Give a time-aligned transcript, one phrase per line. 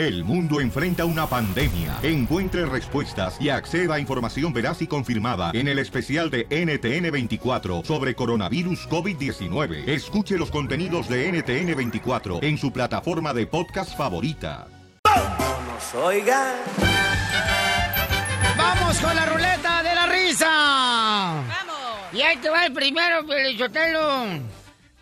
[0.00, 1.98] El mundo enfrenta una pandemia.
[2.02, 8.14] Encuentre respuestas y acceda a información veraz y confirmada en el especial de NTN24 sobre
[8.14, 9.86] coronavirus COVID-19.
[9.86, 14.68] Escuche los contenidos de NTN24 en su plataforma de podcast favorita.
[15.04, 16.54] Nos oigan.
[18.56, 20.46] ¡Vamos con la ruleta de la risa!
[20.46, 22.14] ¡Vamos!
[22.14, 24.24] Y ahí te va el primero, Pelichotelo.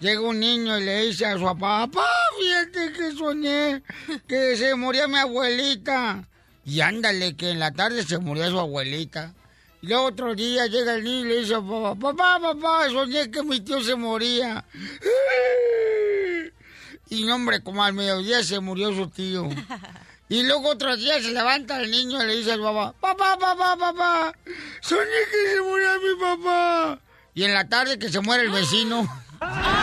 [0.01, 1.89] Llega un niño y le dice a su papá,
[2.99, 3.83] que soñé
[4.27, 6.25] que se moría mi abuelita.
[6.65, 9.35] Y ándale, que en la tarde se murió su abuelita.
[9.81, 13.31] Y luego otro día llega el niño y le dice a papá, papá, papá, soñé
[13.31, 14.65] que mi tío se moría.
[17.09, 19.49] Y no, hombre, como al mediodía se murió su tío.
[20.31, 23.79] Y luego otro día se levanta el niño y le dice al papá, papá, papá,
[23.79, 24.35] papá,
[24.83, 27.01] soñé que se moría mi papá.
[27.33, 29.09] Y en la tarde que se muere el vecino.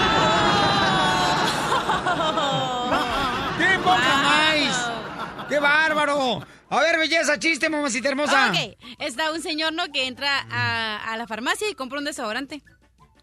[5.49, 6.45] ¡Qué bárbaro!
[6.69, 8.49] A ver, belleza, chiste, mamacita hermosa.
[8.51, 9.91] Ok, está un señor, ¿no?
[9.91, 12.61] Que entra a, a la farmacia y compra un desodorante.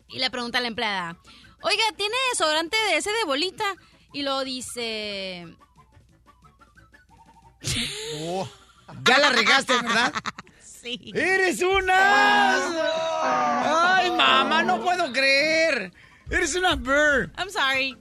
[0.09, 1.17] Y le pregunta a la empleada,
[1.63, 3.65] oiga, ¿tiene desodorante de ese de bolita?
[4.13, 5.47] Y luego dice...
[8.21, 8.49] Oh,
[9.05, 10.13] ya la regaste, ¿verdad?
[10.83, 11.13] Sí.
[11.15, 12.57] ¡Eres una!
[13.95, 15.93] ¡Ay, mamá, no puedo creer!
[16.29, 17.31] ¡Eres una bird!
[17.39, 17.97] I'm sorry.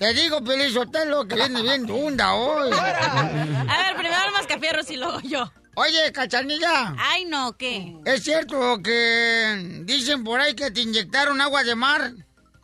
[0.00, 2.72] Te digo, Pelizotelo, que viene bien dunda hoy.
[2.72, 5.52] A ver, primero el mascafierros y luego yo.
[5.74, 6.94] Oye, cachanilla.
[6.96, 7.94] Ay, no, ¿qué?
[8.06, 12.12] ¿Es cierto que dicen por ahí que te inyectaron agua de mar?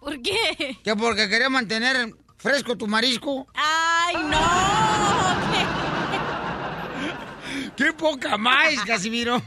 [0.01, 0.79] ¿Por qué?
[0.83, 3.47] Que porque quería mantener fresco tu marisco.
[3.55, 4.41] ¡Ay, no!
[7.77, 9.43] ¡Qué poca más, Casimiro!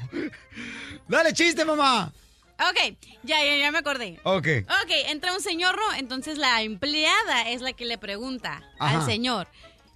[1.08, 2.14] Dale chiste, mamá.
[2.60, 4.20] Ok, ya, ya, ya me acordé.
[4.24, 4.48] Ok.
[4.84, 5.94] Ok, entra un señor, ¿no?
[5.96, 9.00] Entonces la empleada es la que le pregunta Ajá.
[9.00, 9.48] al señor.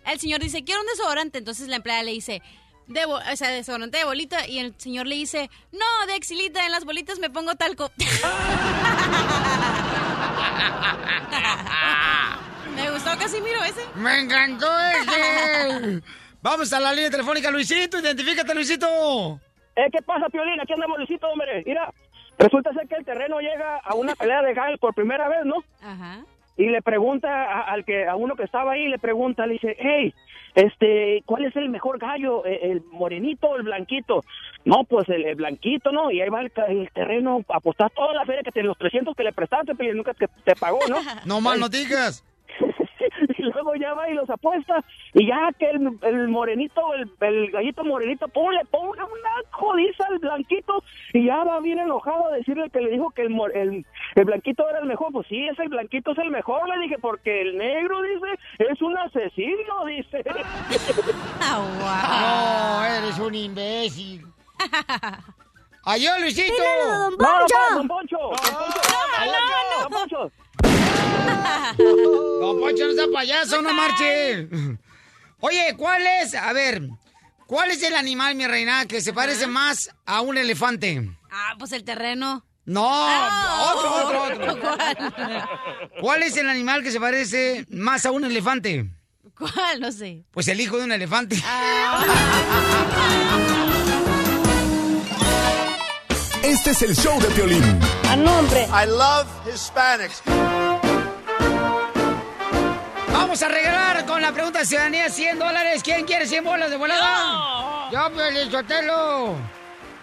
[0.05, 1.37] El señor dice, quiero un desodorante.
[1.37, 2.41] Entonces la empleada le dice,
[2.87, 4.47] de o sea, desodorante de bolita.
[4.47, 7.91] Y el señor le dice, no, de exilita, en las bolitas me pongo talco.
[12.75, 13.81] me gustó Casimiro ese.
[13.95, 16.01] ¡Me encantó ese!
[16.41, 17.99] Vamos a la línea telefónica, Luisito.
[17.99, 19.39] Identifícate, Luisito.
[19.75, 20.59] Eh, ¿Qué pasa, Piolín?
[20.59, 21.63] Aquí andamos, Luisito, hombre.
[21.65, 21.89] Mira,
[22.43, 25.63] resulta ser que el terreno llega a una pelea de gallos por primera vez, ¿no?
[25.81, 26.23] Ajá.
[26.55, 29.75] Y le pregunta a- al que a uno que estaba ahí, le pregunta, le dice,
[29.79, 30.13] hey,
[30.53, 32.45] este, ¿cuál es el mejor gallo?
[32.45, 34.23] ¿El, el morenito o el blanquito?
[34.63, 36.11] No, pues el, el blanquito, ¿no?
[36.11, 38.77] Y ahí va el, ca- el terreno a apostar toda la feria que te, los
[38.77, 40.97] 300 que le prestaste, pero nunca te, te pagó, ¿no?
[41.25, 42.23] No mal no digas.
[43.37, 44.83] y luego ya va y los apuesta
[45.13, 50.05] y ya que el, el morenito, el, el gallito morenito, pum, le ponga una jodiza
[50.09, 50.83] al blanquito
[51.13, 54.25] y ya va bien enojado a decirle que le dijo que el, mor- el, el
[54.25, 55.11] blanquito era el mejor.
[55.11, 58.39] Pues sí, ese blanquito es el mejor, le dije, porque el negro, dice,
[58.71, 60.23] es un asesino, dice.
[61.49, 64.25] No, eres un imbécil.
[65.85, 66.53] ¡Adiós, Luisito!
[66.87, 68.17] No, no, don Poncho, don Poncho.
[69.81, 70.31] Don Poncho.
[72.39, 74.47] Don Poncho, no sea payaso, no marche.
[75.39, 76.35] Oye, ¿cuál es?
[76.35, 76.81] A ver,
[77.47, 81.09] ¿cuál es el animal, mi reina, que se parece más a un elefante?
[81.29, 82.45] Ah, pues el terreno.
[82.65, 84.61] No, Ah, otro, otro, otro.
[84.61, 85.49] ¿Cuál?
[85.99, 88.89] ¿Cuál es el animal que se parece más a un elefante?
[89.37, 89.81] ¿Cuál?
[89.81, 90.23] No sé.
[90.31, 91.35] Pues el hijo de un elefante.
[96.43, 97.63] Este es el show de Piolín.
[98.09, 98.65] A nombre.
[98.65, 100.21] I love Hispanics.
[103.13, 105.81] Vamos a regalar con la pregunta de ciudadanía 100 dólares.
[105.81, 107.89] ¿Quién quiere 100 bolas de volada?
[107.93, 109.35] Yo, Pelizotelo.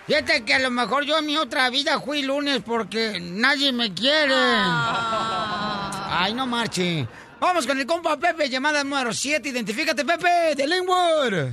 [0.06, 3.92] Fíjate que a lo mejor yo en mi otra vida fui lunes porque nadie me
[3.92, 4.34] quiere.
[4.34, 7.06] Ay, no marche.
[7.38, 9.46] Vamos con el compa Pepe, llamada número 7.
[9.46, 11.52] Identifícate, Pepe, de Linwood.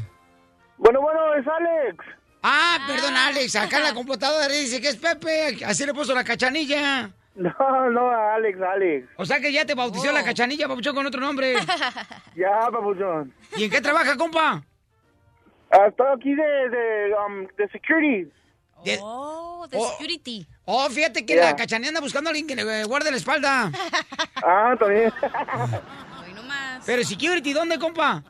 [0.78, 2.17] Bueno, bueno, es Alex.
[2.44, 3.56] Ah, perdón, Alex.
[3.56, 5.64] Acá en la computadora dice que es Pepe.
[5.66, 7.10] Así le puso la cachanilla.
[7.36, 9.08] No, no, Alex, Alex.
[9.18, 11.54] O sea que ya te bautizó la cachanilla, papuchón, con otro nombre.
[12.36, 13.34] Ya, papuchón.
[13.56, 14.64] ¿Y en qué trabaja, compa?
[15.88, 18.32] Estoy aquí de, de, um, de security.
[18.86, 19.90] De- Oh, de Oh.
[19.92, 20.48] security.
[20.66, 23.72] Oh, fíjate que la cachanilla anda buscando a alguien que le eh, guarde la espalda.
[24.36, 25.12] Ah, también.
[26.24, 26.84] Hoy nomás.
[26.86, 28.24] Pero security, ¿dónde, compa?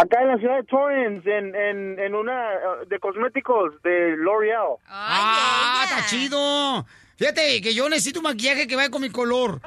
[0.00, 4.76] Acá en la ciudad de Torrance, en, en, en una uh, de cosméticos de L'Oreal.
[4.88, 6.86] ah, está chido.
[7.16, 9.60] Fíjate que yo necesito un maquillaje que vaya con mi color.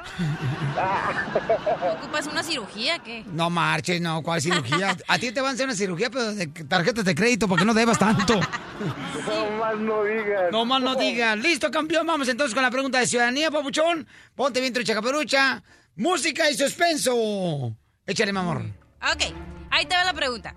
[1.98, 3.24] ¿Ocupas una cirugía qué?
[3.26, 4.96] No marches, no, ¿cuál cirugía?
[5.06, 7.66] A ti te van a hacer una cirugía, pero de tarjetas de crédito, para que
[7.66, 8.40] no debas tanto.
[8.40, 10.50] No más no digas.
[10.50, 11.36] No más no digas.
[11.40, 12.06] Listo, campeón.
[12.06, 14.06] Vamos entonces con la pregunta de ciudadanía, papuchón.
[14.34, 15.62] Ponte bien trucha caperucha.
[15.96, 17.76] Música y suspenso.
[18.06, 18.62] Échale, mi amor.
[19.02, 19.51] Ok.
[19.72, 20.54] Ahí te va la pregunta.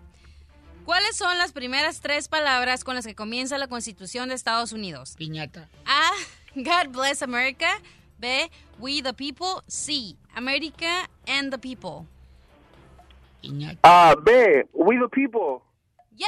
[0.83, 5.15] ¿Cuáles son las primeras tres palabras con las que comienza la Constitución de Estados Unidos?
[5.17, 5.69] Piñata.
[5.85, 6.11] A.
[6.53, 7.65] God bless America.
[8.19, 8.51] B.
[8.77, 9.63] We the people.
[9.67, 10.17] C.
[10.35, 12.05] America and the people.
[13.41, 13.79] Piñata.
[13.83, 15.63] Ah, B, We the People.
[16.11, 16.27] ¡Yay!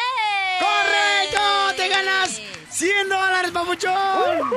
[0.59, 1.75] ¡Correcto!
[1.75, 4.51] ¡Te ganas 100 dólares, papuchón!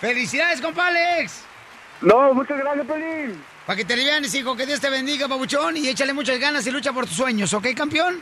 [0.00, 1.44] ¡Felicidades, compa Alex!
[2.00, 3.53] No, muchas gracias, Pelín.
[3.66, 6.70] Para que te livianes, hijo, que Dios te bendiga, papuchón, y échale muchas ganas y
[6.70, 8.20] lucha por tus sueños, ¿ok, campeón?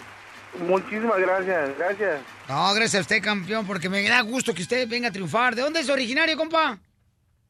[0.66, 2.20] Muchísimas gracias, gracias.
[2.48, 5.56] No, gracias a usted, campeón, porque me da gusto que usted venga a triunfar.
[5.56, 6.78] ¿De dónde es originario, compa?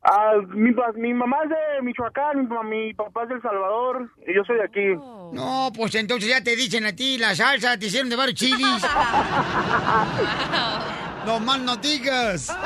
[0.04, 4.34] Ah, mi, mi mamá es de Michoacán, mi, mi papá es de El Salvador y
[4.34, 4.96] yo soy de aquí.
[5.32, 8.58] No, pues entonces ya te dicen a ti la salsa, te hicieron de varios chilis.
[11.26, 12.48] no más no digas.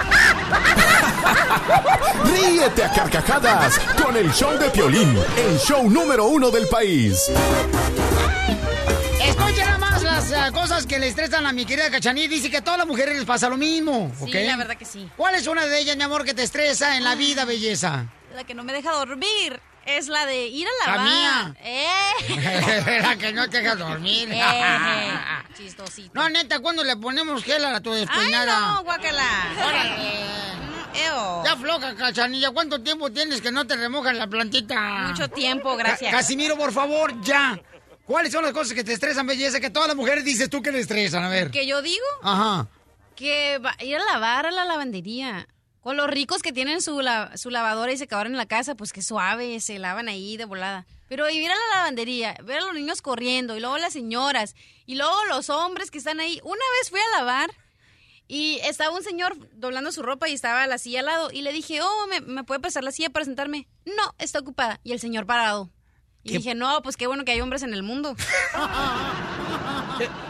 [2.24, 7.30] Ríete a carcajadas con el show de Piolín, el show número uno del país.
[9.22, 12.28] Escuchen nada más las ah, cosas que le estresan a mi querida Cachanilla.
[12.28, 15.10] Dice que a todas las mujeres les pasa lo mismo, Sí, la verdad que sí.
[15.16, 18.06] ¿Cuál es una de ellas, mi amor, que te estresa en la vida, belleza?
[18.34, 21.08] La que no me deja dormir es la de ir a La lavar.
[21.12, 21.56] mía.
[21.64, 23.00] ¡Eh!
[23.02, 24.28] la que no te deja dormir.
[24.32, 25.18] Eh,
[25.56, 26.10] Chistosito.
[26.14, 28.60] no, neta, ¿cuándo le ponemos gel a tu ¡Ay, despeinada?
[28.74, 29.24] no, guácala!
[29.66, 29.90] Órale.
[29.96, 31.44] Mm, eo.
[31.44, 32.50] Ya floja, Cachanilla.
[32.50, 34.78] ¿Cuánto tiempo tienes que no te remojan la plantita?
[35.08, 36.10] Mucho tiempo, gracias.
[36.10, 37.58] Ca- Casimiro, por favor, ya.
[38.06, 39.58] ¿Cuáles son las cosas que te estresan, belleza?
[39.60, 41.50] Que todas las mujeres dices tú que le estresan, a ver.
[41.50, 42.68] Que yo digo Ajá.
[43.16, 45.48] que va- ir a lavar a la lavandería.
[45.86, 48.92] Con los ricos que tienen su, la- su lavadora y secadora en la casa, pues
[48.92, 50.84] que suave, se lavan ahí de volada.
[51.08, 54.96] Pero ir a la lavandería, ver a los niños corriendo y luego las señoras y
[54.96, 56.40] luego los hombres que están ahí.
[56.42, 57.52] Una vez fui a lavar
[58.26, 61.52] y estaba un señor doblando su ropa y estaba la silla al lado y le
[61.52, 63.68] dije, oh, ¿me, me puede pasar la silla para sentarme?
[63.84, 64.80] No, está ocupada.
[64.82, 65.70] Y el señor parado.
[66.24, 66.38] Y ¿Qué?
[66.38, 68.16] dije, no, pues qué bueno que hay hombres en el mundo.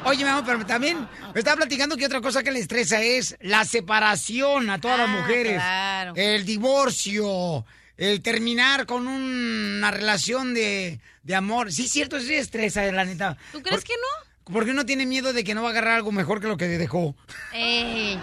[0.04, 3.36] Oye, mi amor, pero también me estaba platicando que otra cosa que le estresa es
[3.40, 5.54] la separación a todas las Ah, mujeres.
[5.54, 6.12] claro.
[6.16, 7.64] El divorcio,
[7.96, 11.72] el terminar con una relación de, de amor.
[11.72, 13.36] Sí, cierto, sí estresa, la neta.
[13.52, 14.52] ¿Tú crees Por- que no?
[14.52, 16.66] Porque uno tiene miedo de que no va a agarrar algo mejor que lo que
[16.68, 17.16] dejó.
[17.52, 18.16] Ey.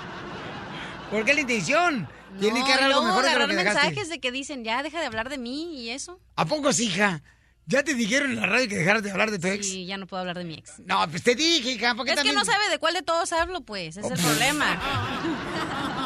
[1.12, 2.08] Porque es la intención.
[2.40, 3.80] Tiene No, que y agarrar algo mejor que lo que dejaste.
[3.88, 6.20] mensajes de que dicen, ya, deja de hablar de mí y eso.
[6.38, 7.22] ¿A poco sí, hija?
[7.66, 9.68] ¿Ya te dijeron en la radio que dejaras de hablar de tu ex?
[9.68, 10.80] Y ya no puedo hablar de mi ex.
[10.80, 13.62] No, pues te dije, hija, porque Es que no sabe de cuál de todos hablo,
[13.62, 13.98] pues.
[13.98, 14.82] Ese es el problema.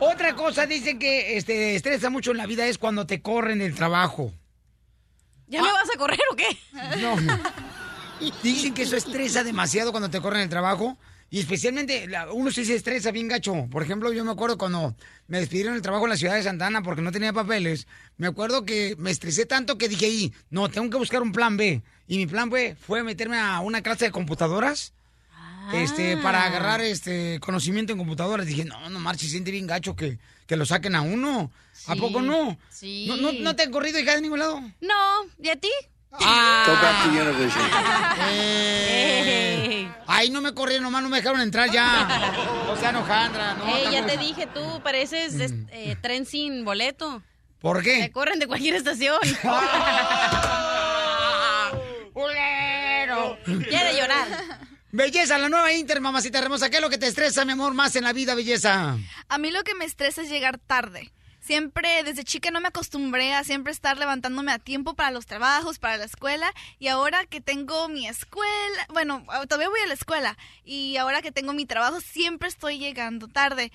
[0.00, 3.74] Otra cosa dicen que este, estresa mucho en la vida es cuando te corren del
[3.74, 4.32] trabajo.
[5.46, 6.46] ¿Ya me vas a correr o qué?
[7.00, 7.16] No.
[8.42, 10.96] Dicen que eso estresa demasiado cuando te corren el trabajo.
[11.32, 13.68] Y especialmente, la- uno sí se estresa bien gacho.
[13.70, 14.96] Por ejemplo, yo me acuerdo cuando
[15.28, 17.86] me despidieron del trabajo en la ciudad de Santana porque no tenía papeles.
[18.16, 21.56] Me acuerdo que me estresé tanto que dije ahí, no, tengo que buscar un plan
[21.56, 21.82] B.
[22.08, 24.92] Y mi plan B fue meterme a una clase de computadoras.
[25.72, 28.44] Este, para agarrar este conocimiento en computadoras.
[28.46, 30.18] Dije, no, no marches, siente bien gacho que,
[30.48, 31.52] que lo saquen a uno.
[31.86, 32.58] ¿A poco no?
[32.70, 33.06] sí.
[33.08, 34.60] ¿No, no, no te han corrido hija de ningún lado?
[34.80, 34.94] No,
[35.40, 35.70] ¿y a ti?
[36.12, 36.64] Ah.
[36.66, 37.62] Go back to Univision.
[38.32, 39.88] Eh.
[40.06, 42.32] Ay, no me corrieron, nomás no me dejaron entrar ya.
[42.68, 43.66] O sea, Alejandra, no.
[43.76, 47.22] Ey, ya te dije, tú pareces es- eh, tren sin boleto.
[47.60, 48.10] ¿Por Te qué?
[48.12, 49.18] corren de cualquier estación.
[52.12, 53.38] ¡Culero!
[53.44, 54.26] Quiere llorar.
[54.92, 56.68] Belleza, la nueva Inter, mamacita hermosa.
[56.70, 58.96] ¿Qué es lo que te estresa, mi amor, más en la vida, belleza?
[59.28, 61.12] A mí lo que me estresa es llegar tarde.
[61.50, 65.80] Siempre, desde chica no me acostumbré a siempre estar levantándome a tiempo para los trabajos,
[65.80, 66.54] para la escuela.
[66.78, 70.38] Y ahora que tengo mi escuela, bueno, todavía voy a la escuela.
[70.64, 73.72] Y ahora que tengo mi trabajo, siempre estoy llegando tarde.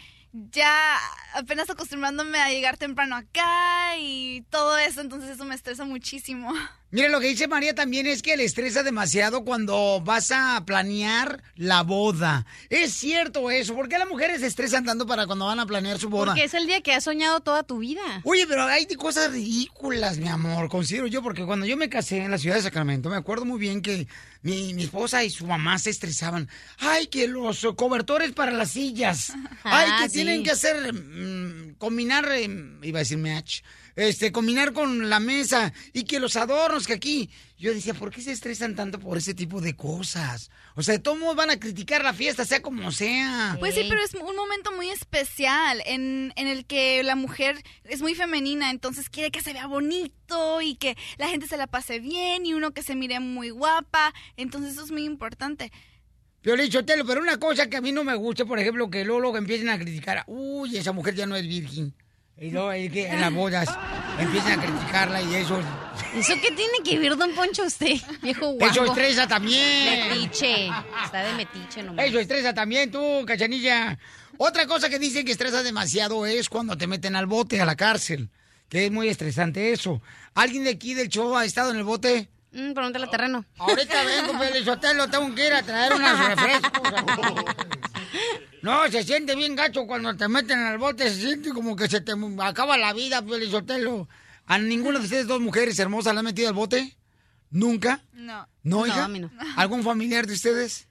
[0.52, 0.98] Ya
[1.34, 6.54] apenas acostumbrándome a llegar temprano acá y todo eso, entonces eso me estresa muchísimo.
[6.92, 11.44] Mira, lo que dice María también es que le estresa demasiado cuando vas a planear
[11.56, 12.46] la boda.
[12.70, 13.76] Es cierto eso.
[13.76, 16.28] ¿Por qué las mujeres se estresan tanto para cuando van a planear su boda?
[16.28, 18.02] Porque es el día que has soñado toda tu vida.
[18.24, 22.32] Oye, pero hay cosas ridículas, mi amor, considero yo, porque cuando yo me casé en
[22.32, 24.08] la ciudad de Sacramento, me acuerdo muy bien que
[24.46, 26.48] mi, mi esposa y su mamá se estresaban.
[26.78, 29.32] Ay, que los cobertores para las sillas.
[29.64, 30.16] Ay, Ah, que sí.
[30.16, 32.48] tienen que hacer, mm, combinar, eh,
[32.84, 33.62] iba a decir match,
[33.96, 37.30] este, combinar con la mesa y que los adornos que aquí.
[37.58, 40.52] Yo decía, ¿por qué se estresan tanto por ese tipo de cosas?
[40.76, 43.56] O sea, de todos modos van a criticar la fiesta, sea como sea.
[43.60, 48.02] Pues sí, pero es un momento muy especial en, en el que la mujer es
[48.02, 52.00] muy femenina, entonces quiere que se vea bonito y que la gente se la pase
[52.00, 55.72] bien y uno que se mire muy guapa, entonces eso es muy importante.
[56.42, 59.22] Piolín Sotelo, pero una cosa que a mí no me gusta, por ejemplo, que luego,
[59.22, 61.96] luego empiecen a criticar, uy, esa mujer ya no es virgen.
[62.38, 63.70] Y luego, es que en las bodas.
[64.20, 65.60] empiezan a criticarla y eso...
[66.14, 68.72] ¿Eso qué tiene que ver, don Poncho, usted, viejo guapo?
[68.72, 70.10] Eso estresa también.
[70.10, 70.70] Metiche.
[71.04, 72.06] Está de metiche nomás.
[72.06, 73.98] Eso estresa también tú, cachanilla.
[74.38, 77.76] Otra cosa que dicen que estresa demasiado es cuando te meten al bote, a la
[77.76, 78.30] cárcel.
[78.68, 80.02] Que es muy estresante eso.
[80.34, 82.30] ¿Alguien de aquí del show ha estado en el bote?
[82.56, 83.46] Mm, pregúntale al terreno.
[83.58, 86.92] Ahorita vengo, Pelizotelo, tengo que ir a traer unos refrescos.
[88.62, 92.00] No, se siente bien gacho cuando te meten al bote, se siente como que se
[92.00, 94.08] te acaba la vida, Pelizotelo.
[94.48, 96.96] ¿A ninguna de ustedes dos mujeres hermosas la han metido al bote?
[97.52, 98.02] ¿Nunca?
[98.14, 98.48] No.
[98.64, 99.04] ¿No, hija?
[99.04, 99.30] a mí no.
[99.58, 100.88] ¿Algún familiar de ustedes?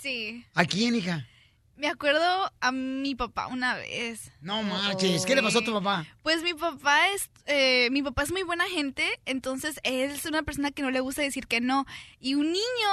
[0.00, 0.44] Sí.
[0.54, 1.26] ¿A quién, hija?
[1.76, 4.30] Me acuerdo a mi papá una vez.
[4.40, 6.06] No marches, ¿qué le pasó a tu papá?
[6.22, 10.42] Pues mi papá es, eh, mi papá es muy buena gente, entonces él es una
[10.42, 11.84] persona que no le gusta decir que no.
[12.20, 12.88] Y un niño,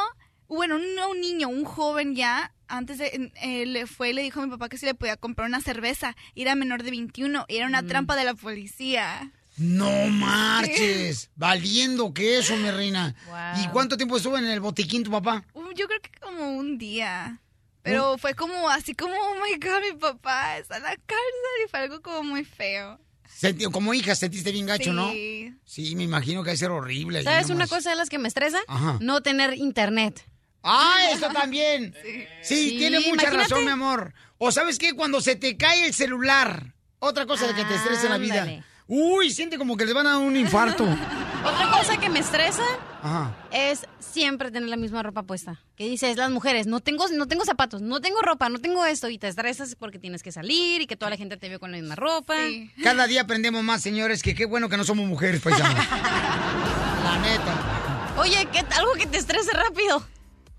[0.48, 4.42] bueno, no un niño, un joven ya, antes de, eh, le fue y le dijo
[4.42, 6.16] a mi papá que si le podía comprar una cerveza.
[6.34, 9.32] Y era menor de 21 y era una trampa de la policía.
[9.58, 13.14] No marches, valiendo que eso, mi reina.
[13.28, 13.64] Wow.
[13.64, 15.44] ¿Y cuánto tiempo estuvo en el botiquín tu papá?
[15.54, 17.40] Uh, yo creo que como un día.
[17.84, 21.70] Pero fue como así como, oh my god, mi papá está en la cárcel y
[21.70, 23.00] fue algo como muy feo.
[23.28, 25.10] Sentí- como hija sentiste bien gacho, ¿no?
[25.12, 25.54] Sí.
[25.66, 27.24] Sí, me imagino que debe ser horrible.
[27.24, 28.60] ¿Sabes una cosa de las que me estresa?
[28.68, 28.98] Ajá.
[29.02, 30.24] No tener internet.
[30.64, 31.96] Ah, eso también.
[32.04, 33.38] Sí, Sí, tiene mucha imagínate.
[33.38, 34.14] razón, mi amor.
[34.38, 38.04] O sabes qué, cuando se te cae el celular, otra cosa de que te estresa
[38.06, 38.64] en la vida.
[38.88, 40.84] Uy, siente como que le van a dar un infarto.
[41.46, 42.64] Otra cosa que me estresa
[43.02, 43.34] Ajá.
[43.52, 45.60] es siempre tener la misma ropa puesta.
[45.76, 49.10] Que dices, las mujeres, no tengo, no tengo zapatos, no tengo ropa, no tengo esto,
[49.10, 51.72] y te estresas porque tienes que salir y que toda la gente te ve con
[51.72, 52.36] la misma ropa.
[52.48, 52.72] Sí.
[52.84, 55.74] Cada día aprendemos más, señores, que qué bueno que no somos mujeres, paisanos.
[57.04, 58.14] La neta.
[58.18, 60.06] Oye, ¿qué, algo que te estrese rápido,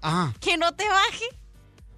[0.00, 0.34] Ajá.
[0.40, 1.26] que no te baje.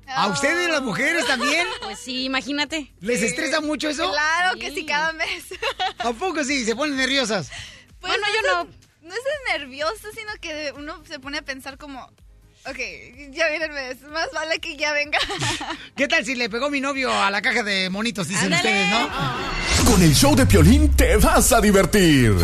[0.06, 1.66] ¿A ustedes las mujeres también?
[1.82, 2.92] Pues sí, imagínate.
[3.00, 4.10] ¿Les estresa mucho eso?
[4.10, 4.76] Claro que Sí.
[4.76, 5.44] sí, cada mes.
[5.98, 6.64] ¿A poco sí?
[6.64, 7.48] ¿Se ponen nerviosas?
[8.00, 8.84] Pues Bueno, yo eso- no.
[9.08, 9.20] No es
[9.60, 12.00] nervioso, sino que uno se pone a pensar como,
[12.66, 12.78] ok,
[13.32, 15.18] ya viene el mes, más vale que ya venga.
[15.96, 18.70] ¿Qué tal si le pegó mi novio a la caja de monitos, dicen Ándale.
[18.70, 19.90] ustedes, no?
[19.92, 22.34] Con el show de Piolín te vas a divertir.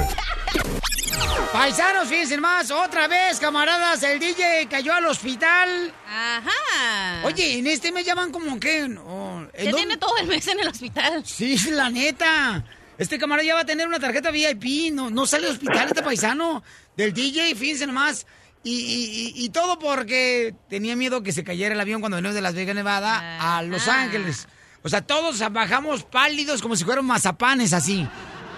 [1.53, 5.93] Paisanos, fíjense más, otra vez, camaradas, el DJ cayó al hospital.
[6.09, 7.23] Ajá.
[7.25, 8.89] Oye, en este me llaman como que...
[8.89, 9.77] no, ¿en Ya dónde?
[9.77, 11.25] tiene todo el mes en el hospital.
[11.27, 12.65] Sí, la neta.
[12.99, 14.93] Este camarada ya va a tener una tarjeta VIP.
[14.93, 16.63] No, no sale de hospital este paisano
[16.97, 18.27] del DJ, fíjense nomás.
[18.63, 22.35] Y, y- y- y todo porque tenía miedo que se cayera el avión cuando venimos
[22.35, 23.89] de Las Vegas, Nevada, a Los.
[23.89, 24.47] Ángeles.
[24.83, 28.07] O sea, todos bajamos pálidos como si fueran mazapanes así.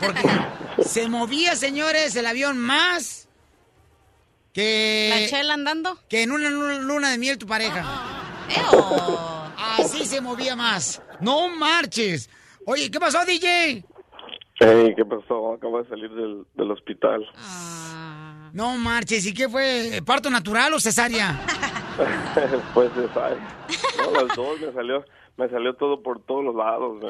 [0.00, 0.21] Porque
[0.81, 3.29] se movía, señores, el avión más
[4.49, 5.99] La que, chela andando.
[6.09, 7.85] que en una luna de miel tu pareja.
[8.49, 9.52] Eo.
[9.79, 11.00] Así se movía más.
[11.21, 12.29] No marches.
[12.67, 13.85] Oye, ¿qué pasó, DJ?
[14.61, 15.55] Hey, ¿qué pasó?
[15.55, 17.25] Acabo de salir del, del hospital.
[17.37, 18.50] Ah.
[18.52, 19.25] No marches.
[19.26, 20.02] ¿Y qué fue?
[20.05, 21.41] ¿Parto natural o cesárea?
[22.75, 23.37] pues sabe.
[23.97, 25.05] No, las dos me salió,
[25.37, 27.03] me salió todo por todos los lados.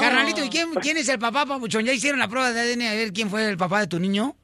[0.00, 1.84] Carnalito, ¿y quién, quién es el papá, papuchón?
[1.84, 4.36] ¿Ya hicieron la prueba de ADN a ver quién fue el papá de tu niño?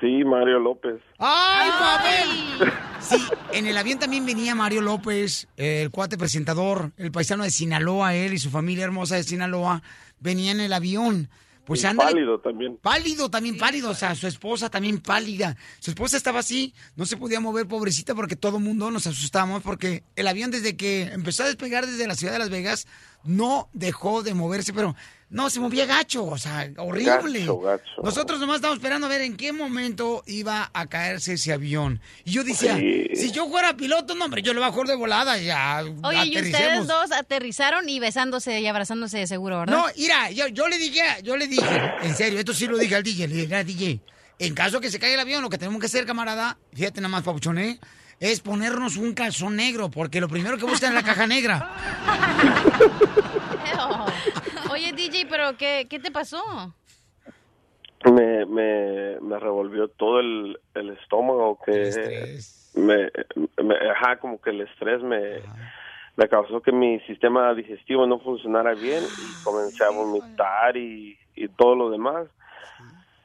[0.00, 1.00] Sí, Mario López.
[1.18, 2.72] ¡Ay, papel!
[3.00, 3.16] Sí,
[3.52, 8.34] en el avión también venía Mario López, el cuate presentador, el paisano de Sinaloa, él
[8.34, 9.82] y su familia hermosa de Sinaloa,
[10.18, 11.30] venía en el avión.
[11.66, 12.12] Pues ándale.
[12.12, 12.76] pálido también.
[12.76, 15.56] Pálido, también pálido, o sea, su esposa también pálida.
[15.80, 19.62] Su esposa estaba así, no se podía mover, pobrecita, porque todo el mundo nos asustamos,
[19.62, 22.86] porque el avión desde que empezó a despegar desde la ciudad de Las Vegas,
[23.24, 24.94] no dejó de moverse, pero
[25.28, 27.40] no, se movía gacho, o sea, horrible.
[27.40, 27.84] Gacho, gacho.
[28.02, 32.00] Nosotros nomás estábamos esperando a ver en qué momento iba a caerse ese avión.
[32.24, 33.08] Y yo decía, Sí.
[33.14, 36.86] si yo fuera piloto, no, hombre, yo le bajo de volada, ya Oye, y ustedes
[36.86, 39.76] dos aterrizaron y besándose y abrazándose de seguro, ¿verdad?
[39.76, 42.94] No, mira, yo, yo le dije, yo le dije, en serio, esto sí lo dije
[42.94, 44.00] al DJ, le dije, "Mira, DJ,
[44.38, 47.08] en caso que se caiga el avión, lo que tenemos que hacer, camarada, fíjate nada
[47.10, 47.80] más, papuchón, ¿eh?
[48.20, 51.70] es ponernos un calzón negro, porque lo primero que buscan es la caja negra.
[54.76, 56.36] Oye, DJ, ¿pero qué, qué te pasó?
[58.04, 62.42] Me, me, me revolvió todo el, el estómago que
[62.74, 63.10] me,
[63.64, 65.40] me- ajá, como que el estrés me,
[66.16, 71.48] me causó que mi sistema digestivo no funcionara bien y comencé a vomitar y, y
[71.48, 72.28] todo lo demás.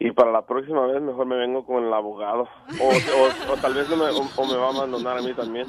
[0.04, 2.48] Y para la próxima vez mejor me vengo con el abogado.
[2.80, 5.32] O, o- o tal vez no me, o- o me va a abandonar a mí
[5.36, 5.68] también.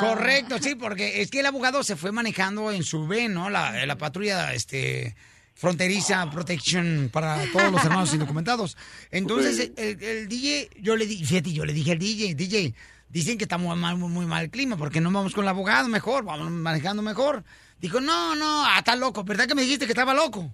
[0.00, 3.50] Correcto, sí, porque es que el abogado se fue manejando en su V, ¿no?
[3.50, 5.14] La, la patrulla este,
[5.54, 8.76] fronteriza protection para todos los hermanos indocumentados.
[9.10, 9.72] Entonces, Sí.
[9.76, 12.74] el, el DJ, yo le dije, fíjate, yo le dije al DJ, DJ,
[13.10, 15.48] dicen que está muy mal, muy, muy mal el clima, porque no vamos con el
[15.48, 17.44] abogado mejor, vamos manejando mejor.
[17.80, 20.50] Dijo, no, no, ah, está loco, ¿verdad que me dijiste que estaba loco?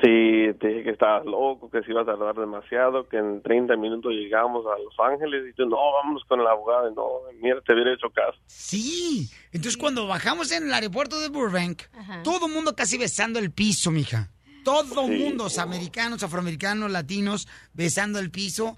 [0.00, 3.76] Sí, te dije que estabas loco, que se iba a tardar demasiado, que en 30
[3.76, 6.90] minutos llegamos a Los Ángeles y tú, no, vámonos con el abogado.
[6.90, 7.06] Y no,
[7.40, 8.38] mira, te hubiera hecho caso.
[8.46, 9.28] Sí.
[9.52, 11.82] Entonces, cuando bajamos en el aeropuerto de Burbank,
[12.24, 14.30] todo el mundo casi besando el piso, mija.
[14.64, 15.24] Todo el Sí.
[15.24, 18.76] mundo, o sea, americanos, afroamericanos, latinos, besando el piso.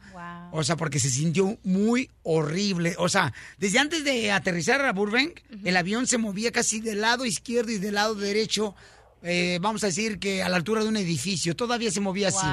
[0.51, 2.95] O sea, porque se sintió muy horrible.
[2.99, 7.25] O sea, desde antes de aterrizar a Burbank, el avión se movía casi del lado
[7.27, 8.75] izquierdo y del lado derecho.
[9.25, 11.57] Eh, vamos a decir que a la altura de un edificio.
[11.57, 12.47] Todavía se movía así.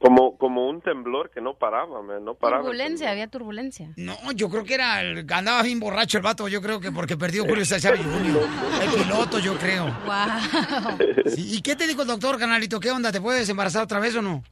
[0.00, 2.62] Como, como un temblor que no paraba, man, no paraba.
[2.62, 3.90] Turbulencia, había turbulencia.
[3.96, 7.16] No, yo creo que era, el- andaba bien borracho el vato, yo creo que porque
[7.16, 8.42] perdió Julio César Jr.
[8.82, 9.84] El piloto, yo creo.
[10.04, 10.98] Wow.
[11.34, 12.80] Sí, ¿Y qué te dijo el doctor, canalito?
[12.80, 13.10] ¿Qué onda?
[13.12, 14.42] ¿Te puedes embarazar otra vez o no?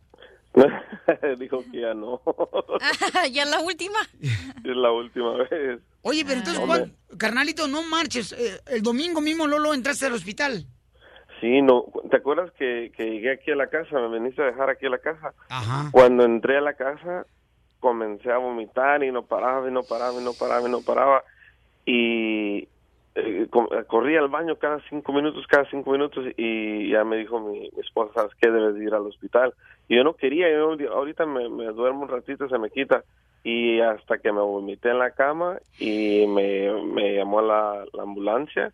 [1.38, 2.20] Dijo que ya no.
[3.32, 3.98] ya la última.
[4.20, 5.80] es la última vez.
[6.02, 6.62] Oye, pero entonces.
[6.64, 8.32] ¿cuán- carnalito, no marches.
[8.32, 10.66] eh, el domingo mismo, Lolo, entraste al hospital.
[11.42, 11.87] Sí, no.
[12.08, 13.99] ¿Te acuerdas que, que llegué aquí a la casa?
[13.99, 15.34] Me viniste a dejar aquí a la casa.
[15.50, 15.90] Ajá.
[15.90, 17.26] Cuando entré a la casa,
[17.80, 21.25] comencé a vomitar y no paraba, y no paraba, y no paraba, y no paraba.
[21.84, 22.68] Y
[23.16, 27.80] eh, al baño cada cinco minutos, cada cinco minutos, y ya me dijo mi, mi
[27.80, 28.49] esposa, ¿sabes qué?
[28.49, 29.52] Debes de ir al hospital.
[29.88, 33.02] Y yo no quería, yo ahorita me, me duermo un ratito, se me quita.
[33.42, 38.72] Y hasta que me vomité en la cama y me, me llamó la, la ambulancia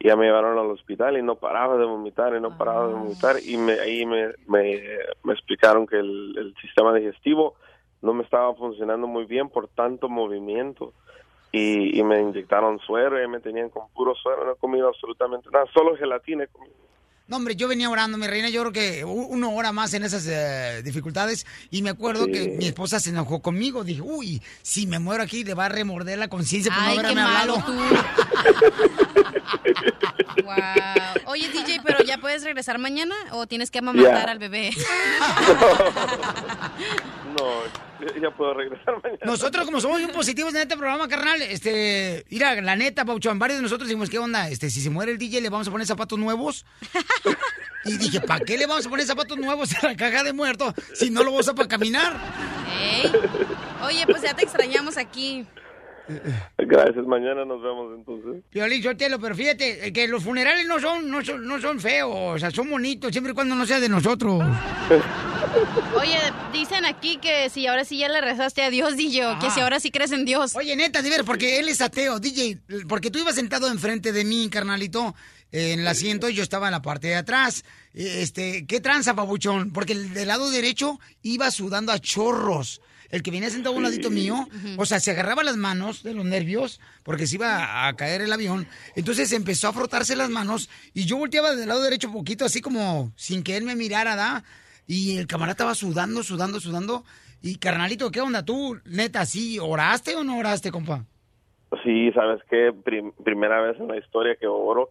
[0.00, 2.94] y ya me llevaron al hospital y no paraba de vomitar y no paraba de
[2.94, 3.36] vomitar.
[3.44, 4.82] Y me, ahí me, me,
[5.22, 7.54] me explicaron que el, el sistema digestivo
[8.00, 10.94] no me estaba funcionando muy bien por tanto movimiento.
[11.52, 15.50] Y, y me inyectaron suero y me tenían con puro suero, no he comido absolutamente
[15.50, 16.76] nada, solo gelatina he comido.
[17.30, 20.26] No, hombre, yo venía orando, mi reina, yo creo que una hora más en esas
[20.28, 22.32] eh, dificultades y me acuerdo Sí.
[22.32, 23.84] que mi esposa se enojó conmigo.
[23.84, 27.02] Dije, uy, si me muero aquí le va a remorder la conciencia por Ay, no
[27.02, 27.82] qué haberme malo hablado.
[30.44, 30.54] Wow.
[31.26, 34.70] Oye, DJ, pero ¿ya puedes regresar mañana o tienes que amamantar al bebé?
[38.00, 39.20] No, ya- puedo regresar mañana.
[39.24, 43.58] Nosotros, como somos bien positivos en este programa, carnal, este, mira, la neta, Pauchón, varios
[43.58, 44.48] de nosotros dijimos, ¿qué onda?
[44.48, 46.64] Este, si se muere el DJ, ¿le vamos a poner zapatos nuevos?
[47.82, 50.74] Y dije, ¿para qué le vamos a poner zapatos nuevos a la caja de muerto
[50.92, 52.14] si no lo usa para caminar?
[52.78, 53.10] Ey.
[53.86, 55.46] Oye, pues ya te extrañamos aquí.
[56.58, 58.42] Gracias, mañana nos vemos entonces.
[58.50, 62.10] Piolín, Sotelo, pero fíjate, eh, que los funerales no son, no son, no son feos,
[62.14, 64.42] o sea, son bonitos, siempre y cuando no sea de nosotros.
[65.96, 66.18] Oye,
[66.52, 69.80] dicen aquí que si ahora sí ya le rezaste a Dios, DJ, que si ahora
[69.80, 70.54] sí crees en Dios.
[70.54, 74.24] Oye, neta, de ver, porque él es ateo, DJ, porque tú ibas sentado enfrente de
[74.24, 75.14] mí, carnalito,
[75.52, 77.64] en el asiento y yo estaba en la parte de atrás.
[77.94, 79.72] Eh, Este, ¿qué tranza, papuchón?
[79.72, 82.80] Porque el del lado derecho iba sudando a chorros.
[83.10, 84.46] El que venía sentado a un ladito mío,
[84.76, 88.32] o sea, se agarraba las manos de los nervios porque se iba a caer el
[88.32, 88.68] avión.
[88.94, 93.12] Entonces empezó a frotarse las manos y yo volteaba del lado derecho poquito, así como
[93.16, 94.44] sin que él me mirara, ¿da?
[94.86, 97.04] Y el camarada estaba sudando, sudando, sudando.
[97.42, 98.44] Y carnalito, ¿qué onda?
[98.44, 101.04] ¿Tú, neta, sí, oraste o no oraste, compa?
[101.84, 104.90] Sí, sabes qué, Prim- primera vez en la historia que oro,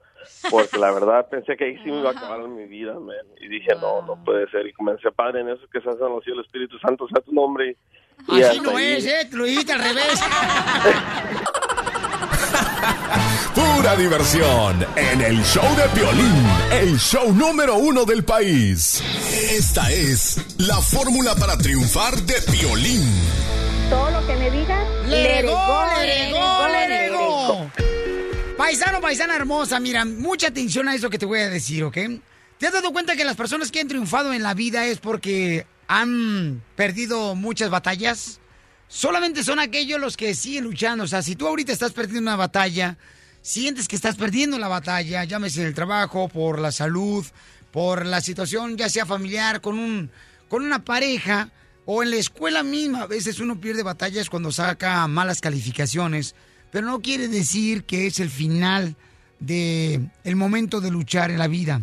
[0.50, 3.16] porque la verdad pensé que ahí sí me iba a acabar mi vida, man.
[3.42, 4.66] Y dije, no, no puede ser.
[4.66, 7.34] Y comencé, Padre, en eso que se hace en los cielos, Espíritu Santo, sea tu
[7.34, 7.76] nombre.
[8.28, 9.28] Así no ahí- es, ¿eh?
[9.30, 10.20] Te Lo dijiste al revés.
[13.56, 19.02] Pura diversión en el show de Piolín, el show número uno del país.
[19.52, 23.04] Esta es la fórmula para triunfar de Piolín.
[23.90, 25.86] Todo lo que me digas, ¡Le regó,
[26.72, 27.72] le regó!
[28.58, 31.98] Paisano, paisana hermosa, mira, mucha atención a eso que te voy a decir, ¿ok?
[32.58, 35.66] ¿Te has dado cuenta que las personas que han triunfado en la vida es porque
[35.90, 38.40] han perdido muchas batallas?
[38.88, 41.04] Solamente son aquellos los que siguen luchando.
[41.04, 42.96] O sea, si tú ahorita estás perdiendo una batalla,
[43.42, 47.26] sientes que estás perdiendo la batalla, llámese en el trabajo, por la salud,
[47.72, 50.12] por la situación ya sea familiar, con, un,
[50.48, 51.50] con una pareja
[51.86, 53.02] o en la escuela misma.
[53.02, 56.36] A veces uno pierde batallas cuando saca malas calificaciones,
[56.72, 58.96] pero no quiere decir que es el final
[59.40, 61.82] de el momento de luchar en la vida.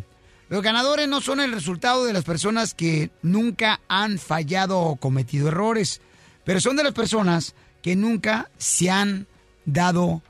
[0.49, 5.49] Los ganadores no son el resultado de las personas que nunca han fallado o cometido
[5.49, 6.01] errores,
[6.45, 9.27] pero son de las personas que nunca se han
[9.65, 10.23] dado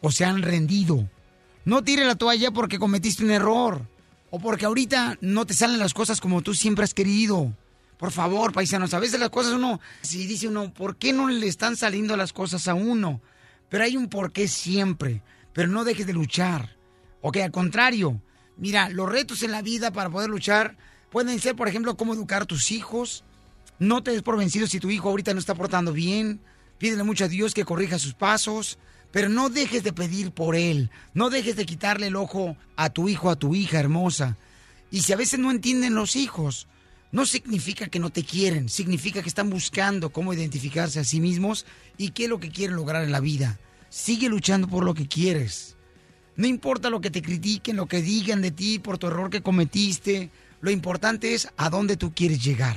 [0.00, 1.08] o se han rendido.
[1.64, 3.88] No tire la toalla porque cometiste un error
[4.30, 7.52] o porque ahorita no te salen las cosas como tú siempre has querido.
[7.98, 11.48] Por favor, paisanos, a veces las cosas uno, si dice uno, ¿por qué no le
[11.48, 13.20] están saliendo las cosas a uno?
[13.68, 16.76] Pero hay un porqué siempre, pero no dejes de luchar.
[17.22, 18.20] Ok, al contrario,
[18.56, 20.76] mira, los retos en la vida para poder luchar
[21.10, 23.24] pueden ser, por ejemplo, cómo educar a tus hijos.
[23.78, 26.40] No te des por vencido si tu hijo ahorita no está portando bien.
[26.78, 28.78] Pídele mucho a Dios que corrija sus pasos.
[29.12, 30.90] Pero no dejes de pedir por él.
[31.12, 34.36] No dejes de quitarle el ojo a tu hijo, a tu hija hermosa.
[34.90, 36.68] Y si a veces no entienden los hijos,
[37.14, 41.64] no significa que no te quieren, significa que están buscando cómo identificarse a sí mismos
[41.96, 43.60] y qué es lo que quieren lograr en la vida.
[43.88, 45.76] Sigue luchando por lo que quieres.
[46.36, 49.42] No importa lo que te critiquen, lo que digan de ti por tu error que
[49.42, 50.30] cometiste.
[50.60, 52.76] Lo importante es a dónde tú quieres llegar.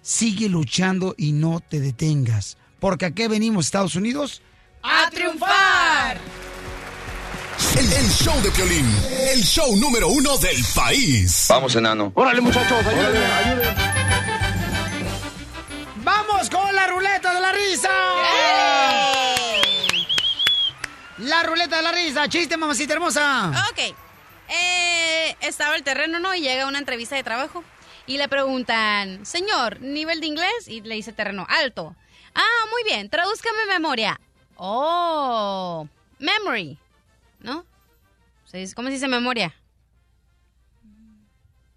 [0.00, 2.56] Sigue luchando y no te detengas.
[2.80, 4.42] Porque aquí venimos, Estados Unidos,
[4.82, 6.18] ¡A triunfar!
[7.78, 8.86] El, el show de Piolín,
[9.32, 11.46] el show número uno del país.
[11.48, 12.10] Vamos, enano.
[12.14, 13.92] Órale, muchachos, ayúdenme, ayúdenme.
[16.02, 17.88] ¡Vamos con la ruleta de la risa!
[21.22, 22.28] La ruleta de la risa.
[22.28, 23.52] Chiste, mamacita hermosa.
[23.70, 23.94] Ok.
[24.48, 26.34] Eh, estaba el terreno, ¿no?
[26.34, 27.62] Y llega una entrevista de trabajo.
[28.06, 30.66] Y le preguntan, señor, ¿nivel de inglés?
[30.66, 31.94] Y le dice terreno, alto.
[32.34, 34.20] Ah, muy bien, tradúzcame memoria.
[34.56, 35.86] Oh,
[36.18, 36.76] memory.
[37.38, 37.64] ¿No?
[38.74, 39.54] ¿Cómo se dice memoria?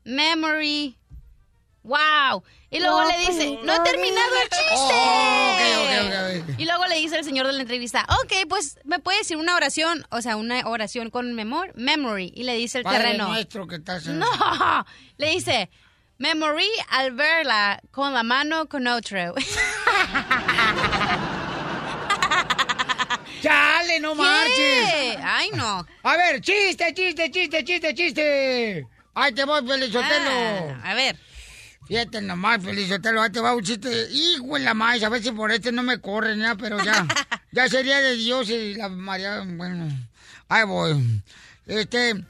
[0.03, 0.97] Memory.
[1.85, 2.43] Wow.
[2.71, 4.95] Y luego le dice, no he terminado el chiste.
[4.95, 6.55] Oh.
[6.57, 9.55] Y luego le dice el señor de la entrevista, ok, pues me puede decir una
[9.55, 12.33] oración, o sea, una oración con memor memory.
[12.35, 13.27] Y le dice el Padre terreno.
[13.27, 14.17] nuestro que estás en...
[14.17, 14.25] No,
[15.17, 15.69] le dice,
[16.17, 19.35] memory al verla con la mano con otro.
[23.43, 24.17] ¡Chale, no ¿Qué?
[24.17, 25.17] marches!
[25.23, 25.85] Ay, no.
[26.01, 28.87] A ver, chiste, chiste, chiste, chiste, chiste.
[29.13, 30.31] Ahí te voy, Felizotelo.
[30.83, 31.15] Ah, a ver.
[31.87, 34.07] Fíjate nomás, Felizotelo, ahí te va un chiste.
[34.11, 37.05] Hijo de la maíz, a ver si por este no me corren, ya, pero ya.
[37.51, 39.87] ya sería de Dios y la María, bueno.
[40.49, 41.21] Ahí voy.
[41.67, 42.23] Este,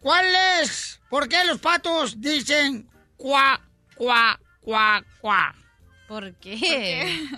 [0.00, 0.26] ¿cuál
[0.60, 1.00] es?
[1.08, 3.60] ¿Por qué los patos dicen cuá,
[3.94, 5.54] cuá, cuá, cuá?
[6.08, 7.28] ¿Por qué?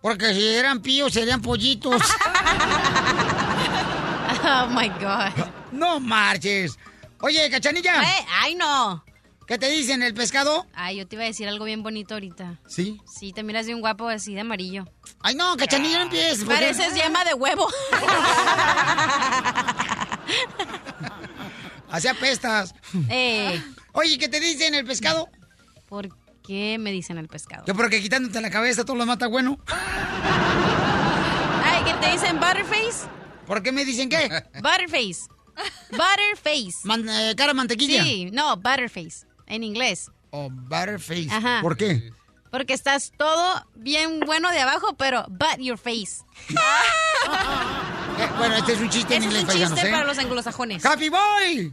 [0.00, 2.02] Porque si eran píos serían pollitos.
[4.50, 5.32] Oh my God.
[5.72, 6.78] No marches.
[7.20, 8.02] Oye, cachanilla.
[8.02, 9.04] Eh, ay, no.
[9.48, 10.66] ¿Qué te dicen el pescado?
[10.74, 12.60] Ay, yo te iba a decir algo bien bonito ahorita.
[12.68, 13.00] ¿Sí?
[13.10, 14.84] Sí, te miras bien guapo así de amarillo.
[15.20, 16.40] Ay, no, cachanilla, no empieces.
[16.44, 17.66] porque- Pareces yema de huevo.
[21.90, 22.74] Así apestas.
[23.08, 23.62] Eh.
[23.92, 25.30] Oye, ¿qué te dicen el pescado?
[25.88, 26.10] ¿Por
[26.46, 27.64] qué me dicen el pescado?
[27.64, 29.58] Que porque quitándote la cabeza todo lo mata bueno.
[31.64, 33.08] Ay, ¿qué te dicen butterface?
[33.46, 34.28] ¿Por qué me dicen qué?
[34.56, 35.28] Butterface.
[35.90, 36.76] Butterface.
[36.84, 38.02] Man- eh, cara mantequilla.
[38.04, 39.26] Sí, no, butterface.
[39.48, 40.10] En inglés.
[40.30, 41.28] Oh, butterface.
[41.30, 41.60] Ajá.
[41.62, 42.12] ¿Por qué?
[42.50, 46.22] Porque estás todo bien bueno de abajo, pero but your face.
[48.18, 49.92] Eh, bueno, este es un chiste en es inglés, un paisanos, chiste ¿eh?
[49.92, 50.84] para los anglosajones.
[50.84, 51.72] ¡Happy Boy!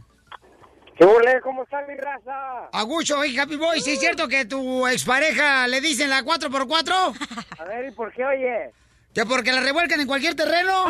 [0.96, 1.40] ¿Qué ole?
[1.42, 2.68] ¿Cómo está mi raza?
[2.72, 7.46] Agucho, oye, Happy Boy, ¿sí es cierto que tu expareja le dicen la 4x4?
[7.58, 8.72] A ver, ¿y por qué oye?
[9.12, 10.84] ¿Que porque la revuelcan en cualquier terreno?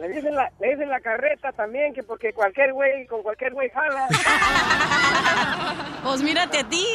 [0.00, 3.68] Le dicen, la, le dicen la carreta también, que porque cualquier güey, con cualquier güey
[3.70, 4.08] jala.
[6.02, 6.86] Pues mírate a ti.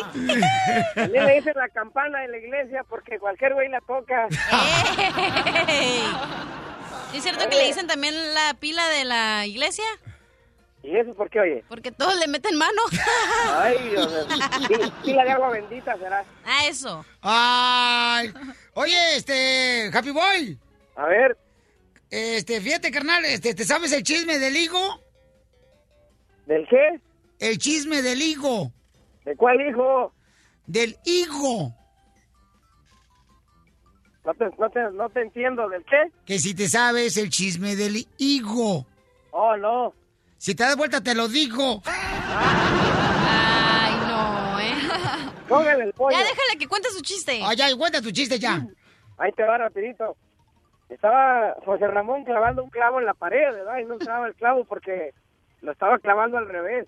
[0.96, 4.28] También le dicen la campana en la iglesia porque cualquier güey la toca.
[5.68, 6.02] Ey.
[7.12, 9.86] ¿Sí ¿Es cierto que le dicen también la pila de la iglesia?
[10.82, 11.64] ¿Y eso por qué, oye?
[11.70, 12.82] Porque todos le meten mano.
[13.54, 14.92] Ay, Dios mío.
[15.04, 16.26] Pila de agua bendita será.
[16.44, 17.06] Ah, eso.
[17.22, 18.34] Ay.
[18.74, 20.58] Oye, este, Happy Boy.
[20.96, 21.38] A ver.
[22.16, 25.02] Este, fíjate, carnal, este, ¿te sabes el chisme del higo?
[26.46, 27.02] ¿Del qué?
[27.40, 28.72] El chisme del higo.
[29.26, 30.14] ¿De cuál hijo?
[30.66, 31.76] Del higo.
[34.24, 35.68] No te, no te, no te entiendo.
[35.68, 36.04] ¿Del qué?
[36.26, 38.88] Que si te sabes el chisme del higo.
[39.32, 39.94] Oh, no.
[40.38, 41.82] Si te das vuelta, te lo digo.
[41.86, 44.74] Ay, no, ¿eh?
[45.50, 46.18] Póngale el pollo.
[46.18, 47.42] Ya déjale que cuente su chiste.
[47.44, 48.66] Ay, ya, cuenta tu chiste ya.
[49.18, 50.16] Ahí te va rapidito.
[50.90, 53.78] Estaba José Ramón clavando un clavo en la pared, ¿verdad?
[53.80, 55.14] Y no clava el clavo porque
[55.62, 56.88] lo estaba clavando al revés.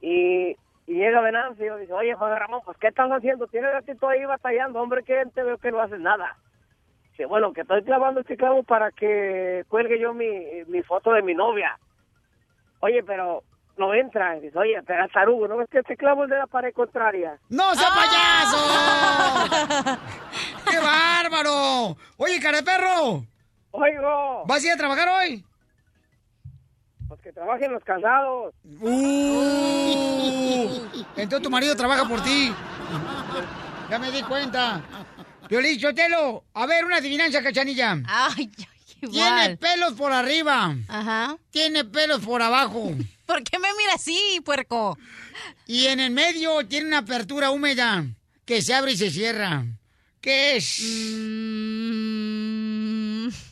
[0.00, 3.46] Y, y llega Venancio y dice, oye, José Ramón, pues, ¿qué estás haciendo?
[3.48, 6.36] Tienes ratito ahí batallando, hombre, que te veo que no haces nada.
[7.10, 10.28] Dice, bueno, que estoy clavando este clavo para que cuelgue yo mi,
[10.68, 11.78] mi foto de mi novia.
[12.80, 13.42] Oye, pero
[13.76, 14.34] no entra.
[14.34, 17.38] Dice, oye, te das tarugo, ¿no ves que este clavo es de la pared contraria?
[17.48, 18.56] ¡No sea payaso!
[20.76, 21.96] ¡Qué bárbaro!
[22.18, 23.24] Oye, cara de perro.
[23.70, 24.44] Oigo.
[24.46, 25.42] ¿Vas a ir a trabajar hoy?
[27.08, 28.52] Pues que trabajen los casados.
[28.78, 30.68] Uh,
[31.16, 32.52] entonces tu marido trabaja por ti.
[33.88, 34.82] Ya me di cuenta.
[35.48, 37.96] Violín Chotelo, a ver, una adivinanza, cachanilla.
[38.06, 38.50] Ay,
[39.00, 39.56] Tiene igual.
[39.56, 40.74] pelos por arriba.
[40.88, 41.38] Ajá.
[41.50, 42.92] Tiene pelos por abajo.
[43.24, 44.98] ¿Por qué me mira así, puerco?
[45.66, 48.04] Y en el medio tiene una apertura húmeda
[48.44, 49.64] que se abre y se cierra.
[50.26, 50.80] ¿Qué es?
[50.82, 52.08] Mm,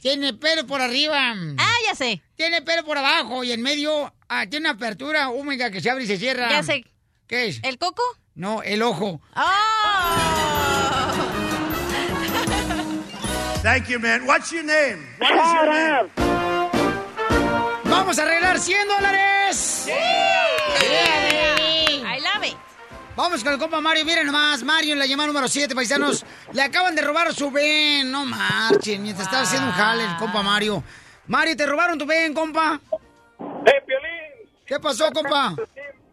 [0.03, 1.33] Tiene pelo por arriba.
[1.57, 2.21] Ah, ya sé.
[2.35, 6.03] Tiene pelo por abajo y en medio ah, tiene una apertura húmeda que se abre
[6.03, 6.51] y se cierra.
[6.51, 6.85] Ya sé.
[7.29, 7.61] ¿Qué es?
[7.63, 8.03] ¿El coco?
[8.35, 9.21] No, el ojo.
[13.63, 14.27] Thank you, man.
[14.27, 15.07] What's your name?
[15.21, 16.11] What is your name?
[17.85, 19.85] ¡Vamos a arreglar 100 dólares!
[19.87, 19.95] Yeah,
[20.81, 21.24] baby.
[23.17, 24.05] Vamos con el compa Mario.
[24.05, 26.25] Miren nomás, Mario en la llamada número 7, paisanos.
[26.53, 28.11] Le acaban de robar su ven.
[28.11, 30.83] No marchen, mientras estaba haciendo un jale el compa Mario.
[31.29, 32.81] Mario, ¿te robaron tu ven, compa?
[33.67, 34.51] ¡Eh, Piolín!
[34.67, 35.55] ¿Qué pasó, compa?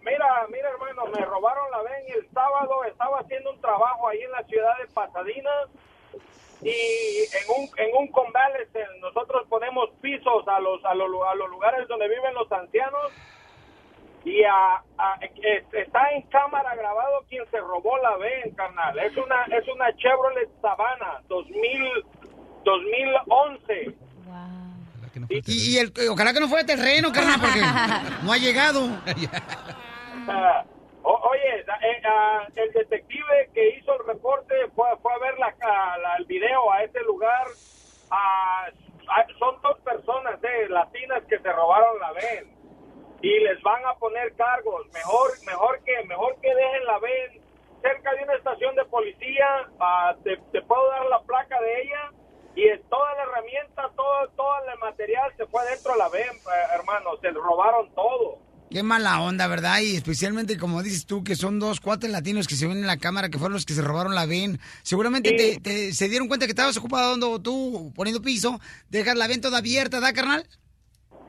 [0.04, 2.84] Mira, mira, hermano, me robaron la ven el sábado.
[2.86, 5.50] Estaba haciendo un trabajo ahí en la ciudad de Pasadena.
[6.62, 11.50] Y en un, en un convalescent nosotros ponemos pisos a los, a, los, a los
[11.50, 13.12] lugares donde viven los ancianos.
[14.24, 18.98] Y a, a- es- está en cámara grabado quien se robó la ven, carnal.
[19.00, 22.04] Es una, es una Chevrolet Savannah 2000,
[22.64, 23.96] 2011.
[25.30, 27.60] Y, y el, ojalá que no fuera terreno, carnal, porque
[28.24, 28.82] no ha llegado.
[30.28, 30.64] Ah,
[31.04, 31.66] o- oye,
[32.06, 35.54] ah, el detective que hizo el reporte fue, fue a ver la,
[36.20, 37.48] el video a ese lugar.
[38.12, 38.68] Ah,
[39.40, 42.61] son dos personas eh, latinas que se robaron la ven
[43.22, 44.88] y les van a poner cargos.
[44.94, 47.42] Mejor, mejor que, mejor que dejen la ven
[47.82, 49.48] cerca de una estación de policía.
[50.24, 52.12] Te, te puedo dar la placa de ella
[52.56, 56.30] y es toda la herramienta, todo, todo el material se fue dentro de la ven,
[56.30, 57.12] eh, hermano.
[57.22, 58.40] Se robaron todo.
[58.72, 59.80] Qué mala onda, ¿verdad?
[59.82, 62.96] Y especialmente, como dices tú, que son dos cuates latinos que se ven en la
[62.98, 64.60] cámara, que fueron los que se robaron la ven.
[64.82, 69.28] Seguramente te, te- se dieron cuenta que estabas ocupado dando tú, poniendo piso, dejar la
[69.28, 70.48] ven toda abierta, ¿da, carnal?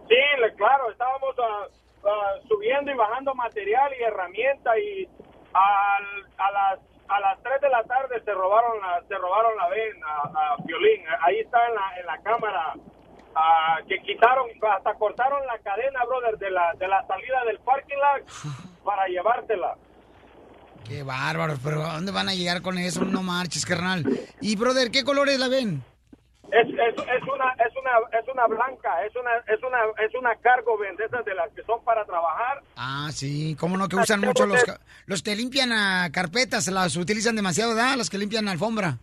[0.09, 0.15] Sí,
[0.57, 1.67] claro, estábamos ah,
[2.05, 5.09] ah, subiendo y bajando material y herramienta y
[5.53, 9.69] al- a las a las 3 de la tarde se robaron la se robaron la
[9.69, 12.75] ven a, violín ahí está en la en la cámara
[13.35, 17.97] ah, que quitaron hasta cortaron la cadena brother de la de la salida del parking
[17.97, 19.75] lot para llevársela
[20.89, 23.05] Qué bárbaro, pero ¿a dónde van a llegar con eso?
[23.05, 24.05] No marches, carnal.
[24.41, 25.83] Y, brother, ¿qué colores la ven?
[26.53, 30.37] Es, es, es una es una es una blanca es una es una es una
[30.37, 34.21] cargo de esas de las que son para trabajar Ah, sí, cómo no, que usan
[34.21, 34.63] mucho los,
[35.07, 37.97] los que limpian a carpetas, las utilizan demasiado, ¿da?
[37.97, 38.99] Los que limpian alfombra.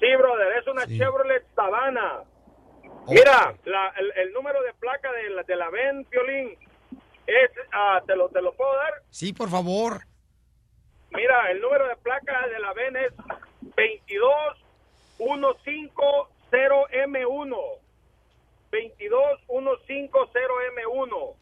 [0.00, 2.22] Sí, brother, es una Chevrolet Savannah.
[3.08, 6.56] Mira, la- el, el número de placa de la, de la VEN, Piolín,
[7.26, 8.92] es, ah, te, lo, te lo puedo dar.
[9.10, 10.02] Sí, por favor.
[11.12, 13.12] Mira, el número de placa de la VEN es
[16.50, 17.56] 22150M1.
[19.48, 21.34] 22150M1.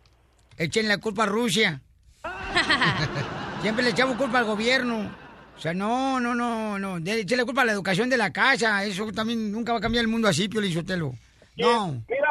[0.59, 1.81] Echen la culpa a Rusia.
[3.62, 5.11] Siempre le echamos culpa al gobierno.
[5.57, 6.99] O sea, no, no, no, no.
[6.99, 8.85] Echen la culpa a la educación de la casa.
[8.85, 11.12] Eso también nunca va a cambiar el mundo así, Pio Lizotelo.
[11.57, 12.03] No.
[12.09, 12.29] Mira,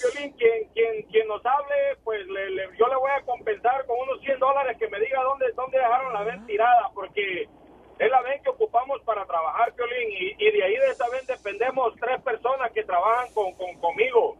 [0.00, 3.96] Piolín, quien, quien, quien nos hable, pues le- le- yo le voy a compensar con
[4.08, 7.46] unos 100 dólares que me diga dónde, dónde dejaron la ven tirada, porque
[7.98, 11.24] es la ven que ocupamos para trabajar, Piolín, y, y de ahí de esa ven
[11.26, 14.36] dependemos tres personas que trabajan con, con- conmigo.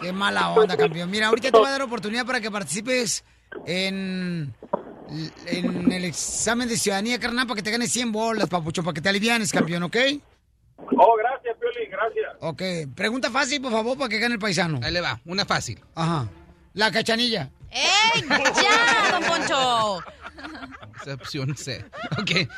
[0.00, 1.10] Qué mala onda, campeón.
[1.10, 3.24] Mira, ahorita te voy a dar oportunidad para que participes
[3.66, 4.54] en,
[5.46, 9.00] en el examen de ciudadanía, carnal, para que te ganes 100 bolas, papucho, para que
[9.00, 9.96] te alivianes, campeón, ¿ok?
[10.96, 12.32] Oh, gracias, Piolín, gracias.
[12.40, 12.62] Ok.
[12.96, 14.80] Pregunta fácil, por favor, para que gane el paisano.
[14.82, 15.78] Ahí le va, una fácil.
[15.94, 16.26] Ajá.
[16.72, 17.50] La cachanilla.
[17.70, 18.22] ¡Ey!
[18.28, 20.02] ¡Ya, don Poncho!
[21.00, 21.84] Esa opción C.
[22.20, 22.48] Ok.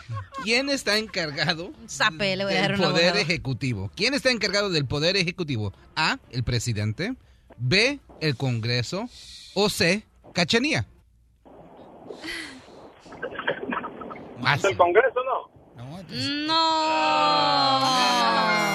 [0.44, 3.90] ¿Quién está encargado Zape, le voy a dar del una poder ejecutivo?
[3.94, 5.72] ¿Quién está encargado del poder ejecutivo?
[5.96, 7.14] A, el presidente.
[7.56, 9.08] B, el Congreso.
[9.54, 10.86] O C, Cachanía.
[14.40, 14.62] Más.
[14.62, 15.52] ¿Del Congreso no?
[16.46, 16.62] No.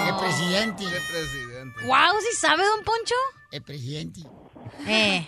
[0.07, 0.83] El presidente.
[0.83, 1.85] El presidente.
[1.85, 3.15] Wow, ¿sí sabe, don Poncho?
[3.51, 4.21] El presidente.
[4.87, 5.27] Eh.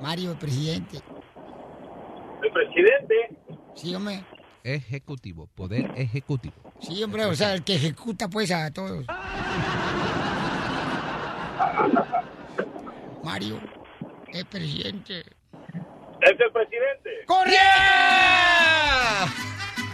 [0.00, 1.00] Mario, el presidente.
[2.42, 3.14] El presidente.
[3.74, 4.24] Sí, hombre.
[4.64, 6.54] Ejecutivo, poder ejecutivo.
[6.80, 9.06] Sí, hombre, o sea, el que ejecuta pues a todos.
[13.22, 13.60] Mario,
[14.32, 15.20] el presidente.
[15.20, 17.10] Es el presidente.
[17.26, 17.52] ¡Corre!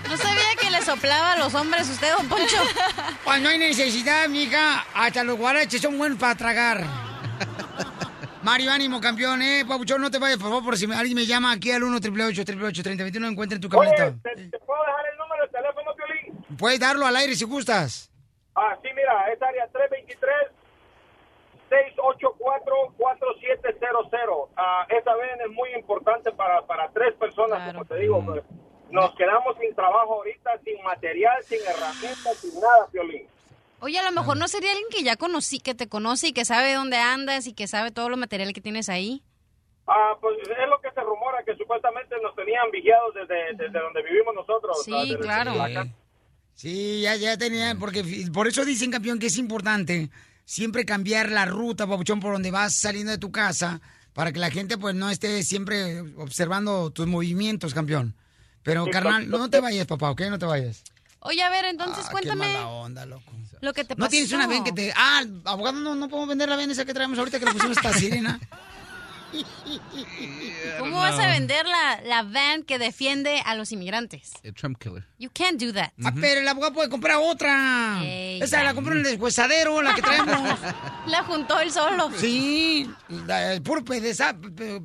[0.09, 2.57] No sabía que le soplaba a los hombres usted, don Poncho.
[3.25, 4.85] Pues no hay necesidad, mija.
[4.95, 6.85] Hasta los guaraches son buenos para tragar.
[8.45, 9.65] Mario, ánimo, campeón, ¿eh?
[9.67, 12.83] Papuchón, no te vayas, por favor, por si alguien me llama aquí al 1 888
[12.83, 14.21] 3021 encuentren tu Oye, caminito.
[14.23, 16.45] ¿te, te puedo dejar el número de teléfono, Piolín?
[16.59, 18.11] Puedes darlo al aire si gustas.
[18.55, 19.67] Ah, sí, mira, es área
[21.71, 24.49] 323-684-4700.
[24.57, 28.25] Ah, esa ven es muy importante para, para tres personas, como te digo.
[28.25, 28.43] pues,
[28.91, 33.27] Nos quedamos sin trabajo ahorita, sin material, sin herramientas, sin nada, Piolín.
[33.85, 36.47] Oye, a lo mejor no sería alguien que ya conocí, que te conoce y que
[36.47, 39.23] sabe dónde andas y que sabe todo lo material que tienes ahí.
[39.87, 44.03] Ah, pues es lo que se rumora, que supuestamente nos tenían vigiados desde, desde donde
[44.03, 44.83] vivimos nosotros.
[44.83, 45.53] Sí, o sea, desde claro.
[46.55, 50.09] Sí, ya, ya tenían, porque por eso dicen, campeón, que es importante
[50.47, 53.83] siempre cambiar la ruta, papuchón, por donde vas saliendo de tu casa,
[54.15, 58.15] para que la gente, pues, no esté siempre observando tus movimientos, campeón.
[58.63, 60.23] Pero, Sí, carnal, no te vayas, papá, ¿ok?
[60.31, 60.85] No te vayas.
[61.25, 63.33] Oye, a ver, entonces Ah, cuéntame Qué mala onda, loco.
[63.61, 64.11] lo que te No pasó.
[64.11, 64.93] tienes una ven que te...
[64.97, 67.77] Ah, abogado, no, no podemos vender la ven esa que traemos ahorita que le pusimos
[67.77, 68.39] esta sirena.
[70.79, 74.33] ¿Cómo vas a vender la, la van que defiende a los inmigrantes?
[74.43, 75.05] El Trump Killer.
[75.19, 75.91] You can't do that.
[76.05, 78.01] Ah, pero el abogado puede comprar otra.
[78.05, 80.59] Esa la compró en el deshuesadero, la que traemos.
[81.07, 82.11] La juntó él solo.
[82.17, 84.39] Sí, la- puro pedesal,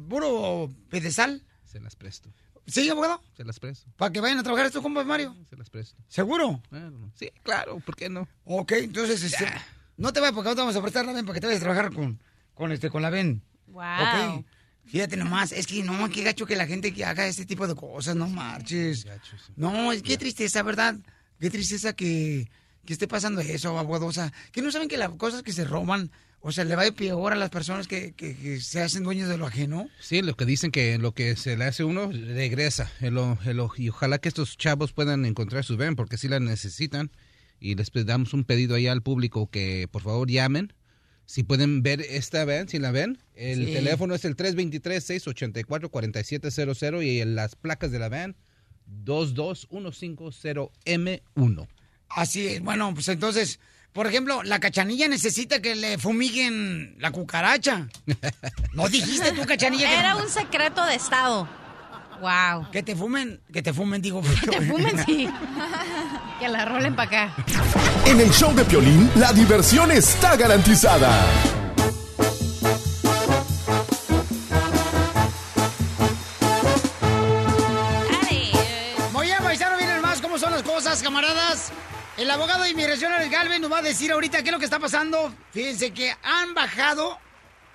[0.09, 1.43] puro pedesal.
[1.65, 2.29] Se las presto.
[2.71, 3.21] ¿Sí, abogado?
[3.35, 3.89] Se las presto.
[3.97, 5.35] Para que vayan a trabajar estos compas, Mario.
[5.49, 6.01] Se las presto.
[6.07, 6.61] ¿Seguro?
[6.69, 8.27] Bueno, sí, claro, ¿por qué no?
[8.45, 9.45] Ok, entonces, este,
[9.97, 11.65] no te vayas porque ahorita vamos a prestar la ven para que te vayas a
[11.65, 12.19] trabajar con,
[12.53, 13.41] con, este, con la ven.
[13.67, 14.39] Wow.
[14.39, 14.45] Ok.
[14.85, 17.75] Fíjate nomás, es que no, qué gacho que la gente que haga este tipo de
[17.75, 19.05] cosas, no marches.
[19.55, 20.95] No, es qué tristeza, ¿verdad?
[21.39, 22.49] Qué tristeza que,
[22.85, 24.07] que esté pasando eso, abogado.
[24.07, 26.09] O sea, que no saben que las cosas que se roban,
[26.41, 29.03] o sea, le va a ir peor a las personas que, que- que se hacen
[29.03, 29.89] dueños de lo ajeno.
[29.99, 32.91] Sí, lo que dicen que lo que se le hace uno regresa.
[33.01, 37.11] El el y ojalá que estos chavos puedan encontrar su ven porque sí la necesitan.
[37.59, 40.73] Y les damos un pedido ahí al público que por favor llamen.
[41.25, 43.73] Si pueden ver esta van, si la ven, el Sí.
[43.73, 48.35] teléfono es el 323-684-4700 y en las placas de la van
[48.87, 51.67] 22150M1.
[52.09, 53.59] Así es, bueno, pues entonces,
[53.93, 57.87] por ejemplo, la cachanilla necesita que le fumiguen la cucaracha.
[58.73, 59.87] ¿No dijiste tú, cachanilla?
[59.87, 61.47] que- Era un secreto de Estado.
[62.21, 62.69] Wow.
[62.71, 64.21] Que te fumen, que te fumen, digo.
[64.41, 65.29] Que te fumen, sí.
[66.39, 67.35] que la rolen para acá.
[68.05, 71.25] En el show de Piolín, la diversión está garantizada.
[79.13, 81.71] Muy bien, paisano, miren más cómo son las cosas, camaradas.
[82.19, 84.65] El abogado de inmigración, Alex Galvez, nos va a decir ahorita qué es lo que
[84.65, 85.33] está pasando.
[85.53, 87.17] Fíjense que han bajado,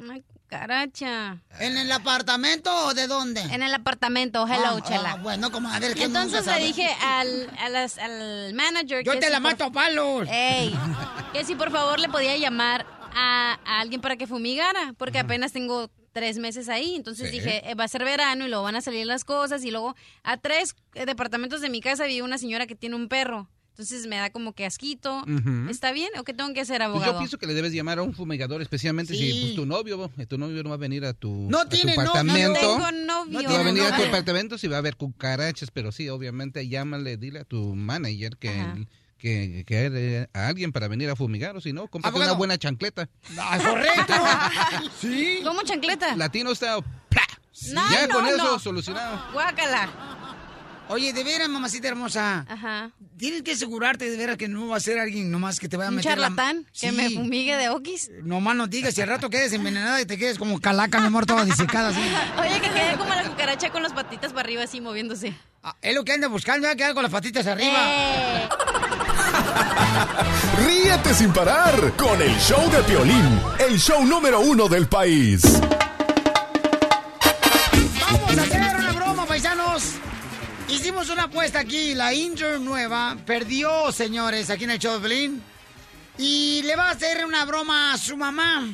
[0.00, 0.18] una
[0.52, 1.38] cucaracha.
[1.60, 3.40] ¿En el apartamento o de dónde?
[3.40, 5.12] En el apartamento, hello, Ah, chela.
[5.12, 6.64] ah, bueno, comadre, que Entonces nunca le sabe.
[6.66, 10.28] dije al, a al manager Yo que te si la por- mato a palos.
[10.30, 10.74] Ey,
[11.32, 15.52] que si por favor le podía llamar a, a alguien para que fumigara, porque apenas
[15.52, 16.94] tengo tres meses ahí.
[16.96, 17.38] Entonces Sí.
[17.38, 19.64] dije, eh, va a ser verano y luego van a salir las cosas.
[19.64, 23.48] Y luego a tres departamentos de mi casa vive una señora que tiene un perro.
[23.72, 25.22] Entonces me da como que asquito.
[25.22, 25.70] Ujú.
[25.70, 27.12] ¿Está bien o qué tengo que hacer, Pues abogado?
[27.12, 29.40] yo pienso que le debes llamar a un fumigador, especialmente si Sí.
[29.42, 31.96] pues, tu novio, tu novio no va a venir a tu, No a tu tiene
[31.96, 32.10] novio.
[32.10, 32.52] apartamento.
[32.52, 33.42] No tengo novio.
[33.48, 36.68] No va a venir a tu apartamento si va a haber cucarachas, pero sí, obviamente
[36.68, 41.60] llámale, dile a tu manager que, que, que a alguien para venir a fumigar, o
[41.62, 42.32] si no, cómprate Abogado.
[42.32, 43.08] una buena chancleta.
[43.38, 44.90] Ah, correcto.
[45.00, 45.40] sí.
[45.44, 46.14] ¿Cómo chancleta?
[46.16, 46.76] Latino está...
[47.70, 49.30] No, ya no, con eso solucionado.
[49.32, 49.88] Guácala.
[50.92, 52.44] Oye, de veras, mamacita hermosa.
[52.48, 52.90] Ajá.
[53.16, 55.88] Tienes que asegurarte de veras que no va a ser alguien nomás que te vaya
[55.88, 56.92] a Un meter la- charlatán que Sí.
[56.92, 58.10] me fumigue de okis.
[58.22, 61.26] Nomás no digas, si al rato quedes envenenada y te quedes como calaca, mi amor,
[61.26, 62.00] toda disecada así.
[62.40, 65.34] Oye, que quede como la cucaracha con las patitas para arriba así moviéndose.
[65.62, 67.78] Ah, es lo que anda buscando, va a quedar con las patitas arriba.
[67.78, 68.48] Eh.
[70.66, 75.42] Ríete sin parar con el show de Piolín, el show número uno del país.
[80.72, 85.38] Hicimos una apuesta aquí, la intern nueva perdió, señores, aquí en el show de.
[86.16, 88.66] Y le va a hacer una broma a su mamá.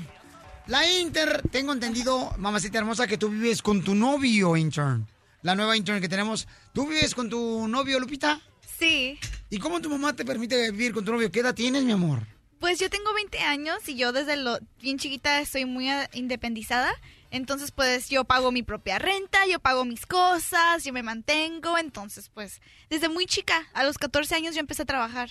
[0.68, 5.08] La Inter, tengo entendido, mamacita hermosa, que tú vives con tu novio, intern.
[5.42, 6.46] La nueva intern que tenemos.
[6.72, 8.40] ¿Tú vives con tu novio, Lupita?
[8.78, 9.18] Sí.
[9.50, 11.32] ¿Y cómo tu mamá te permite vivir con tu novio?
[11.32, 12.20] ¿Qué edad tienes, mi amor?
[12.60, 16.92] Pues yo tengo 20 años y yo desde lo bien chiquita estoy muy independizada.
[17.30, 21.78] Entonces, pues yo pago mi propia renta, yo pago mis cosas, yo me mantengo.
[21.78, 25.30] Entonces, pues desde muy chica, a los 14 años yo empecé a trabajar.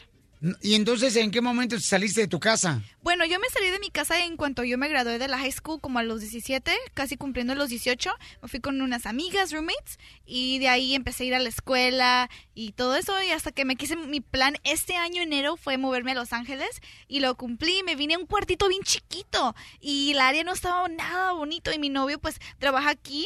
[0.61, 2.81] ¿Y entonces en qué momento saliste de tu casa?
[3.01, 5.51] Bueno, yo me salí de mi casa en cuanto yo me gradué de la high
[5.51, 8.11] school, como a los 17, casi cumpliendo los 18.
[8.43, 12.29] Me fui con unas amigas, roommates, y de ahí empecé a ir a la escuela
[12.53, 13.19] y todo eso.
[13.23, 16.81] Y hasta que me quise, mi plan este año, enero, fue moverme a Los Ángeles
[17.07, 17.81] y lo cumplí.
[17.83, 21.73] Me vine a un cuartito bien chiquito y el área no estaba nada bonito.
[21.73, 23.25] Y mi novio, pues, trabaja aquí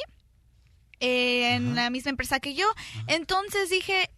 [1.02, 2.68] eh, en la misma empresa que yo.
[3.08, 4.10] Entonces dije.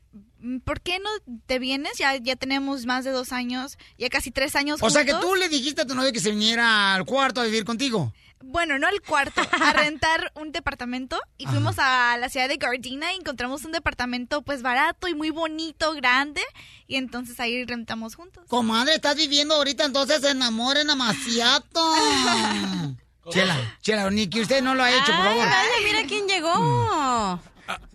[0.44, 1.10] "Mm, ¿Por qué no
[1.46, 1.98] te vienes?
[1.98, 5.36] Ya, ya tenemos más de dos años, ya casi tres años O sea que tú
[5.36, 8.14] le dijiste a tu novio que se viniera al cuarto a vivir contigo.
[8.46, 13.14] Bueno, no al cuarto, a rentar un departamento y fuimos a la ciudad de Gardena
[13.14, 16.42] y encontramos un departamento pues barato y muy bonito, grande
[16.86, 18.44] y entonces ahí rentamos juntos.
[18.50, 21.64] Comadre, estás viviendo ahorita, entonces se enamoren demasiado.
[23.30, 25.48] Chela, Chela, ni que usted no lo ha hecho, por favor.
[25.48, 27.40] Ay, mira quién llegó.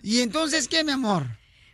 [0.03, 1.27] ¿Y entonces qué, mi amor?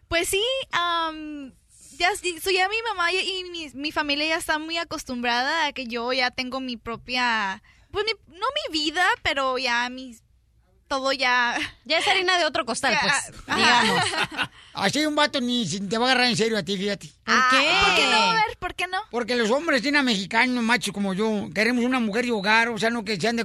[0.09, 0.42] Pues sí,
[0.72, 1.52] am,
[1.98, 5.66] ya, sí, so ya mi mamá y, y mi, mi familia ya está muy acostumbrada
[5.66, 10.22] a que yo ya tengo mi propia, pues mi- no mi vida, pero ya mis,
[10.88, 11.57] todo ya...
[11.84, 14.05] Ya es harina de otro costal, pues, digamos.
[14.74, 17.09] Así un vato ni te va a agarrar en serio a ti, fíjate.
[17.24, 17.70] ¿Por qué?
[17.86, 18.16] ¿Por qué no?
[18.16, 18.98] A ver, ¿por qué no?
[19.11, 22.90] Porque los hombres tienen mexicanos, machos como yo, queremos una mujer de hogar, o sea,
[22.90, 23.44] no que se ande...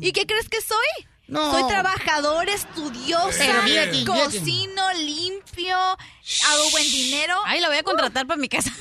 [0.00, 1.06] ¿Y qué crees que soy?
[1.28, 1.50] No.
[1.50, 7.34] Soy trabajador, estudiosa, Pero cocino, limpio, hago buen dinero.
[7.44, 8.72] Ay, la voy a contratar para mi casa.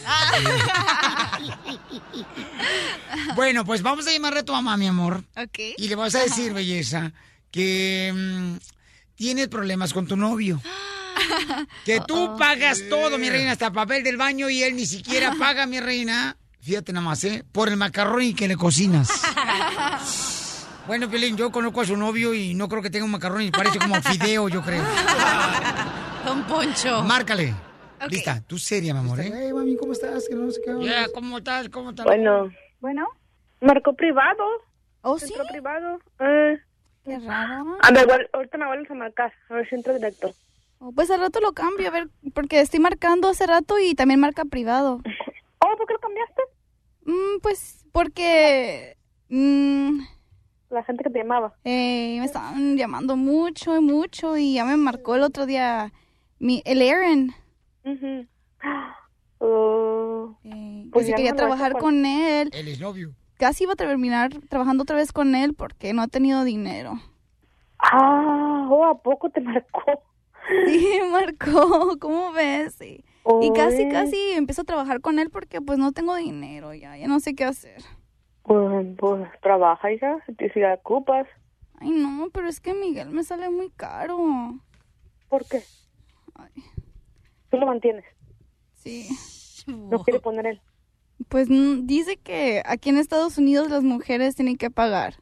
[3.36, 5.24] Bueno, pues vamos a llamarle a tu mamá, mi amor.
[5.36, 5.60] ok.
[5.78, 7.12] Y le vas a decir, belleza,
[7.52, 8.56] que mm,
[9.16, 10.62] tienes problemas con tu novio.
[11.86, 15.34] Que tú pagas todo, mi reina, hasta el papel del baño y él ni siquiera
[15.40, 16.38] paga, mi reina.
[16.62, 17.44] Fíjate nada más, ¿eh?
[17.52, 19.10] Por el macarrón que le cocinas.
[20.88, 23.52] Bueno, Pelín, yo conozco a su novio y no creo que tenga un macarrón y
[23.52, 24.84] parece como fideo, yo creo.
[26.26, 27.02] Don Poncho.
[27.04, 27.54] Márcale.
[28.08, 29.32] Lista, tú seria, mi amor, ¿eh?
[29.34, 30.28] Hey, mami, ¿cómo estás?
[30.30, 30.72] Que no sé qué.
[30.86, 31.70] Ya, ¿cómo estás?
[31.70, 32.06] ¿Cómo estás?
[32.06, 32.52] Bueno.
[32.82, 33.08] Bueno.
[33.62, 34.44] Marcó privado.
[35.02, 36.00] ¿Oh, Centro privado.
[36.20, 36.60] Eh,
[37.04, 37.78] Qué raro.
[37.82, 40.32] A ver, igual- ahorita me vuelves a marcar, a ver si entra directo.
[40.80, 44.20] Oh, Pues al rato lo cambio, a ver, porque estoy marcando hace rato y también
[44.20, 45.02] marca privado.
[45.60, 46.42] Oh, ¿por qué lo cambiaste?
[47.06, 48.98] Mm, pues porque
[49.30, 50.00] mm,
[50.76, 51.54] La gente que te llamaba.
[51.64, 55.94] eh, me estaban llamando mucho y mucho y ya me marcó el otro día
[56.38, 57.32] mi, el Aaron.
[59.38, 62.50] Oh, Pues Pues yo ya quería no trabajar con él.
[62.54, 63.14] El exnovio.
[63.38, 66.94] Casi iba a terminar trabajando otra vez con él porque no ha tenido dinero.
[67.80, 69.82] Ah, oh, ¿a poco te marcó?
[70.68, 72.76] Sí, marcó, ¿cómo ves?
[72.76, 73.04] Sí.
[73.42, 73.90] Y casi, Oye.
[73.92, 77.34] casi empiezo a trabajar con él porque pues no tengo dinero ya, ya no sé
[77.34, 77.82] qué hacer.
[78.46, 80.18] Pues, pues trabaja, hija,
[80.54, 81.28] si la ocupas.
[81.80, 84.54] Ay, no, pero es que Miguel me sale muy caro.
[85.30, 85.64] ¿Por qué?
[87.50, 88.06] ¿Tú lo mantienes?
[88.74, 89.08] Sí.
[89.68, 90.62] ¿No quiere poner él?
[91.30, 95.16] Pues dice que aquí en Estados Unidos las mujeres tienen que pagar.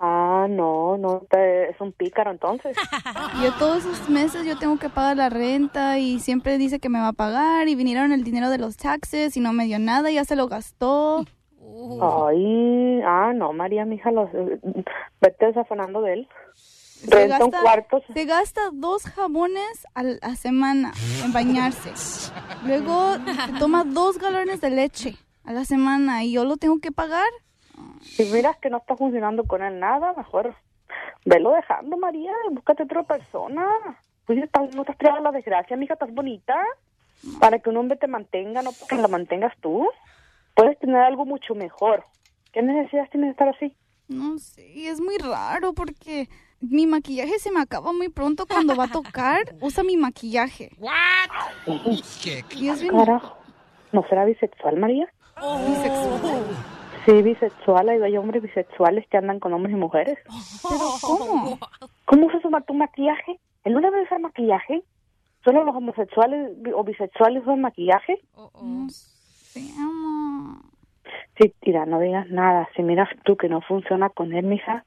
[0.00, 2.76] Ah, no, no, te- es un pícaro entonces.
[3.42, 6.98] Yo todos esos meses yo tengo que pagar la renta y siempre dice que me
[6.98, 10.10] va a pagar y vinieron el dinero de los taxes y no me dio nada,
[10.10, 11.24] ya se lo gastó.
[12.00, 14.30] Ay, ah, no, María, mija, los,
[15.20, 16.28] vete desafanando de él.
[16.54, 18.02] Se Renta un gasta, cuarto.
[18.14, 20.92] se gasta dos jabones a la semana
[21.22, 21.90] en bañarse.
[22.64, 26.92] Luego se toma dos galones de leche a la semana y yo lo tengo que
[26.92, 27.28] pagar.
[28.00, 30.54] Si miras que no está funcionando con él nada, mejor
[31.26, 33.66] velo dejando, María, y búscate otra persona.
[34.26, 36.54] Pues estás- no estás a la desgracia, mija, estás bonita.
[37.40, 39.86] Para que un hombre te mantenga, no para que la mantengas tú.
[40.54, 42.04] Puedes tener algo mucho mejor.
[42.52, 43.76] ¿Qué necesidad tienes de estar así?
[44.08, 46.28] No sé, es muy raro porque
[46.60, 49.40] mi maquillaje se me acaba muy pronto cuando va a tocar.
[49.60, 50.70] Usa mi maquillaje.
[52.56, 53.36] Y es bien Carajo.
[53.92, 55.08] ¿No será bisexual, María?
[55.36, 56.44] bisexual.
[57.06, 57.88] Sí, bisexual.
[57.88, 60.18] Hay, hay hombres bisexuales que andan con hombres y mujeres.
[60.68, 61.58] ¿Pero cómo?
[62.04, 63.38] ¿Cómo usas tu maquillaje?
[63.64, 64.82] ¿Él no debe usar maquillaje?
[65.44, 68.20] ¿Solo los homosexuales o bisexuales usan maquillaje?
[68.62, 69.13] No sé,
[69.60, 70.56] amor.
[71.38, 72.68] Sí, tira, no digas nada.
[72.76, 74.84] Si miras tú que no funciona con él, mija,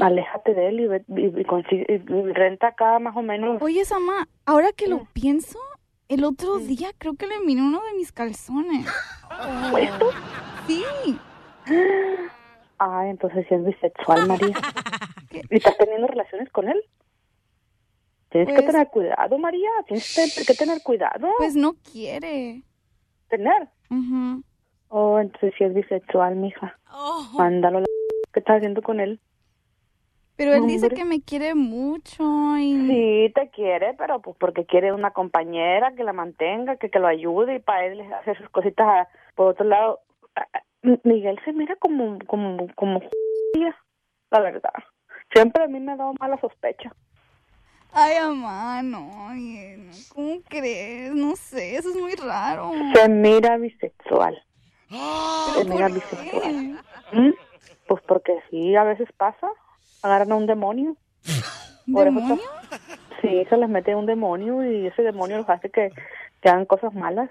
[0.00, 3.60] aléjate de él y, ve- y- y consigue- y- renta acá más o menos.
[3.60, 5.58] Oye, Sama, ahora que lo pienso,
[6.08, 8.86] el otro día creo que le miré uno de mis calzones.
[9.80, 10.10] ¿Esto?
[10.66, 10.84] Sí.
[12.78, 14.52] Ah, entonces sí es bisexual, María.
[15.50, 16.82] ¿Y estás teniendo relaciones con él?
[18.30, 19.70] Tienes que Pues- tener cuidado, María.
[19.86, 21.28] Tienes que tener cuidado.
[21.38, 22.62] Pues no quiere.
[23.28, 23.68] ¿Tener?
[23.90, 24.42] Ujú.
[24.88, 26.78] Oh, entonces sí es bisexual, mija.
[27.38, 27.80] Mándalo.
[27.80, 27.86] la-
[28.32, 29.20] ¿Qué estás haciendo con él?
[30.36, 32.24] Pero él dice que me quiere mucho
[32.58, 32.88] y...
[32.88, 37.06] Sí, te quiere, pero pues porque quiere una compañera que la mantenga, que, que lo
[37.06, 40.00] ayude y para él hacer sus cositas a- por otro lado.
[41.04, 43.00] Miguel se mira como, como, como
[44.30, 44.72] la verdad.
[45.32, 46.90] Siempre a mí me ha dado mala sospecha.
[47.94, 49.08] Ay, mamá, no,
[50.12, 51.14] ¿cómo crees?
[51.14, 52.72] No sé, eso es muy raro.
[52.94, 54.34] Se mira bisexual.
[54.88, 54.96] Se
[55.62, 56.80] ¿Pero mira bisexual.
[57.12, 57.30] ¿Mm?
[57.86, 59.48] Pues porque sí, a veces pasa.
[60.02, 60.96] Agarran a un demonio.
[61.92, 62.42] Por eso ¿Demonio?
[63.22, 65.92] sí, se les mete un demonio y ese demonio los hace que,
[66.42, 67.30] que hagan cosas malas.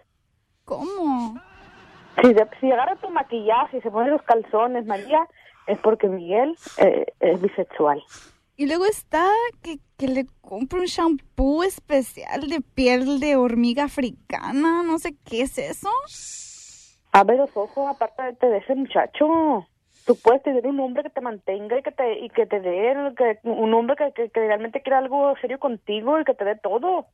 [0.65, 1.39] ¿Cómo?
[2.21, 5.27] Si, de- si agarra tu maquillaje y se pone los calzones, María,
[5.67, 8.01] es porque Miguel eh, es bisexual.
[8.55, 9.27] Y luego está
[9.63, 15.41] que, que le compro un shampoo especial de piel de hormiga africana, no sé qué
[15.41, 15.89] es eso.
[17.11, 19.67] Abre los ojos, apártate de ese muchacho.
[20.05, 22.93] Tú puedes tener un hombre que te mantenga y que te y que te dé
[23.17, 26.55] que, un hombre que, que, que realmente quiera algo serio contigo y que te dé
[26.57, 27.05] todo.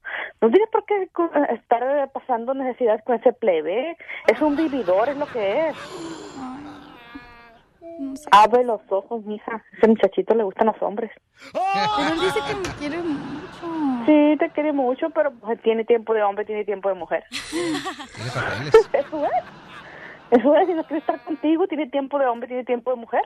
[0.41, 1.07] No tienes por qué
[1.53, 3.95] estar pasando necesidades con ese plebe.
[4.27, 5.75] Es un vividor, es lo que es.
[7.99, 8.29] No sé.
[8.31, 9.61] Abre los ojos, mija.
[9.77, 11.11] Ese muchachito le gustan los hombres.
[11.51, 14.05] Pero él dice que me quiere mucho.
[14.05, 17.25] Sí, te quiere mucho, pero pues, tiene tiempo de hombre, tiene tiempo de mujer.
[17.51, 17.77] Tiene
[18.33, 18.89] papeles.
[18.93, 19.25] Eso
[20.31, 20.39] es.
[20.39, 23.23] Eso es, si no quiere estar contigo, tiene tiempo de hombre, tiene tiempo de mujer.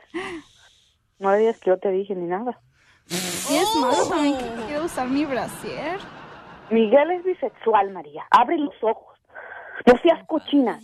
[1.19, 2.59] No le digas que yo te dije ni nada.
[3.09, 5.99] Y es malo también que quiere usar mi brasier.
[6.71, 8.25] Miguel es bisexual, María.
[8.31, 9.19] Abre los ojos.
[9.85, 10.79] No seas cochina.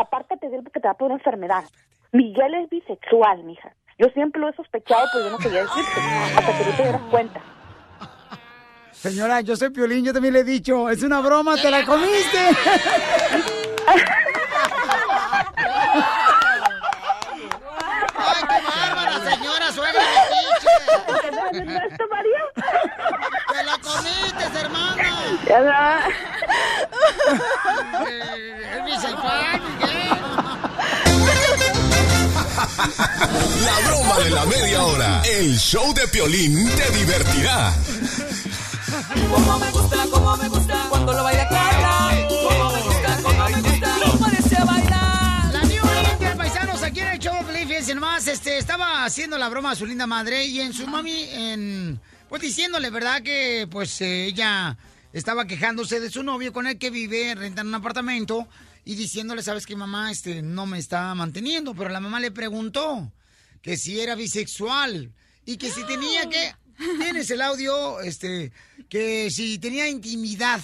[0.00, 1.64] Apártate de él porque te va a poner una enfermedad.
[2.12, 3.72] Miguel es bisexual, mija.
[3.98, 6.00] Yo siempre lo he sospechado, pero yo no quería decirte.
[6.36, 7.40] Hasta que tú te dieras cuenta.
[8.92, 12.38] Señora, yo soy Piolín, yo también le he dicho, es una broma, te la comiste.
[13.86, 14.00] ¡Ay,
[18.48, 20.06] qué bárbara, señora suegra de
[20.60, 22.42] ¿Qué estás haciendo esto, María?
[23.48, 25.04] ¡Te la comiste, hermana!
[25.46, 26.00] Ya va.
[28.08, 30.27] Eh, Es bisexual, Miguel.
[32.76, 35.22] La broma de la media hora.
[35.24, 37.74] El show de Piolín te divertirá.
[39.30, 42.28] Como me gusta, como me gusta cuando lo baila Carla.
[42.28, 43.96] Como me gusta, como me gusta.
[44.10, 45.52] Como desea bailar.
[45.52, 49.72] La New Olympian, paisanos, aquí en el show, fíjense nomás, este, estaba haciendo la broma
[49.72, 53.22] a su linda madre y en su mami, en, pues diciéndole, ¿verdad?
[53.22, 54.76] Que, pues, eh, ella
[55.12, 58.48] estaba quejándose de su novio con el que vive, rentando un apartamento
[58.88, 60.10] y diciéndole, ¿sabes qué, mamá?
[60.10, 63.12] Este, no me está manteniendo, pero la mamá le preguntó
[63.60, 65.12] que si era bisexual
[65.44, 66.54] y que si tenía que,
[66.98, 68.50] tienes el audio, este,
[68.88, 70.62] que si tenía intimidad,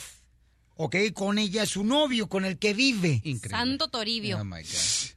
[0.77, 0.97] ¿ok?
[1.13, 3.21] Con ella, su novio, con el que vive.
[3.47, 4.39] Santo Toribio.
[4.41, 5.14] Oh my God.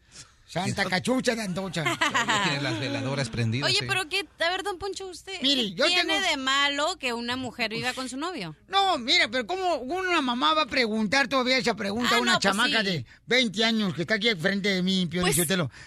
[0.48, 1.84] Santa cachucha de antocha.
[2.43, 3.70] Tiene las veladoras prendidas.
[3.70, 3.86] Oye, sí.
[3.88, 7.12] pero qué, a ver, don Poncho, usted, Mire, ¿qué yo tiene tengo- de malo que
[7.14, 8.56] una mujer viva con su novio?
[8.70, 12.32] No, mira, pero ¿cómo una mamá va a preguntar todavía esa pregunta Ah, a una
[12.34, 12.86] no, pues chamaca sí.
[12.88, 15.36] de 20 años que está aquí frente de mí, Pio Pues-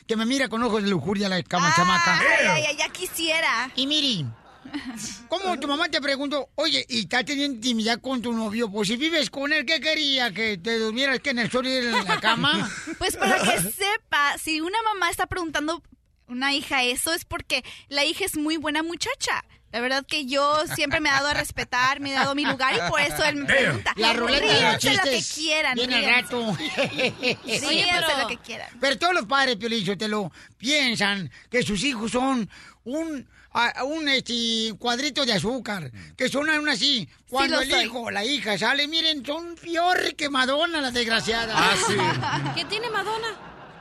[0.06, 2.18] que me mira con ojos de lujuria la cama chamaca?
[2.20, 3.70] Ay, ay, ay, ya quisiera.
[3.76, 4.26] Y miri,
[5.28, 8.70] ¿cómo tu mamá te preguntó, oye, ¿y estás teniendo intimidad con tu novio?
[8.70, 10.32] Pues si vives con él, ¿qué quería?
[10.32, 12.70] ¿Que te durmieras que en el sol y en la cama?
[12.98, 15.82] Pues para que sepa, si una mamá está preguntando
[16.28, 19.44] a una hija eso es porque la hija es muy buena muchacha.
[19.72, 22.74] La verdad que yo siempre me he dado a respetar, me he dado mi lugar
[22.74, 23.92] y por eso él me pregunta.
[23.96, 25.74] La ruleta de los Ríanse lo que chistes quieran.
[25.76, 26.22] viene ríanse.
[26.22, 26.56] rato.
[26.58, 27.68] Ríanse
[28.06, 28.68] pero- lo que quieran.
[28.80, 32.50] Pero todos los padres, Pio te lo piensan que sus hijos son
[32.84, 37.08] un, a- un este, cuadrito de azúcar, que son aún así.
[37.28, 37.84] Cuando lo el soy.
[37.84, 41.54] hijo o la hija sale, miren, son peor que Madonna, la desgraciada.
[41.56, 41.94] Ah, sí.
[42.54, 43.28] ¿Qué tiene Madonna?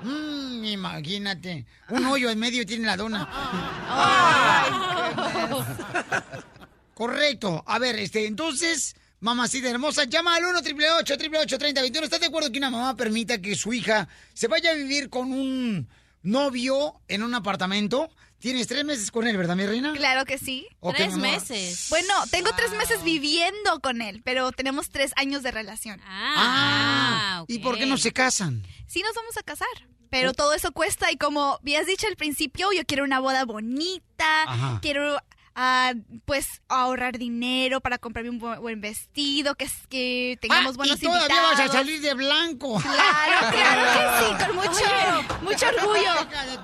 [0.02, 3.28] Mm, imagínate, un hoyo en medio tiene la dona.
[6.94, 7.64] Correcto.
[7.66, 12.58] A ver, este, entonces, mamacita hermosa, llama al 1 888 3021 ¿Estás de acuerdo que
[12.58, 15.88] una mamá permita que su hija se vaya a vivir con un
[16.24, 18.10] novio en un apartamento?
[18.40, 19.92] Tienes tres meses con él, ¿verdad, mi reina?
[19.94, 20.66] Claro que sí.
[20.96, 21.88] Tres meses.
[21.90, 26.00] Bueno, tengo tres meses viviendo con él, pero tenemos tres años de relación.
[26.06, 28.66] Ah, ¿y por qué no se casan?
[28.88, 29.68] Sí nos vamos a casar,
[30.10, 34.44] pero todo eso cuesta y como habías dicho al principio, yo quiero una boda bonita,
[34.44, 34.80] Ajá.
[34.82, 35.20] quiero
[35.62, 35.94] ah,
[36.26, 40.98] pues ahorrar dinero para comprarme un bu- buen vestido, que, es- que tengamos Ah, buenos
[41.02, 41.58] y todavía invitados.
[41.58, 42.80] vas a salir de blanco.
[42.82, 46.14] Claro, claro que sí, con mucho, mucho orgullo.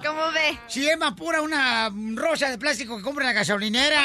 [0.06, 0.58] ¿Cómo ve?
[0.68, 4.02] Si es más pura una rosa de plástico que compra en la gasolinera.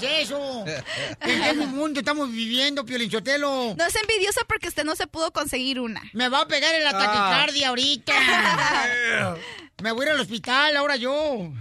[0.00, 0.64] ¿Qué es eso?
[1.20, 3.74] ¿En qué mundo estamos viviendo, Piolinchotelo?
[3.78, 6.02] No es envidiosa porque usted no se pudo conseguir una.
[6.12, 6.98] Me va a pegar en la Ah.
[6.98, 8.12] taquicardia ahorita.
[9.82, 11.52] Me voy a ir al hospital ahora yo.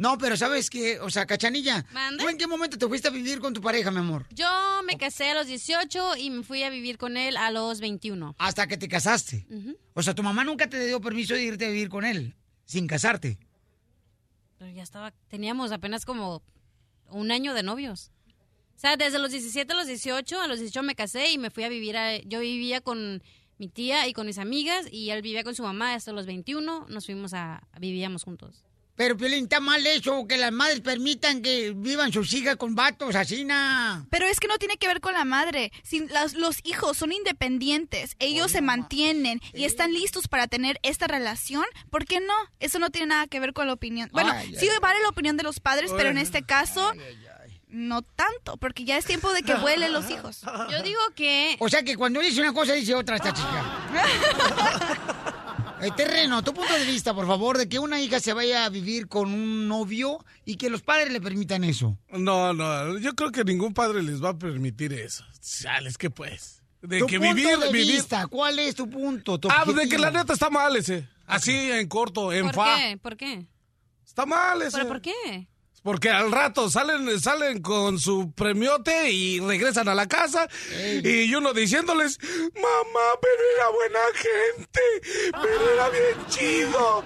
[0.00, 0.98] No, pero ¿sabes qué?
[0.98, 2.24] O sea, Cachanilla, ¿Mande?
[2.24, 4.26] ¿tú en qué momento te fuiste a vivir con tu pareja, mi amor?
[4.30, 4.48] Yo
[4.86, 8.34] me casé a los 18 y me fui a vivir con él a los 21.
[8.38, 9.46] Hasta que te casaste.
[9.92, 12.34] O sea, tu mamá nunca te dio permiso de irte a vivir con él,
[12.64, 13.38] sin casarte.
[14.56, 16.42] Pero ya estaba, teníamos apenas como
[17.10, 18.10] un año de novios.
[18.76, 21.50] O sea, desde los 17 a los 18, a los 18 me casé y me
[21.50, 23.22] fui a vivir, a, yo vivía con
[23.58, 26.86] mi tía y con mis amigas y él vivía con su mamá hasta los 21,
[26.88, 28.64] nos fuimos a, vivíamos juntos.
[29.00, 33.14] Pero, Piolín, está mal eso, que las madres permitan que vivan sus hijas con vatos,
[33.14, 34.04] así, na.
[34.10, 35.72] Pero es que no tiene que ver con la madre.
[35.82, 41.06] Si los, los hijos son independientes, ellos se mantienen y están listos para tener esta
[41.06, 42.34] relación, ¿por qué no?
[42.58, 44.10] Eso no tiene nada que ver con la opinión.
[44.12, 46.92] Bueno, Ay, sí ay, vale la opinión de los padres, pero en Ay, este caso
[47.68, 50.42] no tanto, porque ya es tiempo de que vuelen los hijos.
[50.70, 51.56] Yo digo que...
[51.58, 53.64] O sea, que cuando dice una cosa, dice otra esta chica.
[55.82, 58.68] Eh, terreno, tu punto de vista, por favor, de que una hija se vaya a
[58.68, 61.96] vivir con un novio y que los padres le permitan eso.
[62.10, 65.24] No, no, yo creo que ningún padre les va a permitir eso.
[65.40, 66.62] Chales, que pues.
[66.82, 67.92] De tu que punto vivir, de vivir.
[67.94, 69.38] vista, ¿cuál es tu punto?
[69.38, 70.02] tu Ah, de que objetivo?
[70.02, 71.08] la neta está mal ese.
[71.26, 72.76] Así en corto, en ¿Por fa.
[72.76, 72.98] qué?
[72.98, 73.46] ¿Por qué?
[74.06, 74.76] Está mal ese.
[74.78, 75.48] ¿Pero por qué?
[75.82, 80.46] Porque al rato salen, salen con su premiote y regresan a la casa
[81.02, 82.18] y uno diciéndoles,
[82.54, 84.80] mamá, pero era buena gente,
[85.32, 87.04] pero era bien chido,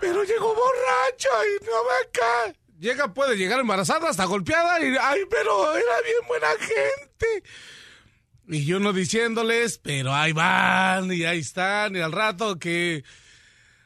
[0.00, 2.58] pero llegó borracho y no va acá.
[2.78, 7.42] Llega, puede llegar embarazada, hasta golpeada y, ay, pero era bien buena gente.
[8.50, 13.02] Y uno diciéndoles, pero ahí van y ahí están y al rato que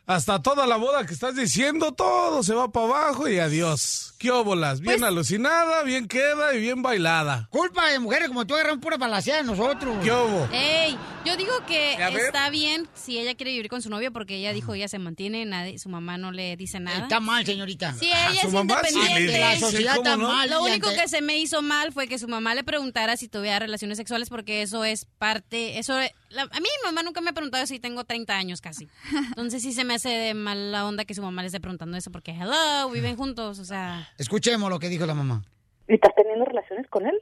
[0.07, 4.12] hasta toda la boda que estás diciendo, todo se va para abajo y adiós.
[4.23, 4.81] ¿Qué óbolas?
[4.81, 7.49] Bien Pues- alucinada, bien queda y bien bailada.
[7.51, 9.97] Culpa de mujeres como tú agarran pura balaseada de nosotros.
[10.01, 10.49] ¿Qué hubo?
[10.53, 10.97] ¡Ey!
[11.25, 11.95] Yo digo que
[12.25, 15.45] está bien si ella quiere vivir con su novio porque ella dijo ella se mantiene,
[15.45, 16.99] nadie, su mamá no le dice nada.
[17.03, 17.95] Está mal, señorita.
[17.95, 19.21] Sí, ella su es sí independiente.
[19.23, 20.29] dice, La sociedad ¿cómo está no?
[20.33, 23.17] mal, Lo único ante- que se me hizo mal fue que su mamá le preguntara
[23.17, 25.95] si tuviera relaciones sexuales porque eso es parte, eso
[26.31, 28.89] la- a mí mi mamá nunca me ha preguntado si tengo 30 años casi.
[29.31, 32.11] Entonces sí se me hace de mala onda que su mamá le esté preguntando eso
[32.13, 35.43] porque hello, viven juntos, o sea, Escuchemos lo que dijo la mamá.
[35.89, 37.19] ¿Y estás teniendo relaciones con él?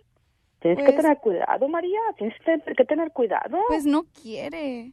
[0.61, 1.99] Tienes que Pues- tener cuidado, María.
[2.18, 3.59] Tienes que tener, que tener cuidado.
[3.68, 4.93] Pues no quiere.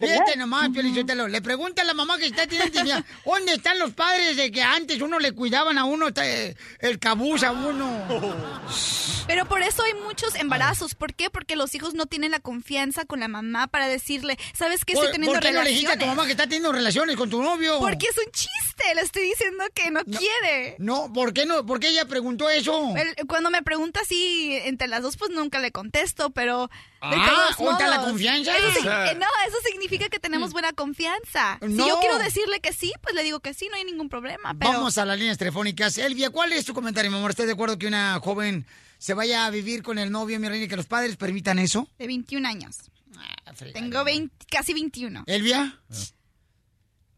[0.00, 3.92] Fíjate nomás, Piolichotelo, le pregunta a la mamá que está teniendo intimidad, ¿dónde están los
[3.92, 8.06] padres de que antes uno le cuidaban a uno, eh, el cabuz a uno?
[9.26, 10.94] Pero por eso hay muchos embarazos.
[10.96, 11.30] ¿Por qué?
[11.30, 14.94] Porque los hijos no tienen la confianza con la mamá para decirle, ¿sabes qué?
[14.94, 16.14] Estoy ¿Por, teniendo por qué no le dijiste a relaciones.
[16.14, 17.78] tu mamá que está teniendo relaciones con tu novio?
[17.78, 18.94] Porque es un chiste.
[18.94, 20.74] Le estoy diciendo que no, quiere.
[20.78, 21.64] No, ¿por qué no?
[21.64, 22.92] ¿Por qué ella preguntó eso?
[23.28, 26.70] Cuando me pregunta así entre las dos, pues nunca le contesto, pero...
[27.02, 28.52] de Ah, todos ¿dónde está la confianza?
[28.56, 31.58] eso no, eso significa que tenemos buena confianza.
[31.60, 31.88] Si No.
[31.88, 34.54] yo quiero decirle que sí, pues le digo que sí, no hay ningún problema.
[34.58, 35.96] Pero Vamos a las líneas telefónicas.
[35.98, 37.30] Elvia, ¿cuál es tu comentario, mi amor?
[37.30, 38.66] ¿Estás de acuerdo que una joven
[38.98, 41.88] se vaya a vivir con el novio, mi reina, y que los padres permitan eso?
[41.98, 42.76] De 21 años.
[43.16, 45.24] Ah, Tengo 20, casi 21.
[45.26, 45.78] ¿Elvia?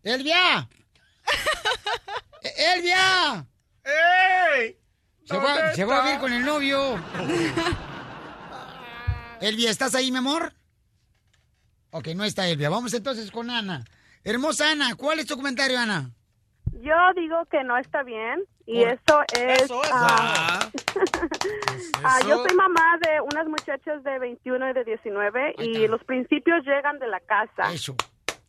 [0.04, 0.68] ¡Elvia!
[2.42, 3.46] ¡Eh, ¡Elvia!
[5.24, 7.00] Se va, ¿Dónde se va a vivir con el novio.
[9.42, 10.52] Elvia, ¿estás ahí, mi amor?
[11.90, 12.70] Ok, no está Elvia.
[12.70, 13.84] Vamos entonces con Ana.
[14.22, 16.10] Hermosa Ana, ¿cuál es tu comentario, Ana?
[16.80, 19.68] Yo digo que no está bien y eso es...
[19.92, 20.60] ah,
[22.04, 26.64] ah, yo soy mamá de unas muchachas de 21 y de 19 y los principios
[26.64, 27.72] llegan de la casa.
[27.72, 27.96] Eso.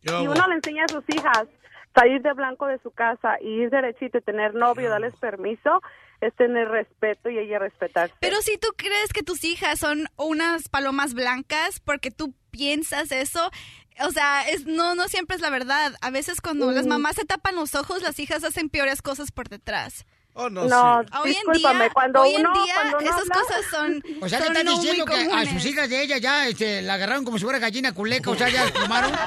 [0.03, 1.47] Y uno le enseña a sus hijas
[1.95, 5.81] salir de blanco de su casa y ir derechito y tener novio, darles permiso,
[6.27, 8.13] es tener respeto y ella respetarse.
[8.19, 13.51] Pero si tú crees que tus hijas son unas palomas blancas porque tú piensas eso,
[13.99, 15.93] o sea, es, no, no siempre es la verdad.
[16.01, 16.89] A veces cuando las Mm.
[16.89, 20.05] mamás se tapan los ojos, las hijas hacen peores cosas por detrás.
[20.35, 21.09] Oh, no, No, sí.
[21.21, 24.03] Hoy en discúlpame, día, cuando hoy en uno- día cuando uno esas habla- cosas son,
[24.21, 25.49] O sea, son estás no diciendo que a comunes.
[25.49, 28.49] sus hijas de ella ya este, la agarraron como si fuera gallina culeca, o sea,
[28.49, 29.11] ya plumaron.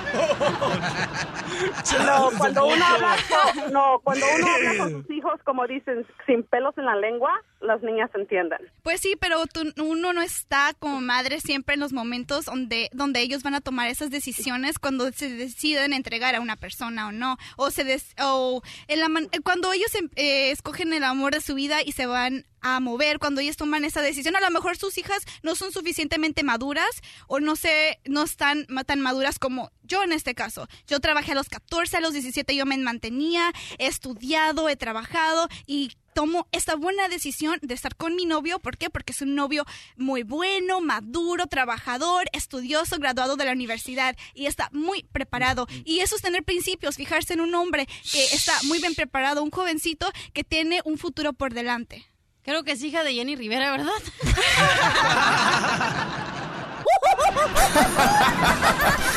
[2.04, 6.42] No, cuando uno habla, con- no, cuando uno habla con sus hijos, como dicen, sin
[6.42, 7.30] pelos en la lengua,
[7.60, 8.58] las niñas entienden.
[8.82, 13.20] Pues sí, pero tú- uno no está como madre siempre en los momentos donde, donde
[13.20, 17.38] ellos van a tomar esas decisiones cuando se deciden entregar a una persona o no.
[17.56, 21.40] O, se des- o en la man- cuando ellos em- eh, escogen el amor de
[21.40, 24.76] su vida y se van a mover, cuando ellos toman esa decisión, a lo mejor
[24.76, 26.90] sus hijas no son suficientemente maduras
[27.28, 30.68] o no sé, no están tan maduras como yo en este caso.
[30.86, 35.48] Yo trabajé a los 14, a los 17 yo me mantenía, he estudiado, he trabajado
[35.66, 38.58] y tomo esta buena decisión de estar con mi novio.
[38.58, 38.88] ¿Por qué?
[38.88, 44.70] Porque es un novio muy bueno, maduro, trabajador, estudioso, graduado de la universidad y está
[44.72, 45.66] muy preparado.
[45.84, 49.50] Y eso es tener principios, fijarse en un hombre que está muy bien preparado, un
[49.50, 52.06] jovencito que tiene un futuro por delante.
[52.42, 53.92] Creo que es hija de Jenny Rivera, ¿verdad?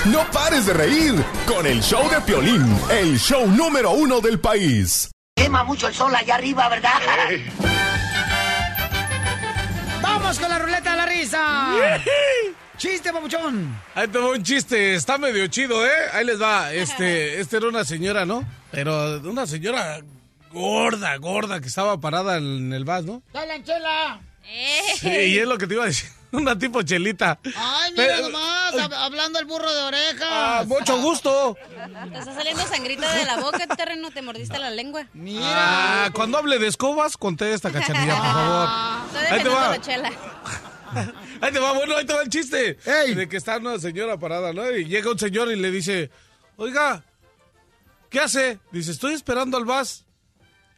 [0.05, 1.13] No pares de reír
[1.47, 5.09] con el show de Piolín, el show número uno del país.
[5.39, 6.99] Quema mucho el sol allá arriba, ¿verdad?
[10.01, 11.65] ¡Vamos con la ruleta de la risa!
[12.77, 13.73] ¡Chiste, papuchón!
[13.95, 16.09] Ahí te va un chiste, está medio chido, ¿eh?
[16.11, 16.73] Ahí les va.
[16.73, 18.43] Este, este era una señora, ¿no?
[18.69, 20.01] Pero una señora
[20.51, 23.23] gorda, gorda, que estaba parada en el bus, ¿no?
[23.31, 24.19] ¡Dale, Chela!
[24.97, 26.09] Sí, y es lo que te iba a decir.
[26.31, 27.39] Una tipo chelita.
[27.55, 28.73] ¡Ay, mira Pero- nomás!
[28.75, 30.27] hab- hablando el burro de orejas.
[30.29, 31.57] Ah, mucho gusto.
[32.11, 35.07] Te está saliendo sangrita de la boca, terreno, te mordiste la lengua.
[35.41, 38.69] Ah, cuando hable de escobas, contesta, cachanilla, por favor.
[39.23, 39.69] Estoy Ahí te va.
[39.69, 40.11] la chela.
[41.41, 42.73] Ahí te va, bueno, ahí te va el chiste.
[43.15, 44.69] De que está una señora parada, ¿no?
[44.71, 46.09] Y llega un señor y le dice,
[46.57, 47.03] oiga,
[48.09, 48.59] ¿qué hace?
[48.71, 50.05] Dice, estoy esperando al bus.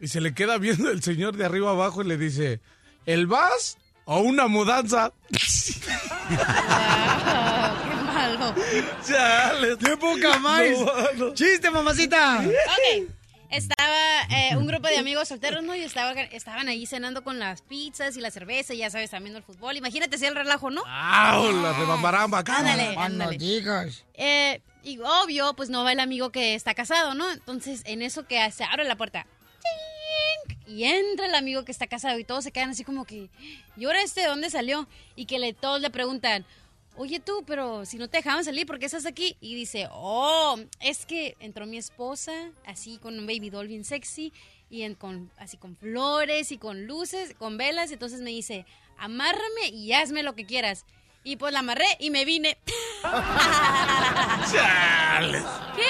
[0.02, 2.60] Y se le queda viendo el señor de arriba abajo y le dice,
[3.06, 5.12] ¿el bus o una mudanza?
[6.30, 6.36] Qué
[8.14, 8.54] malo.
[9.08, 9.78] Chale.
[9.78, 10.62] ¡Qué poca más!
[11.18, 12.40] No, ¡Chiste, mamacita!
[12.40, 13.10] Ok.
[13.50, 15.76] Estaba eh, un grupo de amigos solteros, ¿no?
[15.76, 19.36] Y estaba, estaban ahí cenando con las pizzas y la cerveza, y ya sabes, también
[19.36, 19.76] el fútbol.
[19.76, 20.84] Imagínate si el relajo, ¿no?
[20.88, 21.52] ¡Ah!
[21.62, 22.44] La rebambaramba.
[22.48, 23.38] Ándale, Ah, no ándale.
[23.38, 24.06] digas.
[24.14, 27.30] Eh, y obvio, pues no va el amigo que está casado, ¿no?
[27.30, 29.28] Entonces, en eso que se abre la puerta.
[30.68, 33.30] Y entra el amigo que está casado y todos se quedan así como que,
[33.78, 34.88] ¿y ahora este de dónde salió?
[35.16, 36.46] Y que le, todos le preguntan,
[36.96, 39.36] oye tú, pero si no te dejaban salir, ¿por qué estás aquí?
[39.42, 44.32] Y dice, oh, es que entró mi esposa, así con un baby doll bien sexy,
[44.70, 48.66] y en- con, así con flores y con luces, con velas, entonces me dice,
[48.98, 50.86] amárrame y hazme lo que quieras.
[51.24, 52.58] Y pues la amarré y me vine.
[54.52, 55.44] Chale.
[55.76, 55.84] ¿Qué?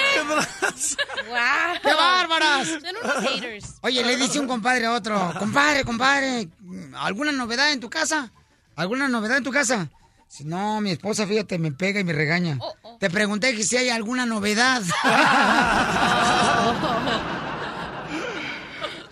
[1.82, 2.68] ¡Qué bárbaras!
[2.68, 3.74] Son unos haters.
[3.80, 6.48] Oye, le dice un compadre a otro, compadre, compadre,
[6.96, 8.30] ¿alguna novedad en tu casa?
[8.76, 9.88] ¿Alguna novedad en tu casa?
[10.28, 12.58] Si no, mi esposa, fíjate, me pega y me regaña.
[12.98, 14.82] Te pregunté que si hay alguna novedad.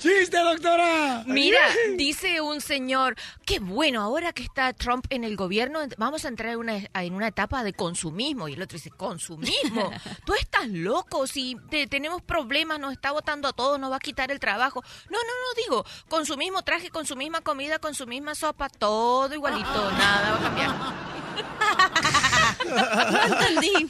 [0.01, 1.25] ¡Chiste, doctora!
[1.27, 1.61] Mira,
[1.97, 6.53] dice un señor, qué bueno, ahora que está Trump en el gobierno, vamos a entrar
[6.53, 8.49] en una, en una etapa de consumismo.
[8.49, 9.91] Y el otro dice, ¿consumismo?
[10.25, 14.01] Tú estás loco, si te- tenemos problemas, nos está votando a todos, nos va a
[14.01, 14.83] quitar el trabajo.
[15.11, 19.35] No, no, no, digo, consumismo, traje con su misma comida, con su misma sopa, todo
[19.35, 20.71] igualito, nada va a cambiar.
[23.11, 23.89] No entendí.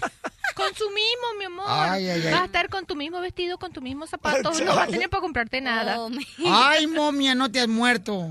[0.55, 1.67] Consumismo, mi amor.
[1.69, 2.33] Ay, ay, ay.
[2.33, 5.09] Vas a estar con tu mismo vestido, con tu mismo zapato, no vas a tener
[5.09, 5.99] para comprarte nada.
[6.47, 8.29] Ay, momia, no te has muerto.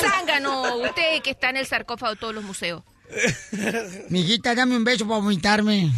[0.00, 2.82] Zángano, usted que está en el sarcófago de todos los museos.
[4.08, 5.90] Mijita, dame un beso para vomitarme.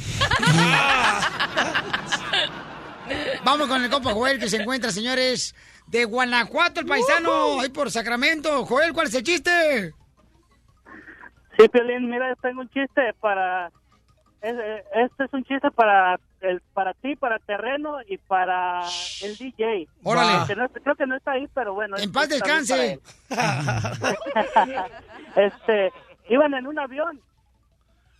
[3.44, 5.54] Vamos con el compa Joel que se encuentra, señores,
[5.86, 8.66] de Guanajuato, el paisano, ahí por Sacramento.
[8.66, 9.94] Joel, ¿cuál es el chiste?
[11.58, 13.70] Sí, Piolín, mira, tengo un chiste para...
[14.42, 14.54] es-
[14.94, 18.82] Este es un chiste para el, para ti, para Terreno y para
[19.22, 19.88] el DJ.
[20.02, 20.46] Órale.
[20.46, 21.96] Que no- creo que no está ahí, pero bueno.
[21.98, 23.00] En paz descanse.
[25.36, 25.92] este,
[26.28, 27.20] iban en un avión.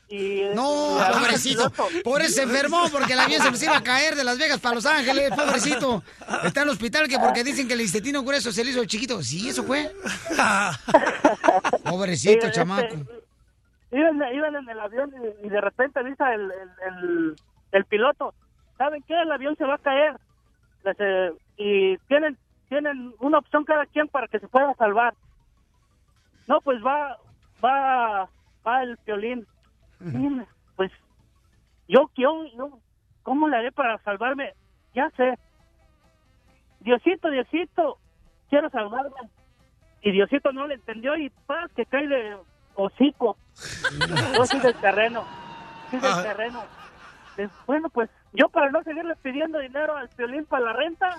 [0.09, 1.73] Y, No, y pobrecito.
[2.05, 4.77] Pobre se enfermó porque el avión se les iba a caer de Las Vegas para
[4.77, 6.03] Los Ángeles, pobrecito.
[6.45, 9.21] Está en el hospital que porque dicen que el intestino grueso se le hizo chiquito.
[9.23, 9.93] Sí, eso fue.
[11.85, 12.97] Pobrecito, este, chamaco.
[13.91, 15.13] Iban, iban en el avión
[15.43, 17.37] y, y de repente dice el, el, el,
[17.73, 18.35] el piloto,
[18.77, 19.15] ¿saben qué?
[19.21, 20.17] El avión se va a caer.
[20.85, 22.37] Les, eh, y tienen
[22.69, 25.15] tienen una opción cada quien para que se pueda salvar.
[26.49, 27.17] No, pues va
[27.65, 28.29] va
[28.67, 29.47] va el violín.
[30.01, 30.43] "Mm,
[30.75, 30.91] Pues
[31.89, 32.79] yo, yo, yo,
[33.23, 34.53] ¿cómo le haré para salvarme?
[34.95, 35.39] Ya sé.
[36.81, 37.99] Diosito, Diosito,
[38.51, 39.31] quiero salvarme.
[40.03, 42.37] Y Diosito no le entendió y paz, que cae de
[42.77, 43.37] hocico.
[44.37, 45.25] Yo soy del terreno.
[45.91, 46.63] Soy del terreno.
[47.39, 51.11] Eh, Bueno, pues yo para no seguirle pidiendo dinero al violín para la renta,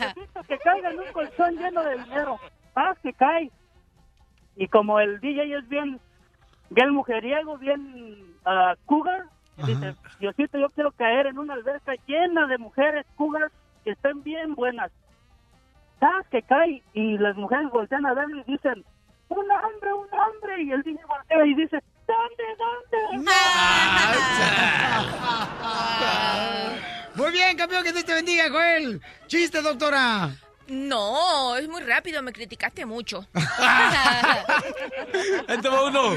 [0.00, 2.38] necesito que caiga en un colchón lleno de dinero.
[2.72, 3.50] Paz, que cae.
[4.56, 6.00] Y como el DJ es bien,
[6.70, 9.24] bien mujeriego, bien ah, cougar,
[9.64, 13.52] dice, Diosito, yo quiero caer en una alberca llena de mujeres cougars
[13.84, 14.90] que estén bien buenas.
[16.00, 16.82] ¿Sabes que cae?
[16.92, 18.84] Y las mujeres voltean a verlo y dicen,
[19.28, 20.62] un hombre, un hombre.
[20.62, 22.98] Y el DJ voltea y dice, ¿dónde, dónde?
[27.14, 29.00] Muy bien, campeón, que Dios te bendiga, Joel.
[29.26, 30.30] Chiste, doctora.
[30.66, 33.26] No, es muy rápido, me criticaste mucho.
[33.34, 34.44] Va
[35.84, 36.16] uno.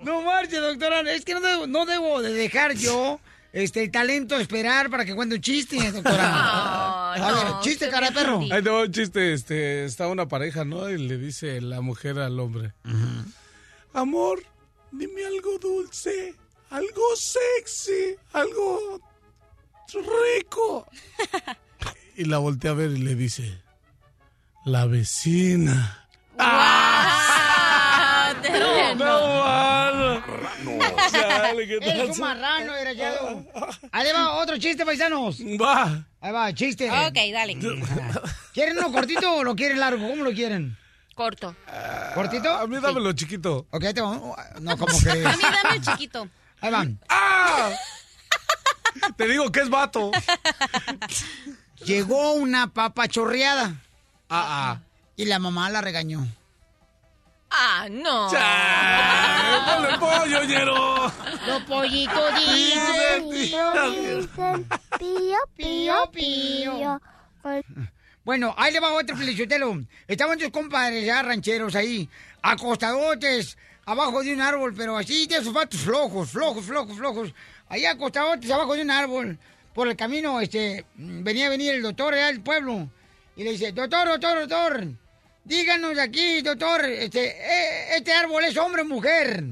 [0.00, 1.00] No marche, doctora.
[1.00, 3.18] Es que no debo, no debo de dejar yo
[3.52, 7.14] este, el talento esperar para que cuente un chiste, doctora.
[7.14, 8.40] A ver, chiste, cara de perro.
[8.50, 9.32] Ahí te va un chiste.
[9.32, 10.88] Este, está una pareja, ¿no?
[10.90, 12.72] Y le dice la mujer al hombre.
[13.94, 14.42] Amor,
[14.92, 16.34] dime algo dulce,
[16.70, 19.00] algo sexy, algo
[19.94, 20.86] rico.
[22.16, 23.62] Y la voltea a ver y le dice,
[24.64, 26.07] la vecina.
[31.58, 32.00] Chale, ¿qué tal?
[32.00, 33.44] Es un marrano, desgraciado.
[33.92, 35.40] Ahí va otro chiste, paisanos.
[35.60, 36.04] Va.
[36.20, 36.90] Ahí va, chiste.
[36.90, 37.58] Ok, dale.
[38.52, 40.08] ¿Quieren uno cortito o lo quieren largo?
[40.08, 40.76] ¿Cómo lo quieren?
[41.14, 41.54] Corto.
[42.14, 42.50] ¿Cortito?
[42.52, 43.66] A mí dámelo chiquito.
[43.70, 44.20] Ok, ahí te va.
[44.60, 45.26] No, ¿cómo crees?
[45.26, 46.28] A mí dame el chiquito.
[46.60, 47.00] Ahí van.
[47.08, 47.70] ¡Ah!
[49.16, 50.12] Te digo que es vato.
[51.84, 53.80] Llegó una papa chorreada.
[54.28, 54.80] Ah, ah.
[55.16, 56.26] Y la mamá la regañó.
[57.50, 58.28] Ah, no.
[59.66, 61.12] ¡Ponle pollo, ñero!
[61.46, 63.28] Los pollitos dicen.
[64.98, 67.00] Pío, pío, pío.
[68.24, 69.80] Bueno, ahí le va otro felichotelo.
[70.06, 72.08] Estaban tus compadres ya rancheros ahí,
[72.42, 77.34] acostadotes, abajo de un árbol, pero así de sus patos flojos, flojos, flojos, flojos.
[77.68, 79.38] Ahí acostadotes abajo de un árbol.
[79.74, 82.90] Por el camino, este, venía a venir el doctor allá del pueblo.
[83.36, 84.88] Y le dice, doctor, doctor, doctor,
[85.48, 89.42] díganos aquí, doctor, este, eh, este árbol es hombre o mujer.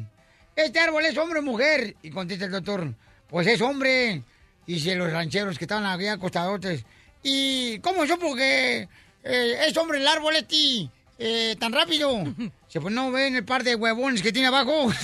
[0.55, 1.97] Este árbol es hombre o mujer.
[2.03, 2.95] Y contesta el doctor,
[3.29, 4.23] pues es hombre.
[4.67, 6.85] Dice los rancheros que estaban aquí acostadotes.
[7.23, 8.89] ¿Y cómo supo que
[9.25, 10.89] eh, es hombre el árbol este
[11.19, 12.23] eh, tan rápido?
[12.69, 14.93] Se pues no ven el par de huevones que tiene abajo.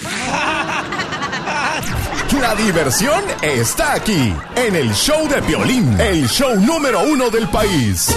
[2.40, 8.08] La diversión está aquí, en el show de Piolín, el show número uno del país.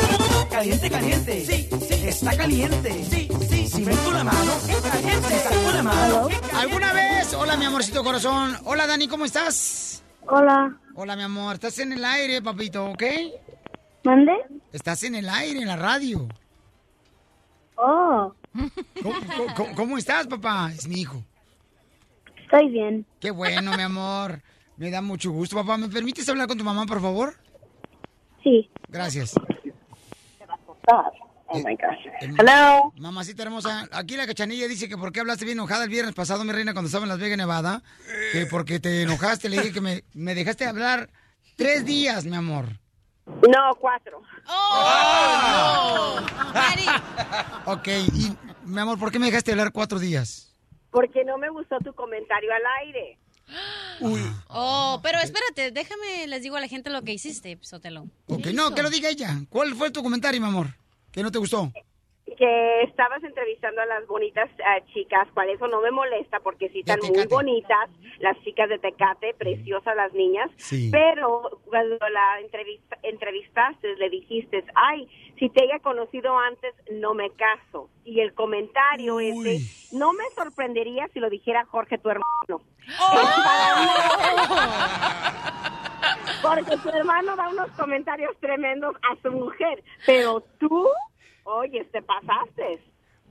[0.55, 1.45] Caliente, caliente.
[1.45, 3.03] Sí, sí, está caliente.
[3.03, 5.27] Sí, sí, si meto la mano, está caliente.
[5.39, 6.27] Saco la mano.
[6.57, 8.55] ¿Alguna vez Hola, mi amorcito corazón.
[8.63, 10.01] Hola, Dani, ¿cómo estás?
[10.27, 10.77] Hola.
[10.95, 11.55] Hola, mi amor.
[11.55, 13.03] Estás en el aire, papito, ¿ok?
[14.05, 14.31] ¿Mande?
[14.71, 16.25] Estás en el aire, en la radio.
[17.75, 18.33] Oh,
[19.03, 19.15] ¿Cómo,
[19.57, 20.71] cómo- cómo estás, papá?
[20.73, 21.21] Es mi hijo.
[22.43, 23.05] estoy bien.
[23.19, 24.41] Qué bueno, mi amor.
[24.77, 25.77] Me da mucho gusto, papá.
[25.77, 27.35] ¿Me permites hablar con tu mamá, por favor?
[28.41, 28.69] Sí.
[28.87, 29.33] Gracias.
[30.87, 31.99] Oh my gosh.
[32.39, 32.91] Hello.
[32.97, 36.43] Mamacita hermosa, aquí la cachanilla dice que por qué hablaste bien enojada el viernes pasado,
[36.43, 37.83] mi reina, cuando estaba en Las Vegas, Nevada.
[38.31, 41.09] Que porque te enojaste, le dije que me, me dejaste hablar
[41.55, 42.65] tres días, mi amor.
[43.25, 44.21] No, cuatro.
[44.47, 46.19] ¡Oh!
[47.65, 50.51] Ok, y mi amor, ¿por qué me dejaste hablar cuatro días?
[50.91, 53.19] Porque no me gustó tu comentario al aire.
[54.49, 58.07] Oh, pero espérate, déjame, les digo a la gente lo que hiciste, Sotelo.
[58.27, 59.41] Ok, no, que lo diga ella.
[59.49, 60.75] ¿Cuál fue tu comentario, mi amor?
[61.11, 61.71] ¿Que no te gustó?
[62.37, 66.79] Que estabas entrevistando a las bonitas eh, chicas, cual eso no me molesta porque sí
[66.79, 70.89] están muy bonitas, las chicas de Tecate, preciosas las niñas, Sí.
[70.91, 75.07] pero cuando la entrevista, entrevistaste le dijiste, ay,
[75.39, 77.89] si te haya conocido antes, no me caso.
[78.03, 79.59] Y el comentario ese,
[79.95, 82.61] no me sorprendería si lo dijera Jorge, tu hermano.
[86.41, 90.87] Porque tu hermano da unos comentarios tremendos a su mujer, pero tú,
[91.45, 92.81] oye, te pasaste.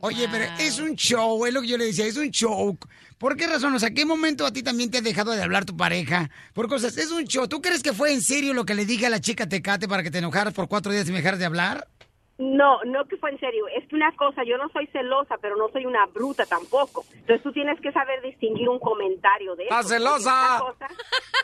[0.01, 2.77] Oye, pero es un show, es lo que yo le decía, es un show.
[3.17, 3.75] ¿Por qué razón?
[3.75, 6.31] O sea, ¿qué momento a ti también te ha dejado de hablar tu pareja?
[6.53, 7.49] Por cosas, es un show.
[7.49, 10.03] ¿Tú crees que fue en serio lo que le dije a la chica Tecate para
[10.03, 11.89] que te enojaras por cuatro días y me dejaras de hablar?
[12.37, 13.66] No, no que fue en serio.
[13.68, 17.05] Es que una cosa, yo no soy celosa, pero no soy una bruta tampoco.
[17.12, 19.74] Entonces tú tienes que saber distinguir un comentario de eso.
[19.74, 20.59] ¡Ah, celosa!
[20.61, 20.89] cosa-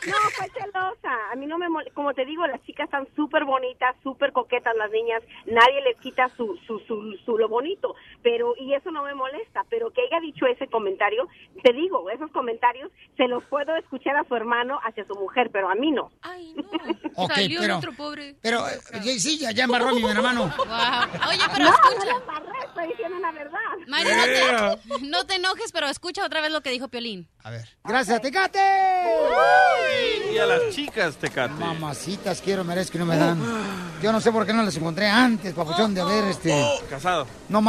[0.07, 1.31] No, fue celosa.
[1.31, 4.75] A mí no me mol- Como te digo, las chicas están súper bonitas, súper coquetas
[4.75, 5.21] las niñas.
[5.45, 7.95] Nadie les quita su, su, su, su lo bonito.
[8.21, 9.63] Pero, y eso no me molesta.
[9.69, 11.27] Pero que haya dicho ese comentario,
[11.63, 15.69] te digo, esos comentarios se los puedo escuchar a su hermano hacia su mujer, pero
[15.69, 16.11] a mí no.
[17.15, 18.35] Ok, Salió el pero, otro pobre.
[18.41, 20.51] pero eh, sí, ya, ya embarró mi hermano.
[21.29, 21.95] Oye, pero No, escucha.
[21.97, 23.59] no la embarré, estoy diciendo la verdad.
[23.87, 27.27] Mari, no te, no te enojes, pero escucha otra vez lo que dijo Piolín.
[27.43, 27.67] A ver.
[27.83, 28.59] Gracias, Tecate.
[30.33, 31.53] Y a las chicas, Tecate.
[31.53, 33.39] Mamacitas, quiero, merezco y no me dan.
[34.01, 36.63] Yo no sé por qué no las encontré antes, papuchón, de haber este.
[36.89, 37.27] Casado.
[37.49, 37.61] No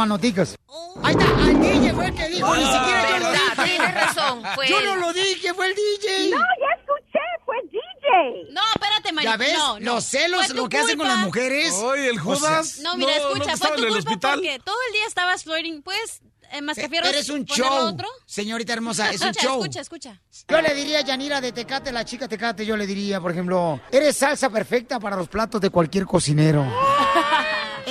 [1.03, 3.63] Ahí está, el DJ fue el que dijo, ni siquiera yo lo dije.
[3.63, 4.85] tienes razón, fue Yo él.
[4.85, 6.29] no lo dije, fue el DJ.
[6.31, 8.51] No, ya escuché, fue DJ.
[8.53, 9.27] No, espérate, Mari.
[9.27, 9.93] Ya ves, no, no.
[9.95, 11.73] los celos, lo que hacen con las mujeres.
[11.75, 12.79] Oye, el O sea, Judas.
[12.81, 14.35] No, mira, no, no escucha, que fue tu el culpa hospital.
[14.39, 15.81] porque todo el día estabas flirting.
[15.83, 16.21] ¿Puedes,
[16.51, 18.07] eh, mascafierros, Eres un show, otro?
[18.25, 19.59] señorita hermosa, es un show.
[19.61, 20.21] escucha, escucha.
[20.47, 23.79] Yo le diría a Yanira de Tecate, la chica Tecate, yo le diría, por ejemplo,
[23.91, 26.65] eres salsa perfecta para los platos de cualquier cocinero.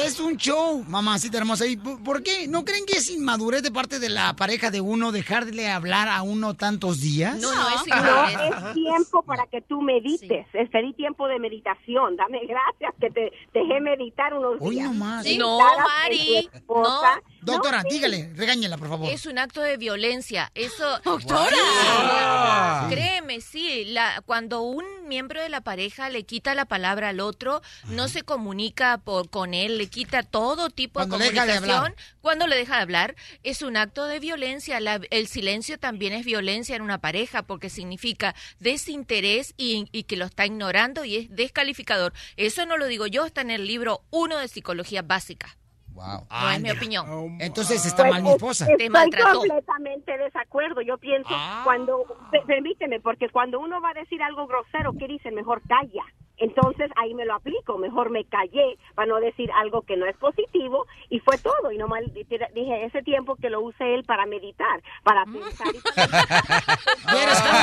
[0.05, 1.67] Es un show, mamacita hermosa.
[1.67, 2.49] ¿Y por por qué?
[2.49, 6.23] ¿No creen que es inmadurez de parte de la pareja de uno dejarle hablar a
[6.23, 7.39] uno tantos días?
[7.41, 10.47] No, no, es, no, es tiempo para que tú medites.
[10.53, 12.17] Es pedir tiempo de meditación.
[12.17, 14.89] Dame gracias que te dejé meditar unos Hoy días.
[14.89, 15.25] nomás.
[15.25, 17.21] Sí, No, Mari, esposa.
[17.43, 17.97] Doctora, No, sí.
[17.97, 19.11] dígale, regáñela, por favor.
[19.11, 20.51] Es un acto de violencia.
[20.55, 20.99] Eso.
[21.05, 22.87] Doctora.
[22.89, 23.85] Créeme, sí.
[23.87, 28.23] La, cuando un miembro de la pareja le quita la palabra al otro, no se
[28.23, 31.85] comunica por, con él, le quita todo tipo Cuando de le deja de comunicación.
[31.87, 31.97] hablar.
[32.21, 34.81] Cuando le deja de hablar, es un acto de violencia.
[34.81, 40.17] La- el silencio también es violencia en una pareja porque significa desinterés y, y que
[40.17, 42.13] lo está ignorando y es descalificador.
[42.37, 45.57] Eso no lo digo yo, está en el libro 1 de psicología básica.
[45.95, 46.27] Wow.
[46.31, 47.37] No es mi opinión.
[47.41, 48.67] Entonces está Pues, mal mi es- esposa.
[48.67, 49.39] Te Estoy maltrató.
[49.41, 50.81] completamente de desacuerdo.
[50.81, 51.29] Yo pienso,
[51.65, 55.31] cuando, pe- permíteme, porque cuando uno va a decir algo grosero, ¿qué dice?
[55.31, 56.05] Mejor calla.
[56.43, 60.17] Entonces ahí me lo aplico, mejor me callé para no decir algo que no es
[60.17, 61.71] positivo y fue todo.
[61.71, 62.25] Y nomás di-
[62.55, 65.69] dije ese tiempo que lo use él para meditar, para pensar.
[65.69, 65.79] y-
[67.13, 67.59] ¿Vieras cómo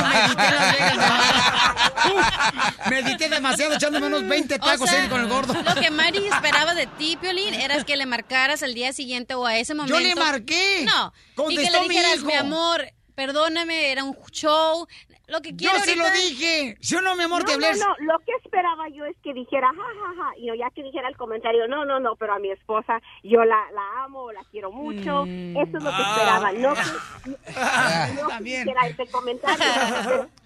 [2.90, 5.52] medité demasiado echándome unos 20 tacos O sea, ahí con el gordo.
[5.54, 9.46] Lo que Mari esperaba de ti, Piolín, era que le marcaras al día siguiente o
[9.46, 9.98] a ese momento.
[10.00, 10.84] le marqué.
[10.86, 11.12] No.
[11.12, 12.26] y que Contestó le mi dijeras, hijo.
[12.26, 14.86] mi amor, perdóname, era un show.
[15.30, 16.76] Lo que Yo quiero se lo ahorita- dije.
[16.80, 17.40] ¿Sí o no, mi amor?
[17.40, 17.70] No, te hablé.
[17.78, 20.70] no, no, lo que esperaba yo es que dijera, ja, ja, ja, y no, ya
[20.70, 24.32] que dijera el comentario, no, no, no, pero a mi esposa yo la, la amo,
[24.32, 25.56] la quiero mucho, Mm.
[25.56, 26.10] eso es lo que Ah.
[26.16, 29.64] esperaba, no que, Ah, no que hiciera ese comentario.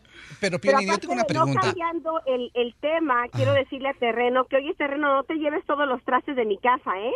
[0.44, 1.60] Pero, Pero Piolín, yo tengo una de no pregunta.
[1.62, 5.88] cambiando el, el tema, quiero decirle a Terreno que oye Terreno, no te lleves todos
[5.88, 7.14] los trastes de mi casa, ¿eh?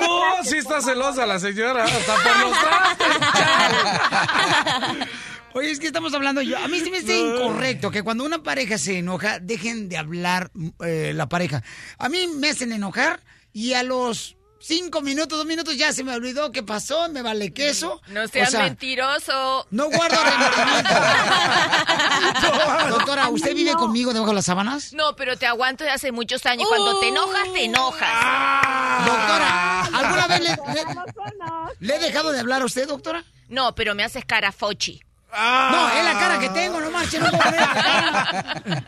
[0.00, 1.84] No, sí está celosa la señora.
[1.84, 3.08] Hasta por los trastes.
[5.54, 6.56] Oye, es que estamos hablando yo.
[6.58, 10.50] A mí sí me hace incorrecto que cuando una pareja se enoja, dejen de hablar
[10.84, 11.62] eh, la pareja.
[11.98, 13.20] A mí me hacen enojar
[13.52, 17.52] y a los cinco minutos, dos minutos, ya se me olvidó qué pasó, me vale
[17.52, 18.00] queso.
[18.08, 19.66] No seas O sea, mentiroso.
[19.70, 20.94] No guardo remordimiento.
[22.90, 24.92] Doctora, ¿usted vive conmigo debajo de las sábanas?
[24.92, 26.66] No, pero te aguanto de hace muchos años.
[26.68, 29.06] Cuando te enojas, te enojas.
[29.06, 30.84] Doctora, ¿alguna vez le, le-
[31.80, 33.24] le he dejado de hablar a usted, doctora?
[33.48, 35.00] No, pero me haces cara fochi.
[35.32, 38.84] No, es la cara que tengo, no marche, no puedo poner la cara.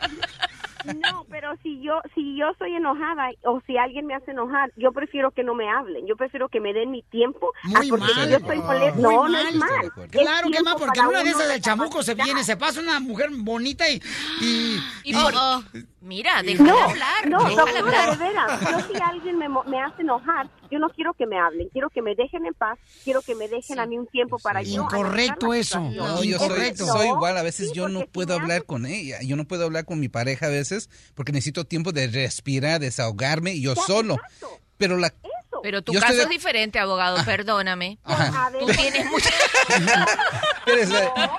[0.97, 4.93] No, pero si yo si yo soy enojada o si alguien me hace enojar, yo
[4.93, 6.07] prefiero que no me hablen.
[6.07, 7.53] Yo prefiero que me den mi tiempo.
[7.65, 8.25] a Muy porque mal.
[8.25, 9.69] si yo estoy molesta, no, no es mal.
[9.97, 10.09] mal.
[10.11, 13.01] Claro Es que mal, porque una de esas del chamuco se viene, se pasa una
[13.01, 14.01] mujer bonita y...
[14.41, 15.35] y, Y por-
[16.03, 17.29] Mira, déjala No, hablar.
[17.29, 18.19] no, déjala doctora, hablar.
[18.19, 18.61] de veras.
[18.89, 21.69] Yo si alguien me, mo- me hace enojar, yo no quiero que me hablen.
[21.69, 22.79] Quiero que me dejen en paz.
[23.05, 24.83] Quiero que me dejen a mí un tiempo para yo.
[24.85, 25.81] Incorrecto eso.
[25.81, 26.87] No, yo soy, Incorrecto.
[26.87, 29.45] soy igual, a veces Sí, yo no si puedo me hablar con ella, yo no
[29.45, 33.75] puedo hablar con mi pareja a veces porque necesito tiempo de respirar, desahogarme y yo
[33.75, 34.17] solo.
[34.79, 35.13] Pero la
[35.63, 37.99] Pero tu Yo caso estoy es diferente, abogado, perdóname.
[38.05, 38.51] Ajá.
[38.59, 39.31] Tú tienes mucha...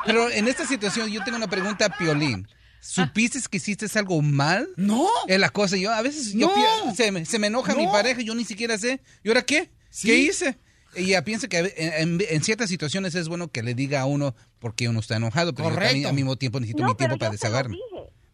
[0.06, 2.48] Pero en esta situación yo tengo una pregunta a Piolín.
[2.82, 4.68] ¿Supiste que hiciste algo mal?
[4.76, 5.08] No.
[5.28, 6.52] Es la cosa, yo a veces yo
[6.86, 6.96] No.
[6.96, 9.02] se, me, se me enoja mi pareja, yo ni siquiera sé.
[9.24, 9.70] ¿Y ahora qué?
[10.02, 10.58] ¿Qué hice?
[10.96, 14.36] Ella piensa que en, en- en ciertas situaciones es bueno que le diga a uno
[14.60, 17.78] porque uno está enojado, pero también al mismo tiempo necesito No, mi tiempo para desahogarme.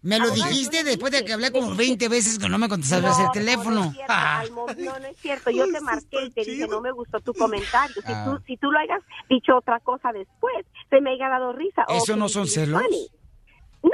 [0.01, 3.25] Me lo dijiste después de que hablé como 20 veces que no me contestabas el
[3.25, 3.81] No, teléfono.
[3.81, 3.97] No, no es
[4.47, 5.49] cierto, no, no es cierto.
[5.51, 7.95] Yo te marqué y te dije, no me gustó tu comentario.
[7.95, 8.23] Si, Ah.
[8.25, 11.83] tú, si tú lo hayas dicho otra cosa después, se me haya dado risa.
[11.89, 12.81] ¿Eso no son celos?
[12.81, 13.07] funny.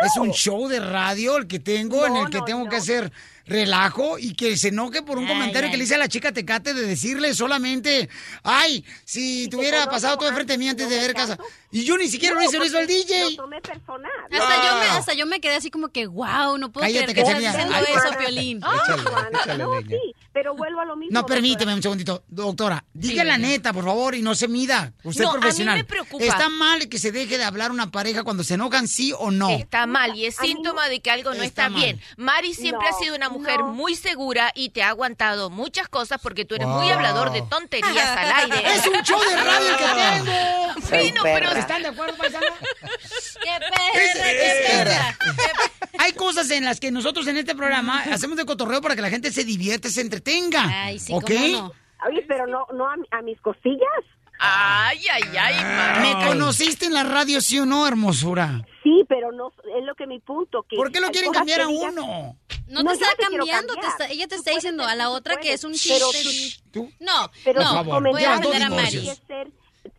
[0.01, 3.11] Es un show de radio el que tengo en el que no, tengo que hacer
[3.45, 5.77] relajo y que se enoje por un Ay, comentario que ay.
[5.79, 8.09] le hice a la chica Tecate de decirle solamente,
[8.43, 11.37] ay, si te hubiera pasado todo de frente a mí antes de ver casa.
[11.71, 13.31] Y yo ni siquiera No, lo hice, lo hizo el DJ.
[13.31, 14.11] Lo tomé personal.
[14.31, 17.15] Hasta, yo me, hasta yo me quedé así como que, wow, no puedo Cállate, creer
[17.15, 17.49] que estás Cachanilla.
[17.51, 18.17] haciendo Ay, eso.
[18.19, 18.57] Piolín.
[18.57, 21.19] Échale, Juana, échale no, sí, pero vuelvo a lo mismo.
[21.19, 22.23] No, permíteme un segundito.
[22.27, 24.93] Doctora, diga la neta, por favor, y no se mida.
[25.03, 25.77] Usted No, es a mí profesional.
[25.77, 26.23] me preocupa.
[26.23, 29.49] ¿Está mal que se deje de hablar una pareja cuando se enojan, sí o no?
[29.49, 31.99] Está mal y es síntoma de que algo no Está está, bien.
[32.17, 36.45] Mari siempre ha sido una mujer muy segura y te ha aguantado muchas cosas porque
[36.45, 38.75] tú eres muy hablador de tonterías al aire.
[38.75, 41.03] Es un show de radio el que tengo.
[41.03, 42.45] Sí, no, pero ¿Están de acuerdo, paisano?
[43.43, 45.69] ¡Qué perra, qué perra!
[45.99, 49.09] Hay cosas en las que nosotros en este programa hacemos de cotorreo para que la
[49.09, 50.63] gente se divierta, se entretenga.
[50.67, 51.25] Ay, sí, ¿Ok?
[51.27, 51.73] cómo no.
[52.07, 53.87] Oye, pero no, no a, a mis costillas.
[54.39, 56.01] Ay, ay, ay.
[56.01, 58.65] ¿Me conociste en la radio, sí o no, hermosura?
[58.83, 60.63] Sí, pero no es lo que mi punto.
[60.63, 62.37] Que ¿Por qué lo quieren cambiar a digas- uno?
[62.67, 65.37] No, No, te está te cambiando, te está- ella te está diciendo a la otra
[65.37, 66.63] que es un puedes, pero chiste.
[66.71, 66.89] ¿Tú?
[66.99, 69.09] No, Pero no, favor, voy a a Mari.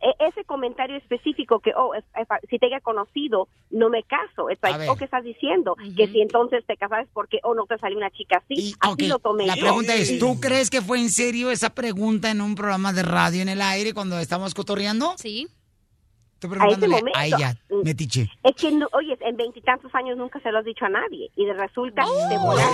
[0.01, 4.49] e- ese comentario específico que, oh, es- es- si te haya conocido, no me caso.
[4.49, 5.75] Es like, oh, ¿qué estás diciendo?
[5.95, 8.55] Que si entonces te casas porque, oh, no te salió una chica así.
[8.55, 9.61] Y, así lo tomé la yo.
[9.61, 13.41] pregunta es, ¿tú crees que fue en serio esa pregunta en un programa de radio
[13.43, 15.13] en el aire cuando estábamos cotorreando?
[15.17, 15.47] Sí.
[16.41, 17.17] Estoy A ese momento.
[17.19, 18.29] a ella, metiche.
[18.43, 21.31] Es que, oye, en veintitantos años nunca se lo has dicho a nadie.
[21.35, 22.07] Y de resulta de
[22.37, 22.69] Oh, volar.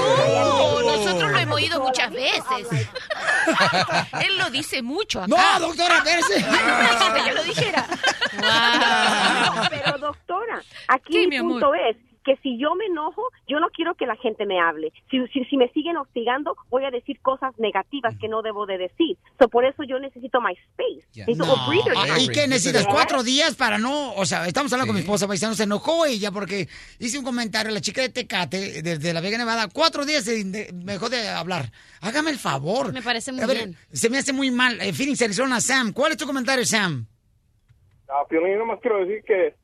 [0.97, 2.43] nosotros lo hemos oído muchas veces.
[4.25, 5.59] Él lo dice mucho acá.
[5.59, 6.45] No, doctora, espérese.
[6.45, 7.85] Ay, no, que yo lo dijera.
[8.41, 11.51] No, pero doctora, aquí ¿Qué, mi, mi amor?
[11.53, 14.91] punto es que si yo me enojo, yo no quiero que la gente me hable.
[15.09, 18.77] Si, si, si me siguen hostigando, voy a decir cosas negativas que no debo de
[18.77, 19.17] decir.
[19.39, 21.07] So, por eso yo necesito my space.
[21.15, 22.19] Necesito No, breather ah.
[22.19, 22.83] ¿Y qué necesitas?
[22.83, 22.93] ¿Verdad?
[22.95, 24.13] ¿Cuatro días para no...?
[24.13, 26.67] O sea, estamos hablando con mi esposa, paisano, se enojó ella porque
[26.99, 30.71] hice un comentario, la chica de Tecate, desde La Vega Nevada, cuatro días se de-
[30.73, 31.71] me dejó de hablar.
[32.01, 32.93] Hágame el favor.
[32.93, 33.75] Me parece muy A ver, bien.
[33.91, 34.79] Se me hace muy mal.
[34.81, 35.91] Eh, Phoenix, Arizona, Sam.
[35.93, 37.05] ¿Cuál es tu comentario, Sam?
[38.09, 39.55] A Piolín nomás quiero decir que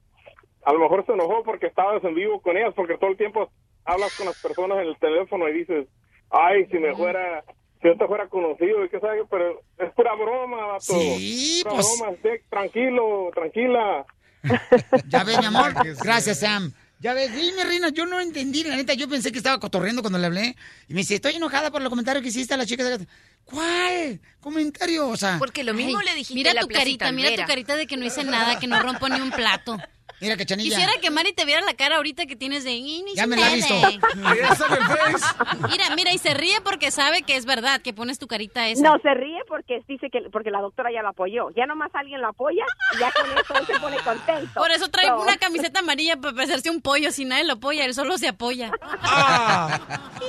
[0.67, 3.49] a lo mejor se enojó porque estabas en vivo con ellas, porque todo el tiempo
[3.85, 5.87] hablas con las personas en el teléfono y dices,
[6.29, 7.41] ay, si me fuera,
[7.81, 10.81] si yo te fuera conocido y qué sabe, pero es pura broma, vato.
[10.81, 11.97] Sí, Pura pues.
[11.97, 14.05] broma, sí, tranquilo, tranquila.
[15.07, 15.73] Ya ves, mi amor.
[16.03, 16.73] Gracias, Sam.
[16.99, 20.19] Ya ves, dime, Reina, yo no entendí, la neta, yo pensé que estaba cotorreando cuando
[20.19, 20.55] le hablé.
[20.89, 23.07] Y me dice, estoy enojada por el comentario que hiciste a la chica de...
[23.45, 24.19] ¿Cuál?
[24.41, 25.07] ¿Comentario?
[25.07, 25.37] O sea...
[25.39, 27.95] Porque lo mismo Ay, le dijiste Mira la tu carita, mira tu carita de que
[27.95, 29.77] no hice nada, que no rompo ni un plato.
[30.19, 30.69] Mira, cachanilla.
[30.75, 32.71] Quisiera que Mari te viera la cara ahorita que tienes de...
[32.71, 33.87] "Ay, no hice Ya me la he nada".
[33.89, 34.05] visto.
[35.69, 38.81] Mira, mira, y se ríe porque sabe que es verdad, que pones tu carita esa.
[38.81, 41.49] No, se ríe porque dice que porque la doctora ya lo apoyó.
[41.55, 42.65] Ya nomás alguien lo apoya
[42.95, 44.51] y ya con eso él se pone contento.
[44.55, 47.11] Por eso trae So, una camiseta amarilla para parecerse un pollo.
[47.11, 48.71] Si nadie lo apoya, él solo se apoya.
[48.81, 49.79] Ah.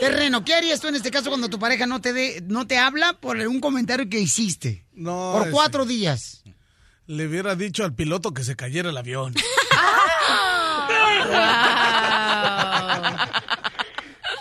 [0.00, 2.78] Terreno, ¿qué harías tú en este caso cuando tu pareja no te dé, no te
[2.78, 4.84] habla por un comentario que hiciste?
[4.92, 6.42] No, Por ese- cuatro días.
[7.06, 9.34] Le hubiera dicho al piloto que se cayera el avión.
[11.28, 12.17] @웃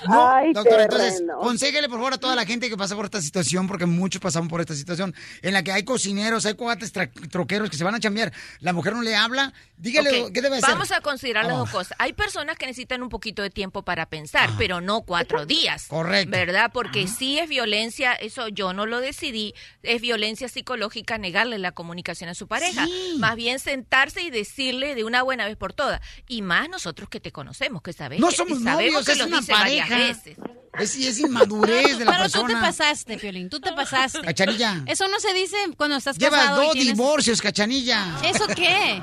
[0.07, 3.21] No, Ay, doctor, entonces, consíguele por favor a toda la gente que pasa por esta
[3.21, 6.91] situación, porque muchos pasamos por esta situación, en la que hay cocineros, hay cuates
[7.31, 8.31] troqueros que se van a chambear.
[8.59, 9.53] La mujer no le habla.
[9.77, 10.69] Dígale, Ok, ¿qué debe hacer?
[10.71, 11.95] Vamos a considerar las dos cosas.
[11.99, 15.85] Hay personas que necesitan un poquito de tiempo para pensar, pero no cuatro días.
[15.87, 16.31] Correcto.
[16.31, 16.71] ¿Verdad?
[16.73, 19.53] Porque sí es violencia, eso yo no lo decidí,
[19.83, 22.85] es violencia psicológica negarle la comunicación a su pareja.
[23.19, 26.01] Más bien sentarse y decirle de una buena vez por todas.
[26.27, 29.21] Y más nosotros que te conocemos, que sabes No que- somos sabemos novios, que es
[29.21, 29.96] una pareja.
[29.97, 30.37] Veces.
[30.79, 32.47] Es, es inmadurez de la Pero persona.
[32.47, 34.21] tú te pasaste, Piolín, tú te pasaste.
[34.21, 34.83] Cachanilla.
[34.85, 36.61] Eso no se dice cuando estás Llevas casado.
[36.61, 38.05] y dos tienes- divorcios, cachanilla.
[38.23, 39.01] ¿Eso qué?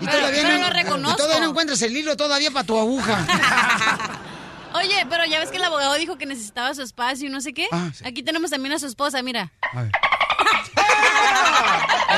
[0.00, 1.12] Y Pero- todavía, pero no, lo reconozco.
[1.14, 3.26] y todavía no encuentras el hilo todavía para tu aguja.
[4.74, 7.52] Oye, pero ya ves que el abogado dijo que necesitaba su espacio y no sé
[7.52, 7.68] qué.
[7.70, 9.52] Ah, Aquí tenemos también a su esposa, mira.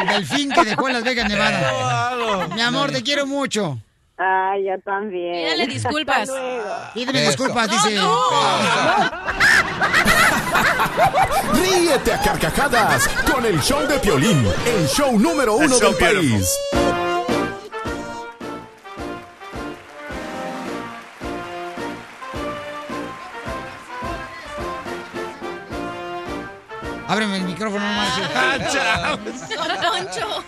[0.00, 2.48] El delfín que dejó en Las Vegas, Nevada.
[2.54, 3.78] Mi amor, te quiero mucho.
[4.18, 5.44] Ay, yo también.
[5.44, 6.22] Pídale disculpas.
[6.22, 6.36] Eso.
[6.94, 8.00] disculpas, No, dice.
[11.54, 16.58] Ríete a carcajadas con el show de Piolín, el show número uno so del país.
[27.08, 28.00] Ábreme el micrófono, no
[28.34, 30.44] Ah, Don Poncho.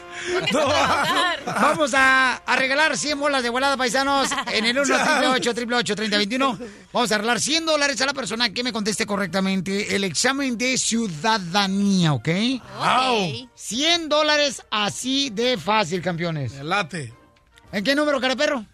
[1.46, 6.58] Vamos a, a regalar 100 bolas de volada, paisanos, en el 1 888 3021
[6.92, 10.76] Vamos a regalar 100 dólares a la persona que me conteste correctamente el examen de
[10.78, 12.28] ciudadanía, ¿ok?
[12.78, 13.48] Ok.
[13.54, 16.54] 100 dólares así de fácil, campeones.
[16.54, 17.12] Late.
[17.72, 18.64] ¿En qué número, caraperro?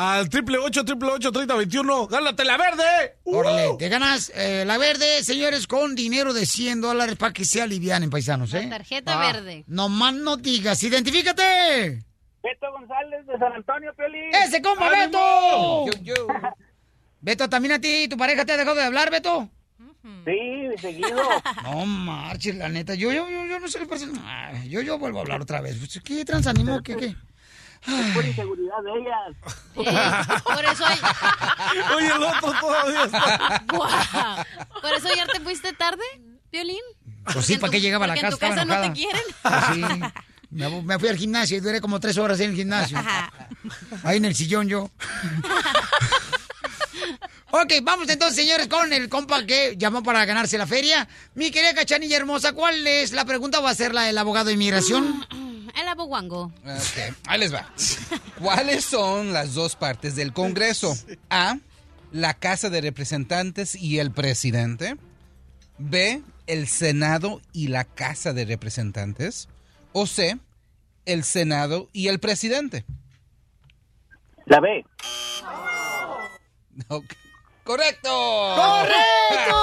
[0.00, 2.06] Al triple ocho, triple ocho, treinta, veintiuno.
[2.06, 3.18] ¡Gánate la verde!
[3.24, 7.60] Órale, te ganas eh, la verde, señores, con dinero de 100 dólares para que se
[7.60, 8.66] alivianen, paisanos, ¿eh?
[8.70, 9.62] tarjeta verde.
[9.66, 12.02] No más no digas, identifícate.
[12.42, 14.30] Beto González de San Antonio, Piolín.
[14.42, 15.84] ¡Ese compa, ¡Ánimo!
[15.84, 16.26] Beto!
[17.20, 19.50] Beto, ¿también a ti tu pareja te ha dejado de hablar, Beto?
[20.24, 21.20] Sí, seguido.
[21.62, 22.94] No marches, la neta.
[22.94, 24.64] Yo, yo, yo, yo no soy persona.
[24.64, 25.76] Yo, yo vuelvo a hablar otra vez.
[25.76, 26.82] Pues, ¿Qué transanimo?
[26.82, 27.14] ¿Qué, qué?
[27.86, 30.42] Es por inseguridad de ellas.
[30.44, 30.98] Por eso hay...
[31.96, 33.64] Oye, el otro todavía está.
[33.72, 34.44] Guau.
[34.82, 36.02] Por eso ayer te fuiste tarde,
[36.52, 36.80] Violín.
[37.32, 38.48] Pues sí, ¿para qué llegaba a la Porque en casa?
[38.48, 39.22] tu casa no te quieren.
[39.42, 39.84] Pues sí.
[40.50, 42.98] Me, me fui al gimnasio y duré como tres horas en el gimnasio.
[44.02, 44.90] Ahí en el sillón yo.
[47.52, 51.08] Ok, vamos entonces, señores, con el compa que llamó para ganarse la feria.
[51.34, 53.58] Mi querida Cachanilla hermosa, ¿cuál es la pregunta?
[53.60, 55.26] ¿Va a ser la del abogado de inmigración?
[55.80, 56.52] El aboguango.
[56.64, 57.66] Ok, ahí les va.
[58.38, 60.94] ¿Cuáles son las dos partes del Congreso?
[61.30, 61.56] A,
[62.12, 64.96] la Casa de Representantes y el presidente.
[65.78, 69.48] B, el Senado y la Casa de Representantes.
[69.92, 70.38] O C,
[71.06, 72.84] el Senado y el presidente.
[74.46, 74.84] La B.
[76.88, 77.04] Ok.
[77.64, 78.08] ¡Correcto!
[78.56, 79.56] ¡Correcto!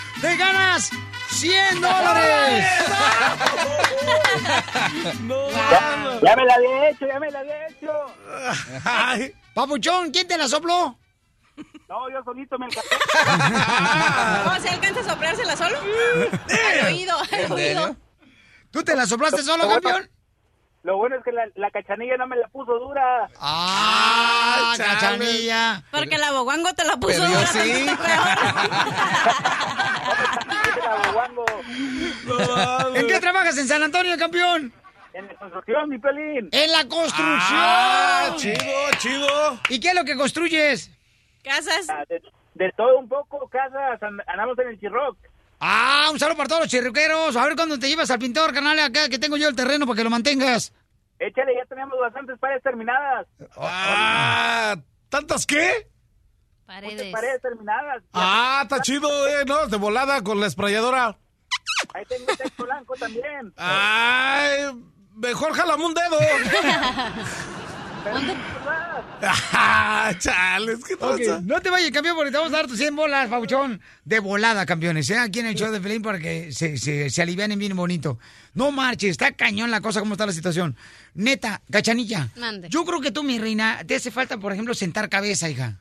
[0.20, 0.90] ¡Te ganas
[1.40, 2.66] 100 dólares!
[5.70, 7.90] Ya, ya me la había hecho, ya me la había hecho.
[9.54, 10.98] Papuchón, ¿quién te la sopló?
[11.88, 12.90] No, yo solito me encargué.
[14.44, 15.78] ¿Cómo se alcanza a soplársela solo?
[15.78, 17.96] Al oído, al oído.
[18.70, 20.10] ¿Tú te la soplaste solo, campeón?
[20.82, 23.28] Lo bueno es que la, la cachanilla no me la puso dura.
[23.38, 24.88] ¡Ah, chale.
[24.94, 25.82] cachanilla!
[25.90, 27.70] Porque el aboguango te la puso Pero yo dura, sí.
[32.94, 34.72] ¿En qué trabajas en San Antonio, campeón?
[35.12, 36.48] En la construcción, mi pelín.
[36.52, 37.58] En la construcción.
[37.60, 38.56] Ah, chido,
[38.98, 39.58] chido.
[39.68, 40.90] ¿Y qué es lo que construyes?
[41.42, 41.86] Casas.
[41.88, 42.22] Ah, De,
[42.54, 45.16] de todo un poco, casas, and- andamos en el Chirroc.
[45.60, 47.36] Ah, un saludo para todos los chirriqueros.
[47.36, 49.96] A ver cuándo te llevas al pintor, carnal, acá que tengo yo el terreno para
[49.98, 50.72] que lo mantengas.
[51.18, 53.26] Échale, ya tenemos bastantes paredes terminadas.
[53.56, 54.74] Ah,
[55.10, 55.86] ¿tantas qué?
[56.66, 57.12] Muchas Paredes.
[57.12, 58.02] paredes terminadas.
[58.14, 59.66] Ah, está chido, eh, ¿no?
[59.66, 61.18] De volada con la esprayadora.
[61.92, 63.52] Ahí tengo texto blanco también.
[63.56, 64.70] Ay,
[65.16, 66.18] mejor jalame un dedo.
[69.52, 71.40] Ah, chales, ¿qué Ok, pasa?
[71.42, 74.64] No te vayas, campeón, porque te vamos a dar tus 100 bolas, Pauchón, de volada,
[74.64, 75.18] campeones, ¿eh?
[75.18, 78.18] Aquí en el show de Pelín para que se, se, se alivianen bien bonito.
[78.54, 80.76] No marches, está cañón la cosa, cómo está la situación.
[81.14, 82.28] Neta, cachanilla.
[82.36, 82.68] Mande.
[82.70, 85.76] Yo creo que tú, mi reina, te hace falta, por ejemplo, sentar cabeza, hija.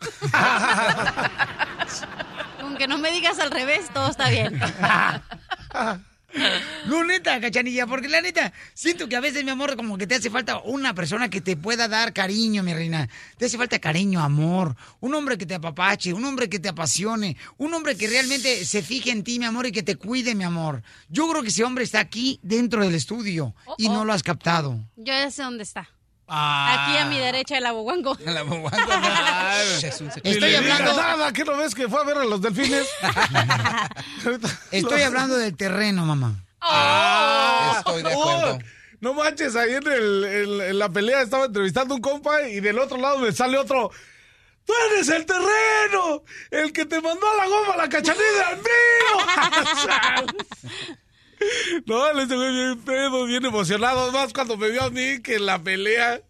[2.60, 4.60] Con que no me digas al revés, todo está bien.
[6.86, 10.16] No, neta, cachanilla, porque la neta, siento que a veces, mi amor, como que te
[10.16, 13.08] hace falta una persona que te pueda dar cariño, mi reina.
[13.38, 14.76] Te hace falta cariño, amor.
[15.00, 18.82] Un hombre que te apapache, un hombre que te apasione, un hombre que realmente se
[18.82, 20.82] fije en ti, mi amor, y que te cuide, mi amor.
[21.08, 24.78] Yo creo que ese hombre está aquí dentro del estudio y no lo has captado.
[24.96, 25.88] Yo ya sé dónde está.
[26.26, 28.16] Aquí a mi derecha el aboguango.
[28.26, 28.76] El aboguango.
[30.24, 32.88] Estoy hablando- Nada, ¿qué no ves que fue a ver a los delfines?
[34.70, 36.34] Estoy hablando del terreno, mamá.
[36.60, 38.58] Ah, Estoy de oh, acuerdo.
[39.00, 42.60] no manches, ahí en, el- en- en la pelea estaba entrevistando a un compa y
[42.60, 43.90] del otro lado me sale otro.
[44.66, 46.22] ¡Tú eres el terreno!
[46.50, 48.72] ¡El que te mandó a la goma la cachanilla al mío!
[51.86, 54.10] No, le ese güey bien pedo, bien emocionado.
[54.12, 56.20] Más cuando me vio a mí que en la pelea.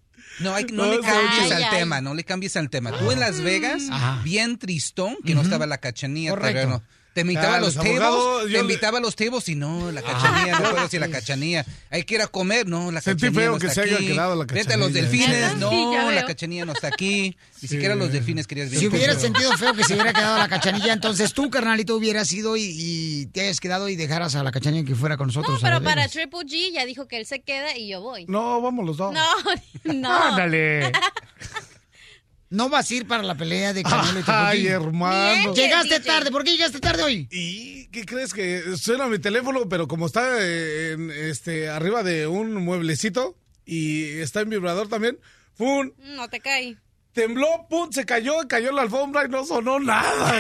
[0.41, 1.79] No, hay- no No, le es cambies al Ay, ay.
[1.79, 2.91] tema, no le cambies al tema.
[2.99, 3.83] Tú en Las Vegas,
[4.25, 6.59] bien tristón, que no estaba la cachanilla Correcto.
[6.61, 6.83] terreno.
[7.15, 10.03] Te invitaba Ah, a los los abogados, te invitaba a los tables y no, la
[10.03, 11.65] cachanilla, no puedo decir la cachanilla.
[11.91, 13.99] Hay que ir a comer, no, la Sentí cachanilla feo no que está se haya
[13.99, 15.27] quedado la Vete a los cachanilla.
[15.49, 17.37] delfines, no, la cachanilla no está aquí.
[17.63, 18.81] Ni siquiera los delfines querías ver.
[18.81, 22.57] Si hubiera sentido feo que se hubiera quedado la cachanilla, entonces tú, carnalito, hubieras ido
[22.57, 25.63] y, y te hayas quedado y dejaras a la cachanilla que fuera con nosotros.
[25.63, 26.09] No, pero para.
[26.09, 28.27] Triple G ya dijo que él se queda y yo voy.
[28.27, 29.15] No, vamos los dos.
[29.15, 29.25] No,
[29.95, 30.13] no.
[30.13, 30.91] Ándale.
[32.51, 34.23] No vas a ir para la pelea de Canelo y.
[34.27, 35.55] Ay, hermano.
[35.55, 36.31] Llegaste tarde.
[36.31, 37.29] ¿Por qué llegaste tarde hoy?
[37.31, 42.27] ¿Y qué crees que suena mi teléfono, pero como está eh, en, este arriba de
[42.27, 45.19] un mueblecito y está en vibrador también,
[45.57, 45.93] ¡pum!
[45.99, 46.77] No te cae.
[47.15, 50.35] Tembló, pum, se cayó, cayó la alfombra y no sonó nada.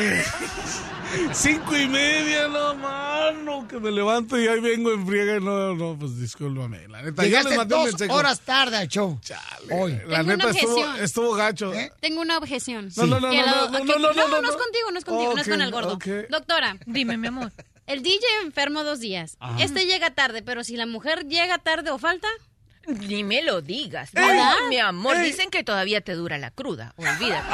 [1.32, 5.38] Cinco y media, no, mano, que me levanto y ahí vengo en friega.
[5.38, 6.88] No, no, pues discúlpame.
[6.88, 8.10] La neta, Llegaste les mandé un dos mensaje.
[8.12, 9.20] horas tarde al show.
[9.70, 9.92] Hoy.
[10.08, 11.72] La Tengo neta una estuvo, estuvo gacho.
[12.00, 12.88] Tengo una objeción.
[12.96, 14.48] No, no, no, no, no, no, no, no, no, no, no.
[14.50, 15.92] es contigo, no es contigo, no es con el gordo.
[15.94, 16.30] Ok, ok.
[16.30, 17.52] Doctora, Dime, mi amor.
[17.86, 19.36] el DJ enfermo dos días.
[19.38, 19.62] Ajá.
[19.62, 22.26] Este llega tarde, pero si la mujer llega tarde o falta,
[22.86, 24.10] Ni me lo digas.
[24.14, 24.54] Ey, ¿verdad?
[24.68, 25.24] mi amor, ey.
[25.24, 26.94] dicen que todavía te dura la cruda.
[26.96, 27.48] Olvídate.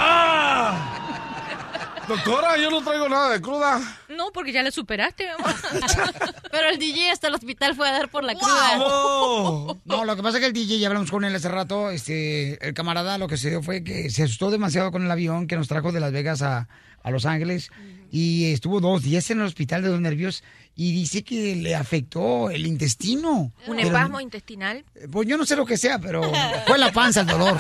[2.09, 3.81] Doctora, yo no traigo nada de cruda.
[4.09, 5.55] No, porque ya la superaste, mi amor.
[6.51, 8.79] pero el DJ hasta el hospital fue a dar por la cruda.
[9.85, 12.65] No, lo que pasa es que el DJ, ya hablamos con él hace rato, este,
[12.67, 15.57] el camarada lo que se dio fue que se asustó demasiado con el avión que
[15.57, 16.69] nos trajo de Las Vegas a,
[17.03, 17.71] a Los Ángeles
[18.11, 20.43] y estuvo dos días en el hospital de los nervios
[20.75, 23.53] y dice que le afectó el intestino.
[23.67, 24.85] Un Pero- espasmo intestinal.
[25.11, 26.23] Pues yo no sé lo que sea, pero
[26.67, 27.59] fue la panza el dolor.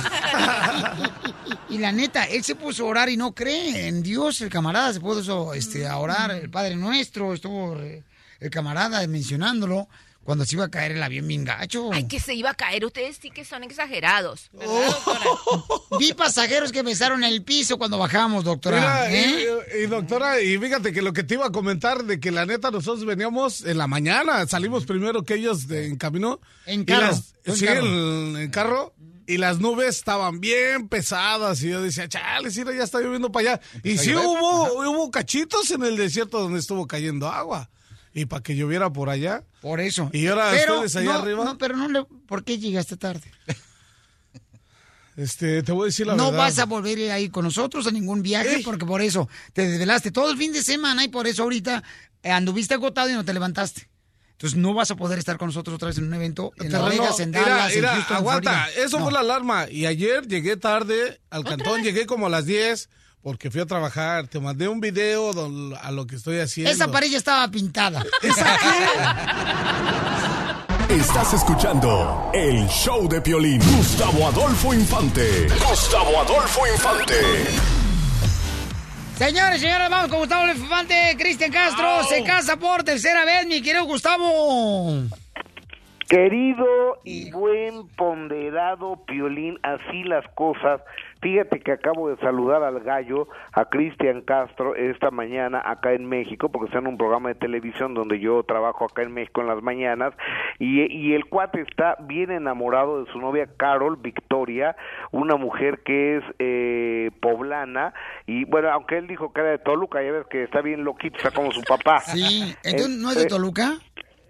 [1.68, 4.92] Y la neta, él se puso a orar y no cree en Dios, el camarada
[4.92, 8.02] se puso este, a orar, el Padre Nuestro, estuvo eh,
[8.40, 9.88] el camarada mencionándolo
[10.24, 11.90] cuando se iba a caer el avión bien gacho.
[11.92, 12.84] Ay, que se iba a caer.
[12.84, 14.50] Ustedes sí que son exagerados.
[15.98, 19.06] Vi pasajeros que besaron el piso cuando bajamos, doctora.
[19.08, 19.46] Mira, ¿eh?
[19.80, 22.46] y, y, doctora, y fíjate que lo que te iba a comentar de que la
[22.46, 26.40] neta nosotros veníamos en la mañana, salimos primero que ellos de- en camino.
[26.66, 27.86] En carro, las- en sí, carro.
[27.86, 28.94] en en carro.
[29.26, 31.62] Y las nubes estaban bien pesadas.
[31.62, 33.60] Y yo decía, chale, sí, ya está lloviendo para allá.
[33.84, 34.26] Y sí llover.
[34.26, 37.70] hubo, hubo cachitos en el desierto donde estuvo cayendo agua.
[38.12, 39.44] Y para que lloviera por allá.
[39.60, 40.10] Por eso.
[40.12, 41.44] Y ahora Pero ustedes allá no, arriba.
[41.44, 42.04] no, pero no le...
[42.26, 43.30] ¿Por qué llegaste tarde?
[45.16, 46.38] Este, te voy a decir la no verdad.
[46.38, 50.10] vas a volver a ir con nosotros a ningún viaje porque por eso te desvelaste
[50.12, 51.82] todo el fin de semana y por eso ahorita
[52.22, 53.88] eh, anduviste agotado y no te levantaste.
[54.32, 56.88] Entonces no vas a poder estar con nosotros otra vez en un evento en Las
[56.88, 59.04] Vegas, en Dallas, en Houston, aguanta, eso No.
[59.04, 59.68] fue la alarma.
[59.70, 62.88] Y ayer llegué tarde al cantón, llegué como a las 10
[63.22, 64.26] porque fui a trabajar.
[64.28, 66.70] Te mandé un video don- a lo que estoy haciendo.
[66.70, 68.04] Esa pared ya estaba pintada.
[70.88, 73.60] Estás escuchando el show de Piolín.
[73.76, 75.46] Gustavo Adolfo Infante.
[75.68, 77.14] Gustavo Adolfo Infante.
[79.16, 83.84] Señores, señores, vamos con Gustavo Infante, Cristian Castro, se casa por tercera vez, mi querido
[83.84, 84.94] Gustavo.
[86.08, 86.64] Querido
[87.04, 90.80] y buen ponderado Piolín, así las cosas.
[91.22, 96.48] Fíjate que acabo de saludar al gallo, a Cristian Castro, esta mañana acá en México,
[96.50, 99.62] porque está en un programa de televisión donde yo trabajo acá en México en las
[99.62, 100.14] mañanas,
[100.58, 104.76] y, y el cuate está bien enamorado de su novia Carol Victoria,
[105.10, 107.92] una mujer que es eh, poblana,
[108.26, 111.18] y bueno, aunque él dijo que era de Toluca, ya ves que está bien loquito,
[111.18, 112.00] está como su papá.
[112.00, 113.72] Sí, entonces, ¿no es de Eh, Toluca?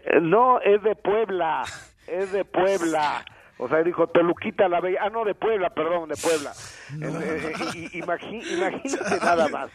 [0.06, 1.62] eh, No, es de Puebla,
[2.08, 3.24] es de Puebla.
[3.62, 5.00] O sea, dijo Toluquita la Bella.
[5.02, 6.50] Ah, no, de Puebla, perdón, de Puebla.
[7.00, 9.70] Eh, eh, imagi- imagínate nada más.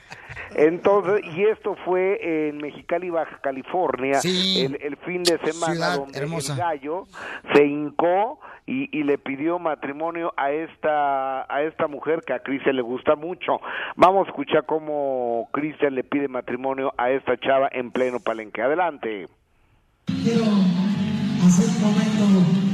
[0.56, 4.66] Entonces, y esto fue en Mexicali, Baja California, Sí.
[4.66, 6.54] el, el fin de semana, Ciudad donde hermosa.
[6.54, 7.04] el gallo
[7.54, 12.76] se hincó y, y le pidió matrimonio a esta a esta mujer que a Cristian
[12.76, 13.60] le gusta mucho.
[13.96, 18.62] Vamos a escuchar cómo Cristian le pide matrimonio a esta chava en pleno palenque.
[18.64, 19.28] Adelante.
[20.08, 20.46] quiero
[21.46, 22.65] hacer un momento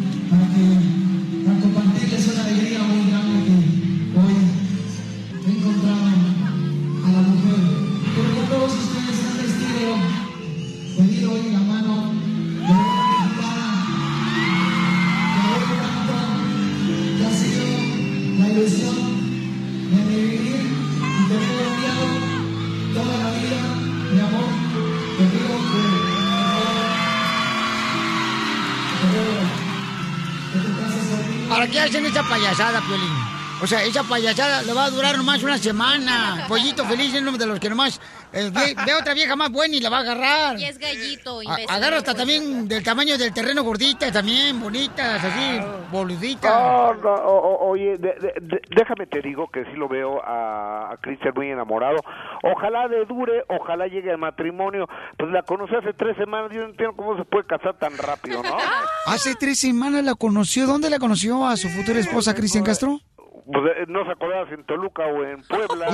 [31.61, 33.30] ¿Para qué hacen esa payasada, Piolín?
[33.63, 36.45] O sea, esa payasada le va a durar nomás una semana.
[36.47, 37.99] Pollito feliz es uno de los que nomás
[38.33, 40.59] eh, ve, ve otra vieja más buena y la va a agarrar.
[40.59, 45.59] Y es gallito, A- agarra hasta también del tamaño del terreno gordita, también bonitas, así,
[45.91, 46.51] boluditas.
[46.51, 50.21] No, no, o- o- oye, de- de- de- déjame te digo que sí lo veo
[50.25, 51.97] a, a Cristian muy enamorado.
[52.43, 54.87] Ojalá le dure, ojalá llegue al matrimonio.
[55.17, 58.41] Pues la conocí hace tres semanas, yo no entiendo cómo se puede casar tan rápido,
[58.41, 58.57] ¿no?
[59.05, 60.65] Hace tres semanas la conoció.
[60.67, 62.99] ¿Dónde la conoció a su futura esposa, Cristian Castro?
[63.45, 65.87] Pues, eh, no se acordaba si en Toluca o en Puebla.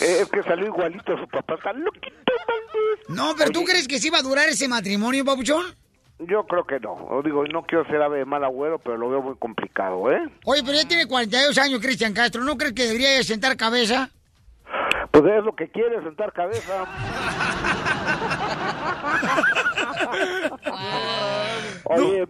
[0.22, 2.32] es que salió igualito a su papá, está loquito.
[3.08, 5.64] No, pero ¿tú crees que sí va a durar ese matrimonio, papuchón?
[6.18, 6.92] Yo creo que no.
[6.92, 10.22] O digo, no quiero ser ave de mal agüero, pero lo veo muy complicado, ¿eh?
[10.44, 12.44] Oye, pero ya tiene 42 años, Cristian Castro.
[12.44, 14.10] ¿No crees que debería sentar cabeza?
[15.10, 16.84] Pues es lo que quiere, sentar cabeza.
[21.84, 22.26] Oye,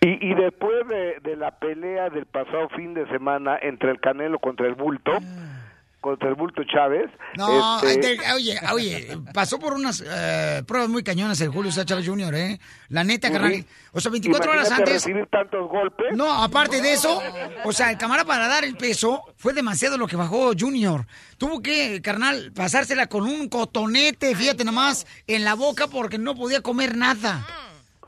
[0.00, 4.38] y, y después de, de la pelea del pasado fin de semana entre el Canelo
[4.38, 5.12] contra el Bulto,
[6.00, 11.02] contra el Bulto Chávez, No, este, de- oye, oye, pasó por unas eh, pruebas muy
[11.02, 12.58] cañonas el Julio César Chávez Jr., ¿eh?
[12.88, 13.66] La neta, carnal.
[13.92, 14.94] O sea, 24 horas antes.
[14.94, 16.16] recibir tantos golpes.
[16.16, 17.20] No, aparte de eso,
[17.64, 21.04] o sea, el camarada para dar el peso fue demasiado lo que bajó Junior.
[21.36, 26.62] Tuvo que, carnal, pasársela con un cotonete, fíjate nomás, en la boca porque no podía
[26.62, 27.44] comer nada.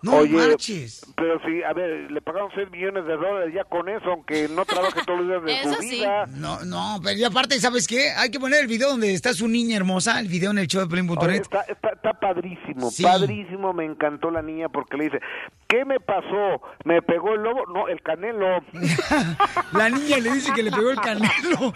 [0.03, 1.07] No Oye, marches.
[1.17, 4.65] pero sí, a ver, le pagaron 6 millones de dólares ya con eso, aunque no
[4.65, 6.27] trabaje todos los días de su vida.
[6.27, 8.11] No, no, pero y aparte, ¿sabes qué?
[8.17, 10.81] Hay que poner el video donde está su niña hermosa, el video en el show
[10.81, 11.41] de Oye, Pelín.net.
[11.43, 13.05] está, está, está padrísimo, Sí.
[13.05, 15.21] padrísimo, me encantó la niña porque le dice,
[15.69, 16.61] ¿qué me pasó?
[16.85, 17.65] ¿Me pegó el lobo?
[17.73, 18.47] No, el canelo.
[19.73, 21.73] La niña le dice que le pegó el canelo.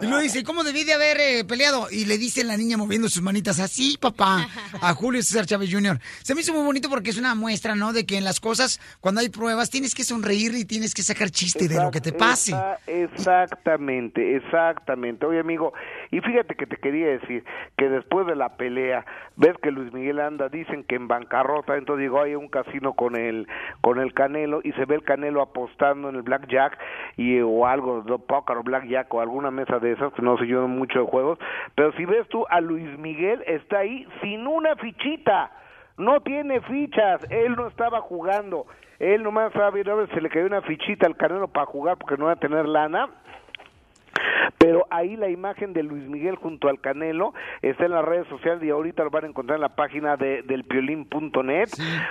[0.00, 1.88] Y luego dice, ¿cómo debí de haber eh, peleado?
[1.90, 4.48] Y le dice la niña moviendo sus manitas así, papá,
[4.80, 5.98] a Julio César Chávez Jr.
[6.22, 7.92] Se me hizo muy bonito porque es una muestra, ¿no?
[7.92, 11.30] De que en las cosas, cuando hay pruebas, tienes que sonreír y tienes que sacar
[11.30, 12.54] chiste de lo que te pase.
[12.86, 15.26] Exactamente, exactamente.
[15.26, 15.72] Oye, amigo,
[16.10, 17.44] y fíjate que te quería decir
[17.76, 19.04] que después de la pelea,
[19.36, 23.16] ves que Luis Miguel anda, dicen que en bancarrota, entonces digo, hay un casino con
[23.16, 23.46] el
[23.80, 26.78] con el Canelo y se ve el Canelo apostando en el blackjack
[27.16, 30.46] y o algo, de póker o blackjack o alguna mesa de esas, que no sé
[30.46, 31.38] yo mucho de juegos,
[31.74, 35.50] pero si ves tú a Luis Miguel está ahí sin una fichita.
[35.98, 38.66] No tiene fichas, él no estaba jugando,
[38.98, 42.32] él nomás si se le cayó una fichita al Canelo para jugar porque no va
[42.32, 43.08] a tener lana.
[44.58, 48.62] Pero ahí la imagen de Luis Miguel junto al Canelo está en las redes sociales
[48.62, 51.68] y ahorita lo van a encontrar en la página de, del piolín.net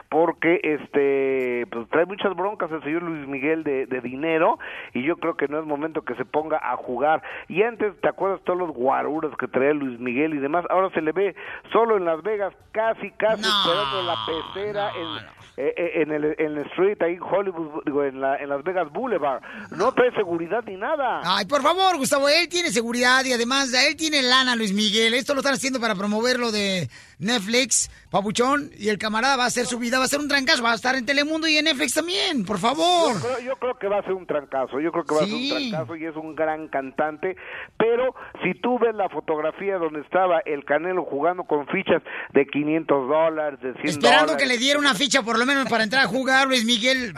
[0.10, 4.60] porque este pues trae muchas broncas el señor Luis Miguel de, de dinero
[4.94, 7.22] y yo creo que no es momento que se ponga a jugar.
[7.48, 10.66] Y antes, ¿te acuerdas todos los guaruras que traía Luis Miguel y demás?
[10.70, 11.36] Ahora se le ve
[11.72, 16.58] solo en Las Vegas, casi, casi esperando la pecera en, eh, eh, en, el, en
[16.58, 19.42] el street, ahí en Hollywood, digo, en, la, en Las Vegas Boulevard.
[19.72, 21.22] No trae seguridad ni nada.
[21.24, 25.14] Ay, por favor, Gustavo, él tiene seguridad y además él tiene lana, Luis Miguel.
[25.14, 29.48] Esto lo están haciendo para promover lo de Netflix, Papuchón, y el camarada va a
[29.48, 31.66] hacer su vida, va a ser un trancazo, va a estar en Telemundo y en
[31.66, 33.14] Netflix también, por favor.
[33.14, 35.26] Yo creo, yo creo que va a ser un trancazo, yo creo que va a
[35.26, 37.36] ser un trancazo y es un gran cantante,
[37.78, 42.02] pero si tú ves la fotografía donde estaba el Canelo jugando con fichas
[42.34, 45.70] de 500 dólares, de 100 Esperando dólares, que le diera una ficha por lo menos
[45.70, 47.14] para entrar a jugar, Luis Miguel.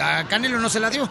[0.00, 1.06] A Canelo no se la dio.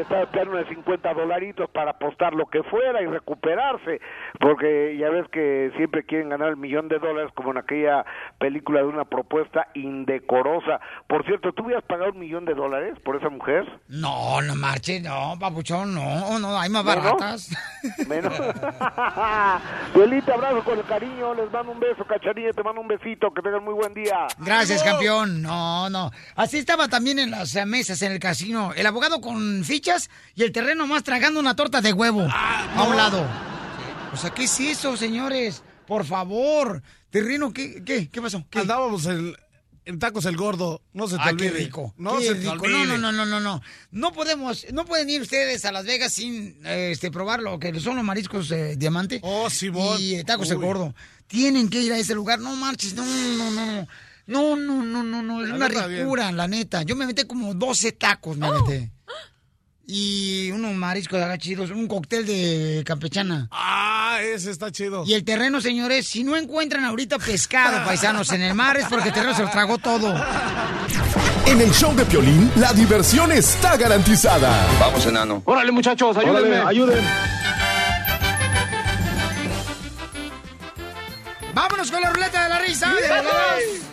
[0.00, 4.00] Estaba esperando de 50 dolaritos para apostar lo que fuera y recuperarse,
[4.40, 8.04] porque ya ves que siempre quieren ganar el millón de dólares como en aquella
[8.38, 10.80] película de una propuesta indecorosa.
[11.06, 13.64] Por cierto, ¿tú hubieras pagado un millón de dólares por esa mujer?
[13.88, 17.50] No, no marche, no, papuchón, no, no, hay más baratas.
[18.08, 18.38] Menos.
[19.94, 23.42] Violita, abrazo con el cariño, les mando un beso, cacharilla, te mando un besito, que
[23.42, 24.26] tengan muy buen día.
[24.38, 25.42] Gracias, campeón.
[25.42, 26.10] No, no.
[26.36, 28.72] Así estaba también en las mesas en el casino.
[28.74, 29.64] El abogado con
[30.34, 33.24] y el terreno más tragando una torta de huevo a un lado.
[34.12, 35.62] O sea, ¿qué es eso, señores?
[35.86, 36.82] Por favor.
[37.10, 38.44] Terreno, ¿qué, qué, qué pasó?
[38.50, 38.60] ¿Qué?
[38.60, 39.34] Andábamos en,
[39.84, 40.82] en tacos el gordo.
[40.92, 41.52] No se te Ah, olvide.
[41.52, 41.94] qué rico.
[41.96, 42.72] No qué se te olvide.
[42.72, 43.62] No, no, no, no, no, no.
[43.90, 47.78] No podemos, no pueden ir ustedes a Las Vegas sin eh, este probar lo que
[47.80, 49.20] son los mariscos eh, diamante.
[49.22, 49.96] Oh, Simón.
[50.00, 50.94] Y eh, tacos el gordo.
[51.26, 52.38] Tienen que ir a ese lugar.
[52.40, 53.86] No marches, no, no, no.
[54.26, 55.42] No, no, no, no, no.
[55.42, 56.00] Es La una neta, bien.
[56.02, 56.82] ricura, la neta.
[56.82, 58.90] Yo me metí como 12 tacos, me metí.
[59.90, 63.48] Y unos mariscos acá chidos, un cóctel de campechana.
[63.50, 65.02] Ah, ese está chido.
[65.06, 69.08] Y el terreno, señores, si no encuentran ahorita pescado, paisanos, en el mar es porque
[69.08, 70.14] el terreno se lo tragó todo.
[71.46, 74.68] En el show de Piolín, la diversión está garantizada.
[74.78, 75.40] Vamos, enano.
[75.46, 77.02] Órale, muchachos, ayúdenme, ayuden.
[81.54, 82.92] ¡Vámonos con la ruleta de la risa!
[82.92, 83.87] de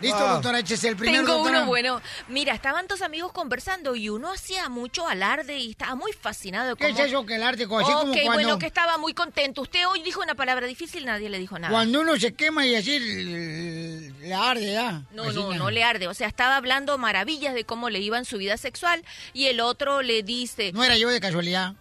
[0.00, 1.58] Listo, doctora, échese el primero, Tengo doctora.
[1.58, 2.00] uno bueno.
[2.28, 6.68] Mira, estaban dos amigos conversando y uno hacía mucho alarde y estaba muy fascinado.
[6.70, 7.64] de ¿Qué cómo- es eso que el arte?
[7.64, 7.86] Así como Ok,
[8.22, 9.62] cuando, bueno, que estaba muy contento.
[9.62, 11.72] Usted hoy dijo una palabra difícil, nadie le dijo nada.
[11.72, 15.02] cuando uno se quema y así le arde, ¿ya?
[15.12, 16.06] No, Así no, que- no le arde.
[16.08, 19.60] O sea, estaba hablando maravillas de cómo le iba en su vida sexual y el
[19.60, 20.72] otro le dice...
[20.72, 21.74] No era yo de casualidad.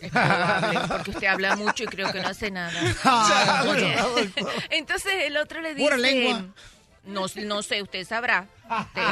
[0.00, 2.72] Es probable, porque usted habla mucho y creo que no hace nada.
[3.04, 3.64] Ah.
[4.70, 5.84] Entonces el otro le dice...
[5.84, 6.44] Pura lengua.
[7.04, 8.48] No, no sé, usted sabrá.
[8.64, 9.02] Usted.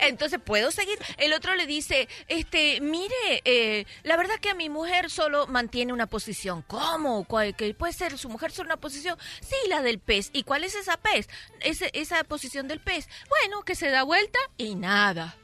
[0.00, 0.96] Entonces, ¿puedo seguir?
[1.16, 3.14] El otro le dice, este, mire,
[3.44, 6.62] eh, la verdad que a mi mujer solo mantiene una posición.
[6.62, 7.24] ¿Cómo?
[7.24, 9.18] ¿Cuál- ¿Que puede ser su mujer solo una posición?
[9.40, 10.30] Sí, la del pez.
[10.32, 11.28] ¿Y cuál es esa pez?
[11.60, 13.08] Ese- esa posición del pez.
[13.28, 15.36] Bueno, que se da vuelta y nada.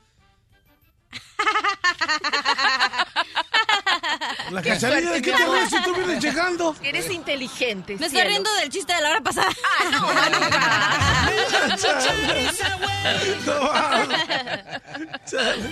[4.50, 6.76] La Qué cachanilla, suerte, ¿qué te ves si tú vienes llegando?
[6.82, 7.96] Eres inteligente.
[7.98, 8.28] Me estoy cielo.
[8.28, 9.50] riendo del chiste de la hora pasada.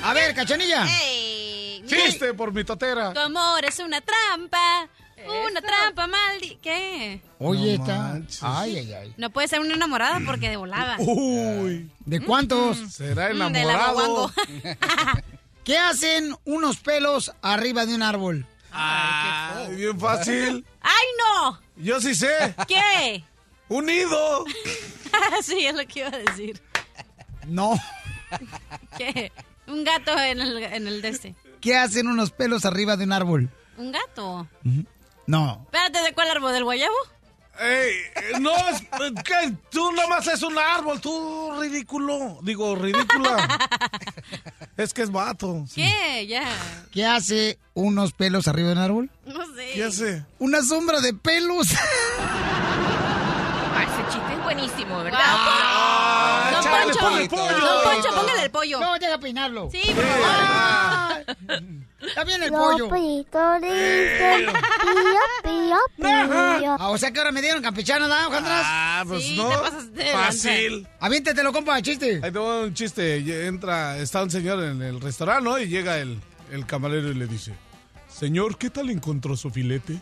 [0.02, 0.86] A ver, cachanilla.
[1.86, 3.12] Chiste por mi totera.
[3.12, 4.88] Tu amor es una trampa.
[5.24, 6.56] Una trampa, maldi...
[6.60, 7.22] ¿Qué?
[7.38, 8.18] Oye, está.
[8.40, 9.14] Ay, ay, ay.
[9.16, 10.96] No puede ser una enamorada porque de volada.
[10.98, 11.88] Uy.
[12.00, 12.76] ¿De cuántos?
[12.92, 13.92] Será Mm, de la enamorado.
[13.94, 14.32] guaguango.
[15.64, 18.46] ¿Qué hacen unos pelos arriba de un árbol?
[18.72, 20.66] Ay, bien fácil.
[20.80, 21.60] ¡Ay, no!
[21.76, 22.54] Yo sí sé.
[22.66, 23.24] ¿Qué?
[23.68, 24.44] Un nido.
[25.42, 26.60] sí, es lo que iba a decir.
[27.46, 27.74] No.
[28.98, 29.32] ¿Qué?
[29.66, 31.34] Un gato en el, en el de este.
[31.60, 33.50] ¿Qué hacen unos pelos arriba de un árbol?
[33.78, 34.46] ¿Un gato?
[35.26, 35.62] No.
[35.64, 36.52] Espérate, ¿de cuál árbol?
[36.52, 36.94] ¿Del guayabo?
[37.62, 38.82] Ey, eh, no, es,
[39.22, 39.52] ¿qué?
[39.70, 42.38] Tú nomás es un árbol, tú ridículo.
[42.42, 43.46] Digo, ridícula.
[44.76, 45.64] es que es vato.
[45.72, 46.26] ¿Qué?
[46.26, 46.44] Ya.
[46.90, 49.10] ¿Qué hace unos pelos arriba de un árbol?
[49.26, 49.70] No sé.
[49.74, 50.24] ¿Qué hace?
[50.40, 51.68] Una sombra de pelos.
[53.74, 55.20] Ah, ese chiste es buenísimo, ¿verdad?
[55.22, 57.60] Ah, Don chale, Poncho, ponle pollo.
[57.60, 58.80] Don Poncho, póngale el pollo.
[58.80, 59.68] No, deja peinarlo.
[59.70, 61.68] Sí, por favor.
[62.06, 62.88] Está bien el pollo.
[62.88, 64.52] Lopito, listo,
[65.42, 66.76] pío, pío, pío.
[66.78, 68.14] Ah, o sea que ahora me dieron campechana, ¿no?
[68.14, 69.48] Ah, pues Sí, no.
[69.48, 70.12] te pasaste de.
[70.12, 70.88] Fácil.
[71.00, 72.20] Aviéntetelo, compa, chiste.
[72.22, 73.46] Ahí te voy un chiste.
[73.46, 75.58] Entra, está un señor en el restaurante, ¿no?
[75.58, 76.20] Y llega el,
[76.50, 77.54] el camarero y le dice,
[78.08, 79.98] Señor, ¿qué tal encontró su filete?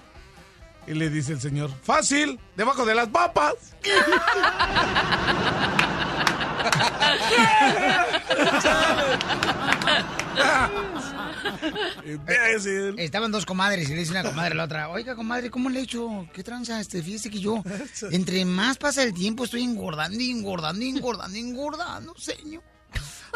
[0.87, 3.55] Y le dice el señor, fácil, debajo de las papas.
[12.07, 12.99] Imbécil.
[12.99, 15.81] Estaban dos comadres y le dice una comadre a la otra, oiga, comadre, ¿cómo le
[15.81, 16.29] he hecho?
[16.33, 16.81] ¿Qué tranza?
[16.81, 17.63] Este, fíjese que yo,
[18.11, 22.63] entre más pasa el tiempo, estoy engordando engordando engordando engordando, señor.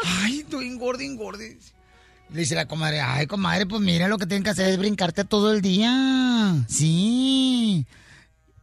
[0.03, 1.57] Ay, estoy engorde, engorde.
[2.29, 5.23] Le dice la comadre, ay, comadre, pues mira, lo que tienes que hacer es brincarte
[5.25, 6.55] todo el día.
[6.67, 7.85] Sí.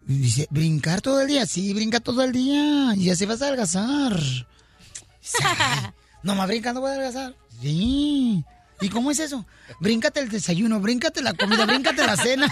[0.05, 1.47] Dice, ¿brincar todo el día?
[1.47, 2.95] Sí, brinca todo el día.
[2.97, 4.19] Y así vas a adelgazar.
[4.19, 5.91] Dice, "Ay,
[6.25, 7.35] No más brincando voy a adelgazar.
[7.61, 8.45] Sí.
[8.83, 9.47] ¿Y cómo es eso?
[9.81, 12.47] Bríncate el desayuno, bríncate la comida, bríncate la cena.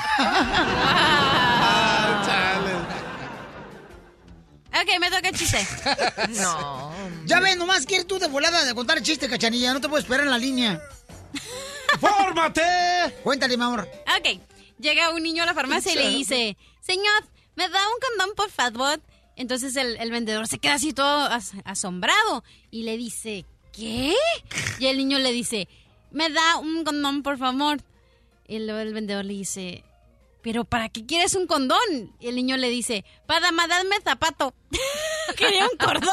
[4.73, 5.67] Ok, me toca el chiste.
[6.41, 6.93] No.
[7.27, 9.73] ya ves, nomás quieres tú de volada de contar chiste, cachanilla.
[9.73, 10.81] No te puedo esperar en la línea.
[12.01, 12.63] ¡Fórmate!
[13.25, 13.89] Cuéntale, mi amor.
[14.19, 14.41] Ok,
[14.79, 17.25] llega un niño a la farmacia y le dice, señor,
[17.57, 19.01] ¿me da un condón, por favor?
[19.37, 24.15] Entonces el, el vendedor se queda así todo as- asombrado y le dice, ¿qué?
[24.79, 25.69] Y el niño le dice,
[26.11, 27.81] ¿me da un condón, por favor?
[28.47, 29.85] Y luego el vendedor le dice,
[30.43, 31.79] ¿pero para qué quieres un condón?
[32.19, 34.55] Y el niño le dice, para darme zapato.
[35.37, 36.11] Quería un cordón.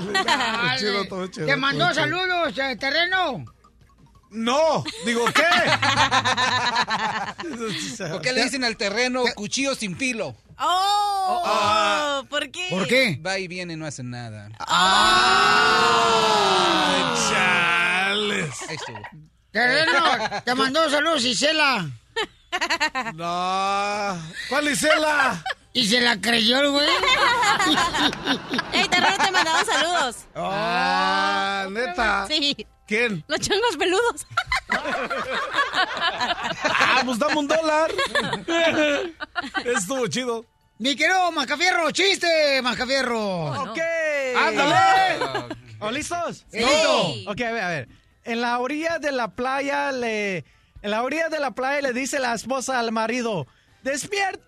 [0.00, 3.44] Todo chido, todo chido, Te mandó todo saludos, eh, terreno.
[4.30, 5.42] No, digo, ¿qué?
[8.10, 10.36] ¿Por qué le dicen al terreno cuchillo sin filo?
[10.60, 11.42] ¡Oh!
[11.44, 12.22] Ah.
[12.28, 12.66] ¿Por qué?
[12.70, 13.18] ¿Por qué?
[13.24, 14.50] Va y viene y no hace nada.
[14.58, 14.74] Ay,
[17.30, 18.62] chales.
[18.68, 19.00] Ahí estuvo.
[19.50, 20.04] Terreno,
[20.44, 21.90] te mandó saludos, Isela.
[23.14, 24.18] No.
[24.48, 25.42] ¿Cuál Isela?
[25.72, 26.88] Y se la creyó el güey.
[28.72, 30.16] ¡Ey, terreno, te mandaban saludos!
[30.34, 32.26] Ah, neta.
[32.26, 33.22] Sí, ¿Quién?
[33.28, 34.26] los changos peludos.
[36.62, 37.90] Ah, pues dame un dólar.
[39.64, 40.44] Estuvo chido.
[40.78, 43.46] Mi querido Mascafierro, chiste, Mascafierro.
[43.62, 43.78] Ok.
[44.36, 45.54] ¡Ándale!
[45.78, 46.44] ¿O listos?
[46.50, 46.58] Sí.
[46.58, 47.30] Listo.
[47.30, 47.88] Ok, a ver, a ver.
[48.24, 50.44] En la orilla de la playa le...
[50.82, 53.46] En la orilla de la playa le dice la esposa al marido,
[53.82, 54.44] despierta.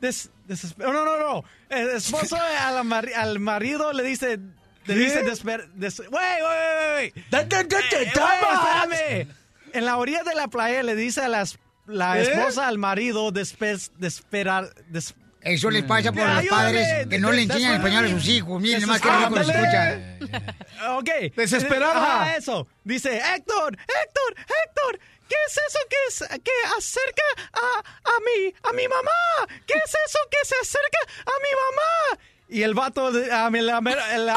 [0.00, 0.30] Des,
[0.78, 1.44] no, no, no.
[1.68, 4.38] El esposo al marido le dice...
[4.86, 5.68] Le dice desper...
[5.74, 9.28] Des, ¡Wey, wey, wey, Eh, espérame.
[9.72, 12.22] En la orilla de la playa le dice a las, la ¿Eh?
[12.22, 14.74] esposa al marido despe- desesperar...
[14.88, 18.26] des- Eso les pasa por Ya, los padres que no le enseñan español a sus
[18.28, 18.60] hijos.
[18.60, 20.18] Miren, más que rico lo escuchan.
[20.96, 21.10] Ok.
[21.36, 22.36] Desesperada.
[22.36, 22.66] Eso.
[22.84, 24.98] Dice, Héctor, Héctor, Héctor,
[25.28, 29.46] ¿qué es eso que, es, que acerca a, a, mi, a mi mamá?
[29.66, 32.22] ¿Qué es eso que se acerca a mi mamá?
[32.50, 34.28] Y el vato, de- a mi- la- el,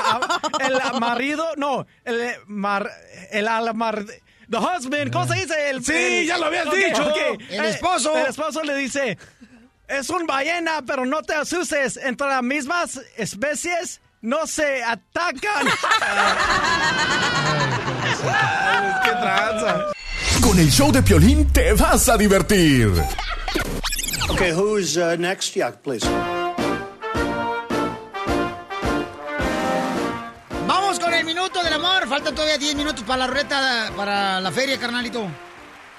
[0.65, 2.89] el, el marido, no, el mar,
[3.31, 4.05] el almar,
[4.49, 5.69] the husband, ¿cómo se dice?
[5.71, 7.03] El, Sí, el- ya lo habías ok, dicho.
[7.07, 7.41] ok.
[7.49, 8.15] El Eh, esposo.
[8.17, 9.17] El esposo le dice,
[9.87, 15.67] es un ballena, pero no te asustes, entre las mismas especies no se atacan.
[19.03, 19.91] ¡Qué tranza!
[20.41, 22.89] Con el show de Piolín te vas a divertir.
[24.29, 25.55] Okay, who's uh, next?
[25.55, 26.05] Yeah, please.
[31.61, 32.07] Del amor.
[32.07, 35.27] Faltan todavía 10 minutos para la ruleta, para la feria, carnalito.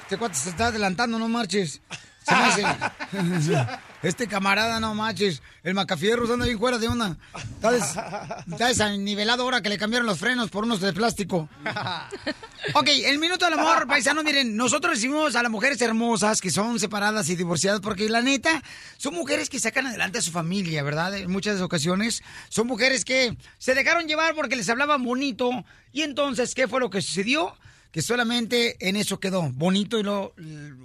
[0.03, 1.81] Este cuate se está adelantando, no marches.
[2.27, 2.67] Se me hace-
[4.05, 5.43] Este camarada, no marches.
[5.63, 7.17] El Macafierros anda bien fuera de onda.
[7.55, 7.97] Está, des-
[8.53, 11.49] está desnivelado ahora que le cambiaron los frenos por unos de plástico.
[12.73, 16.81] Ok, el minuto del amor, paisano, miren, nosotros recibimos a las mujeres hermosas que son
[16.81, 18.63] separadas y divorciadas porque la neta
[18.97, 21.15] son mujeres que sacan adelante a su familia, ¿verdad?
[21.15, 25.51] En muchas ocasiones son mujeres que se dejaron llevar porque les hablaban bonito
[25.93, 27.55] y entonces, ¿qué fue lo que sucedió?
[27.95, 30.35] Que solamente en eso quedó bonito y lo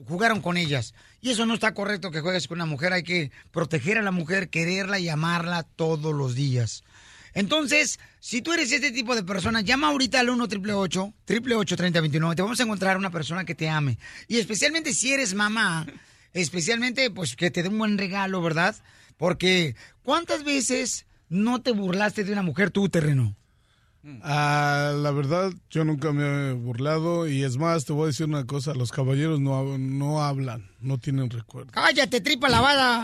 [0.07, 0.93] jugaron con ellas.
[1.21, 4.11] Y eso no está correcto que juegues con una mujer, hay que proteger a la
[4.11, 6.83] mujer, quererla y amarla todos los días.
[7.33, 12.35] Entonces, si tú eres este tipo de persona, llama ahorita al 1 888 888 3029
[12.35, 13.97] Te vamos a encontrar una persona que te ame.
[14.27, 15.87] Y especialmente si eres mamá,
[16.33, 18.75] especialmente pues que te dé un buen regalo, ¿verdad?
[19.17, 23.35] Porque ¿cuántas veces no te burlaste de una mujer tú, terreno?
[24.23, 28.27] Ah, la verdad, yo nunca me he burlado y es más, te voy a decir
[28.27, 31.71] una cosa, los caballeros no, no hablan, no tienen recuerdo.
[31.73, 33.03] ¡Cállate, tripa lavada!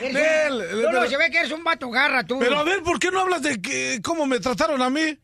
[0.00, 2.38] Nel, No, no, pero- se ve que eres un vato garra, tú.
[2.38, 5.18] Pero a ver, ¿por qué no hablas de que, cómo me trataron a mí?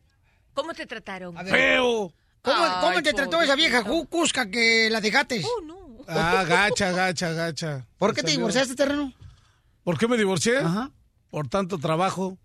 [0.53, 1.35] ¿Cómo te trataron?
[1.47, 2.13] Feo.
[2.41, 5.43] ¿Cómo, Ay, cómo te trató esa vieja cusca que la dejaste?
[6.07, 7.87] Ah, gacha, gacha, gacha.
[7.97, 8.37] ¿Por qué te Salió.
[8.39, 9.13] divorciaste, terreno?
[9.83, 10.57] ¿Por qué me divorcié?
[10.57, 10.91] Ajá.
[11.31, 12.37] Por tanto trabajo.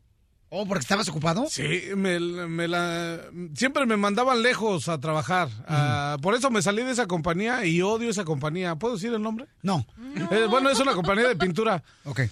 [0.51, 1.47] ¿Oh, porque estabas ocupado?
[1.51, 3.20] Sí, me, me la,
[3.55, 5.49] siempre me mandaban lejos a trabajar.
[5.66, 8.77] Ah, por eso me salí de esa compañía y odio esa compañía.
[8.77, 9.47] ¿Puedo decir el nombre?
[9.62, 9.87] No.
[10.31, 11.83] Eh, bueno, es una compañía de pintura.
[12.05, 12.23] Ok.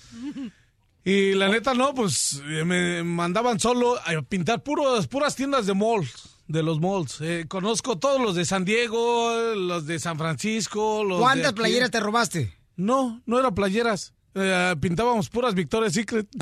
[1.05, 5.75] Y la neta, no, pues eh, me mandaban solo a pintar puros, puras tiendas de
[5.75, 7.21] malls, de los malls.
[7.21, 11.05] Eh, conozco todos los de San Diego, los de San Francisco.
[11.05, 12.59] Los ¿Cuántas playeras te robaste?
[12.77, 14.15] No, no eran playeras.
[14.35, 16.27] Eh, pintábamos puras Victoria's Secret.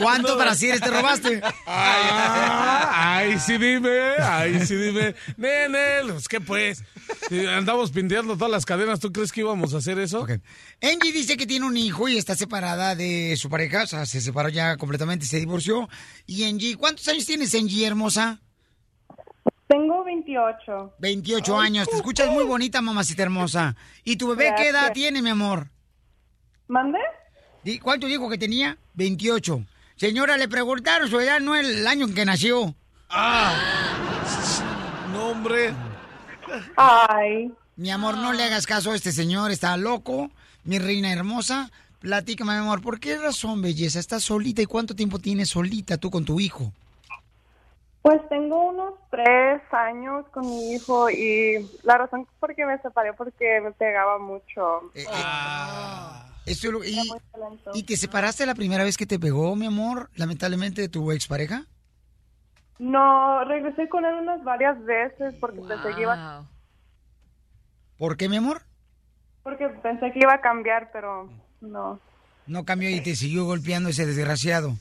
[0.00, 1.40] ¿Cuántos brasieres te robaste?
[1.66, 5.14] Ah, ay, sí dime, ay, sí dime.
[5.36, 6.84] Nene, pues qué pues.
[7.28, 10.26] Si andamos pinteando todas las cadenas, ¿tú crees que íbamos a hacer eso?
[10.82, 14.20] Angie dice que tiene un hijo y está separada de su pareja, o sea, se
[14.20, 15.88] separó ya completamente, se divorció.
[16.26, 18.40] Y Angie, ¿cuántos años tienes, Angie, hermosa?
[19.66, 20.94] Tengo 28.
[20.98, 23.76] 28 años, te escuchas muy bonita, mamacita hermosa.
[24.04, 25.70] ¿Y tu bebé qué edad tiene, mi amor?
[26.68, 26.98] ¿Mande?
[27.82, 28.76] ¿Cuánto dijo que tenía?
[28.94, 29.64] 28.
[29.96, 32.74] Señora, le preguntaron su edad, no el año en que nació.
[33.10, 33.54] Ah.
[35.12, 35.72] No, hombre.
[36.76, 37.52] Ay.
[37.76, 40.30] Mi amor, no le hagas caso a este señor, está loco.
[40.64, 41.70] Mi reina hermosa,
[42.00, 43.98] platícame, mi amor, ¿por qué razón, belleza?
[43.98, 46.72] ¿Estás solita y cuánto tiempo tienes solita tú con tu hijo?
[48.02, 53.14] Pues tengo unos tres años con mi hijo y la razón por qué me separé
[53.14, 54.90] porque me pegaba mucho.
[54.94, 55.06] Eh,
[56.46, 57.10] Eso es lo- y,
[57.72, 61.64] ¿Y te separaste la primera vez que te pegó, mi amor, lamentablemente, de tu expareja?
[62.78, 66.44] No, regresé con él unas varias veces porque pensé que iba
[67.98, 68.62] ¿Por qué, mi amor?
[69.42, 71.30] porque pensé que iba a cambiar, pero
[71.60, 72.00] no.
[72.46, 74.76] No cambió y te siguió golpeando ese desgraciado.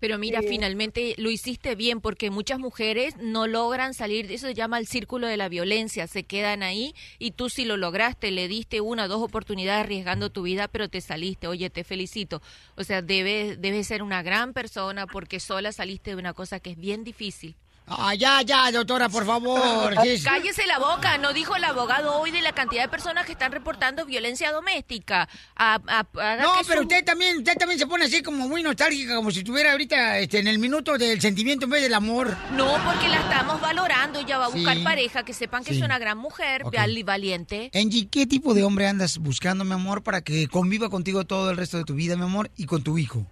[0.00, 4.78] Pero mira, finalmente lo hiciste bien porque muchas mujeres no logran salir, eso se llama
[4.78, 8.80] el círculo de la violencia, se quedan ahí y tú sí lo lograste, le diste
[8.80, 12.42] una o dos oportunidades arriesgando tu vida, pero te saliste, oye, te felicito.
[12.76, 16.70] O sea, debes, debes ser una gran persona porque sola saliste de una cosa que
[16.70, 17.56] es bien difícil.
[17.90, 19.94] Ah, ya, ya, doctora, por favor.
[20.02, 20.22] Sí.
[20.22, 23.52] Cállese la boca, no dijo el abogado hoy de la cantidad de personas que están
[23.52, 25.28] reportando violencia doméstica.
[25.56, 28.62] A- a- haga No, pero su- usted también, usted también se pone así como muy
[28.62, 32.36] nostálgica, como si estuviera ahorita este, en el minuto del sentimiento en vez del amor.
[32.52, 34.82] No, porque la estamos valorando, ella va a buscar Sí.
[34.82, 35.78] pareja, que sepan que Sí.
[35.78, 36.74] es una gran mujer, Ok.
[36.74, 37.70] val- y valiente.
[37.74, 41.56] Angie, ¿qué tipo de hombre andas buscando, mi amor, para que conviva contigo todo el
[41.56, 43.26] resto de tu vida, mi amor, y con tu hijo?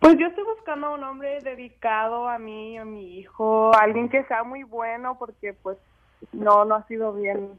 [0.00, 4.24] Pues yo estoy buscando a un hombre dedicado a mí, a mi hijo, alguien que
[4.24, 5.76] sea muy bueno porque pues
[6.32, 7.50] no, no ha sido bien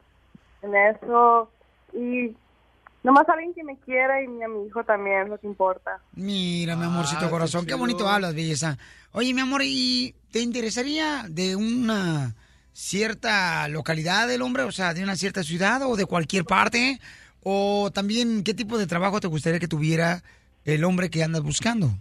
[0.62, 1.52] en eso.
[1.94, 2.36] Y
[3.04, 6.00] nomás alguien que me quiera y a mi hijo también, es lo que importa.
[6.14, 8.78] Mira, mi amorcito Ah, corazón, qué qué bonito hablas, belleza.
[9.12, 12.36] Oye, mi amor, ¿y te interesaría de una
[12.72, 14.64] cierta localidad del hombre?
[14.64, 17.00] O sea, de una cierta ciudad o de cualquier parte?
[17.44, 20.24] O también, ¿qué tipo de trabajo te gustaría que tuviera
[20.64, 21.92] el hombre que andas buscando?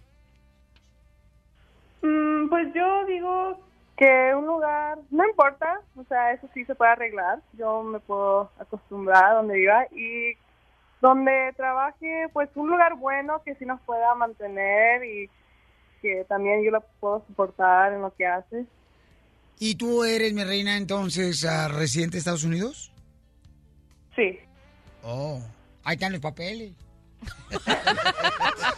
[2.03, 3.59] Mm, pues yo digo
[3.97, 7.41] que un lugar, no importa, o sea, eso sí se puede arreglar.
[7.55, 10.35] Yo me puedo acostumbrar a donde viva y
[11.01, 15.31] donde trabaje, pues un lugar bueno que sí nos pueda mantener y
[16.01, 18.67] que también yo lo puedo soportar en lo que hace.
[19.59, 22.93] ¿Y tú eres, mi reina, entonces, ah, residente de Estados Unidos?
[24.15, 24.39] Sí.
[25.03, 25.41] Oh,
[25.83, 26.73] ahí están los papeles.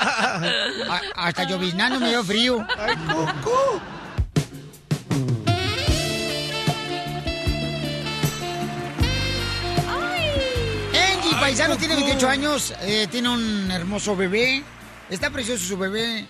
[0.00, 2.66] A- hasta lloviznando me dio frío.
[2.78, 3.80] ¡Ay, cucú!
[10.92, 14.62] Angie, paisano, tiene 28 años, eh, tiene un hermoso bebé,
[15.10, 16.26] está precioso su bebé.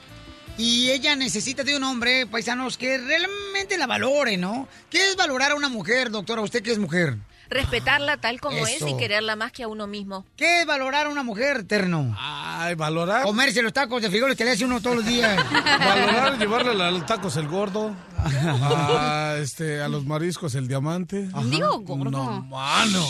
[0.57, 4.67] Y ella necesita de un hombre, paisanos, que realmente la valore, ¿no?
[4.91, 6.43] ¿Qué es valorar a una mujer, doctora?
[6.43, 7.17] ¿Usted qué es mujer?
[7.51, 10.27] Respetarla tal como es y quererla más que a uno mismo.
[10.37, 12.15] ¿Qué es valorar a una mujer, terno?
[12.19, 13.23] Ay, valorar.
[13.23, 15.37] Comerse los tacos de frijoles que le hace uno todos los días.
[15.53, 17.95] Valorar, llevarle a los tacos el gordo.
[18.17, 21.29] A, este, a los mariscos el diamante.
[21.45, 22.11] Digo gordo.
[22.11, 23.05] No, mano.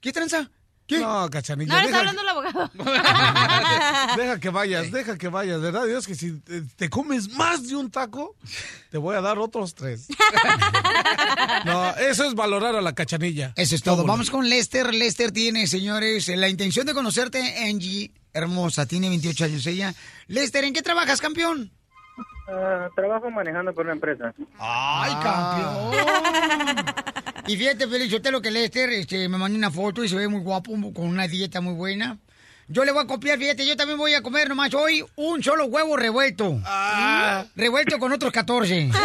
[0.00, 0.50] ¿Qué tranza?
[0.90, 1.74] No, cachanilla.
[1.74, 2.70] No, está hablando el abogado.
[4.16, 5.60] Deja que vayas, deja que vayas.
[5.60, 6.06] ¿Verdad, Dios?
[6.06, 8.36] Que si te, te comes más de un taco,
[8.90, 10.08] te voy a dar otros tres.
[11.64, 13.52] No, eso es valorar a la cachanilla.
[13.56, 14.04] Eso es todo.
[14.04, 14.94] Vamos con Lester.
[14.94, 18.86] Lester tiene, señores, la intención de conocerte, Angie, hermosa.
[18.86, 19.94] Tiene 28 años ella.
[20.26, 21.72] Lester, ¿en qué trabajas, campeón?
[22.48, 24.32] Ah, trabajo manejando por una empresa.
[24.58, 26.94] ¡Ay, campeón!
[27.48, 30.16] Y fíjate, Feliz, yo te lo que Lester este, me mandó una foto y se
[30.16, 32.18] ve muy guapo, con una dieta muy buena.
[32.68, 35.64] Yo le voy a copiar, fíjate, yo también voy a comer nomás hoy un solo
[35.64, 36.60] huevo revuelto.
[37.56, 38.90] Revuelto con otros 14.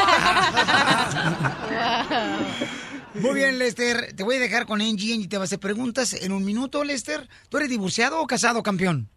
[3.13, 4.13] Muy bien, Lester.
[4.13, 6.83] Te voy a dejar con Angie y te va a hacer preguntas en un minuto,
[6.83, 7.29] Lester.
[7.47, 9.07] ¿Tú eres divorciado o casado, campeón?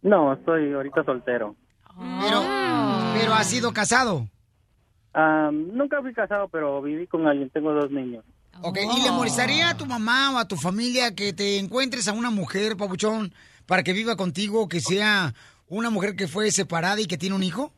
[0.00, 1.56] No, estoy ahorita soltero.
[1.98, 2.42] Pero,
[3.18, 4.28] pero has sido casado.
[5.14, 7.48] Ah, nunca fui casado, pero viví con alguien.
[7.50, 8.24] Tengo dos niños.
[8.62, 12.12] Ok, ¿y le molestaría a tu mamá o a tu familia que te encuentres a
[12.12, 13.32] una mujer, papuchón,
[13.66, 15.34] para que viva contigo, que sea
[15.68, 17.72] una mujer que fue separada y que tiene un hijo?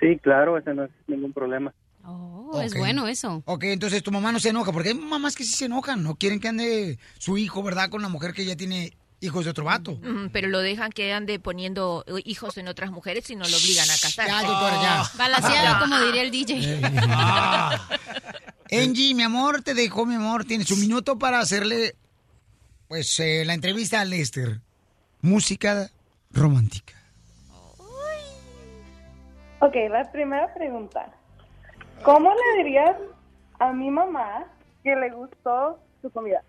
[0.00, 1.72] Sí, claro, ese no es ningún problema.
[2.04, 3.42] Oh, es bueno eso.
[3.46, 6.14] Ok, entonces tu mamá no se enoja, porque hay mamás que sí se enojan, no
[6.14, 9.64] quieren que ande su hijo, ¿verdad?, con una mujer que ya tiene hijos de otro
[9.64, 9.98] vato.
[10.02, 13.56] Mm, Pero lo dejan que ande poniendo eh, hijos en otras mujeres y no lo
[13.56, 14.28] obligan a casar.
[14.28, 15.02] Ya, doctora, ya.
[15.16, 16.80] Balaseado, como diría el DJ.
[18.70, 20.44] Angie, mi amor, te dejo, mi amor.
[20.44, 21.96] Tienes un minuto para hacerle,
[22.86, 24.60] pues, eh, la entrevista a Lester.
[25.20, 25.90] Música
[26.30, 26.94] romántica.
[29.60, 31.12] Ok, la primera pregunta.
[32.04, 32.94] ¿Cómo le dirías
[33.58, 34.44] a mi mamá
[34.84, 36.42] que le gustó su comida?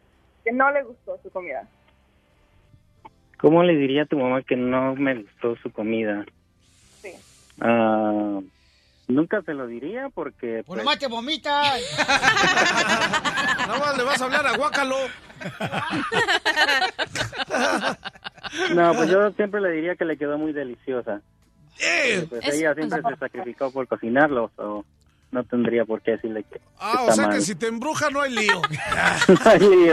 [0.43, 1.67] Que no le gustó su comida.
[3.39, 6.25] ¿Cómo le diría a tu mamá que no me gustó su comida?
[7.01, 7.09] Sí.
[7.61, 8.39] Ah,
[9.07, 10.63] nunca se lo diría porque...
[10.65, 11.81] Pues pues, nomás te vomitas.
[13.67, 14.95] Nada más le vas a hablar a Guácalo.
[18.75, 21.21] no, pues yo siempre le diría que le quedó muy deliciosa.
[21.79, 22.25] Eh.
[22.29, 24.83] Pues Es- ella siempre se sacrificó por cocinarlo, o
[25.31, 27.35] no tendría por qué decirle que Ah, o está sea mal.
[27.35, 28.61] que si te embruja no hay lío.
[29.45, 29.91] Ay,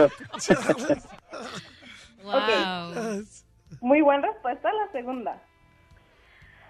[2.33, 3.45] Dios.
[3.73, 3.79] Ok.
[3.81, 5.43] Muy buena respuesta la segunda.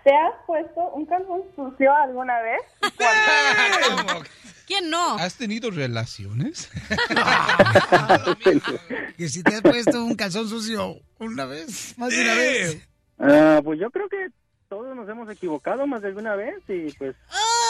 [0.04, 2.62] ¿Te has puesto un calzón sucio alguna vez?
[4.66, 5.16] ¿Quién no?
[5.16, 6.70] ¿Has tenido relaciones?
[9.16, 12.88] que si te has puesto un calzón sucio una vez, más de una vez.
[13.18, 14.28] Ah, pues yo creo que
[14.68, 17.16] todos nos hemos equivocado más de alguna vez y pues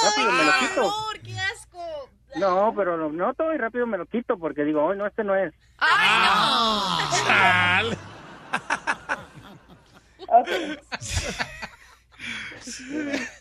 [0.04, 0.94] rápido me lo quito.
[1.22, 2.10] ¡Qué asco!
[2.38, 5.34] No, pero lo noto y rápido me lo quito porque digo, oh, no, este no
[5.34, 5.52] es.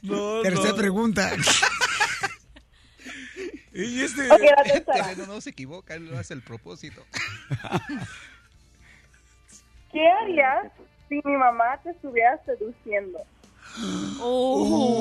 [0.03, 0.75] No, Tercera no.
[0.75, 1.31] pregunta.
[3.77, 4.31] Y este...
[4.31, 5.05] Ok, la tercera.
[5.13, 7.03] Pero no se equivoca, él lo hace el propósito.
[9.91, 10.71] ¿Qué harías
[11.09, 13.19] si mi mamá te estuviera seduciendo?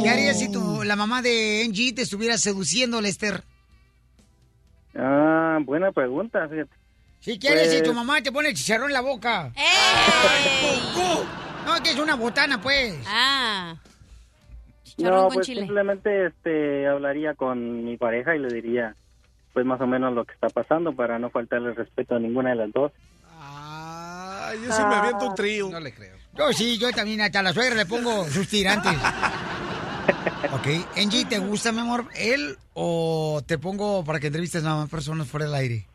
[0.03, 3.45] ¿Qué harías si tu, la mamá de Angie te estuviera seduciendo, Lester?
[4.97, 6.71] Ah, buena pregunta, fíjate.
[7.21, 9.51] Sí, ¿qué harías si Pues- tu mamá te pone el chicharrón en la boca?
[11.67, 12.95] No, que es una botana, pues.
[13.07, 13.75] Ah.
[14.99, 18.95] No, pues simplemente este, hablaría con mi pareja y le diría
[19.55, 22.57] pues más o menos lo que está pasando para no faltarle respeto a ninguna de
[22.57, 22.93] las dos.
[23.41, 25.71] Ay, yo sí me aviento un trío.
[25.71, 26.17] No le creo.
[26.37, 28.93] Yo sí, yo también hasta a la suegra le pongo sus tirantes.
[30.53, 34.91] ok, Angie, ¿te gusta, mi amor, él o te pongo para que entrevistes a más
[34.91, 35.87] personas fuera del aire?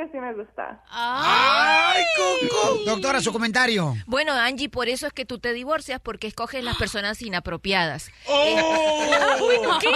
[0.00, 0.82] Que sí me gusta.
[0.90, 2.80] ¡Ay, Coco!
[2.86, 3.94] Doctora, su comentario.
[4.06, 8.10] Bueno, Angie, por eso es que tú te divorcias, porque escoges las personas inapropiadas.
[8.26, 8.44] ¡Oh!
[8.46, 9.90] Eh, bueno, ¿qué?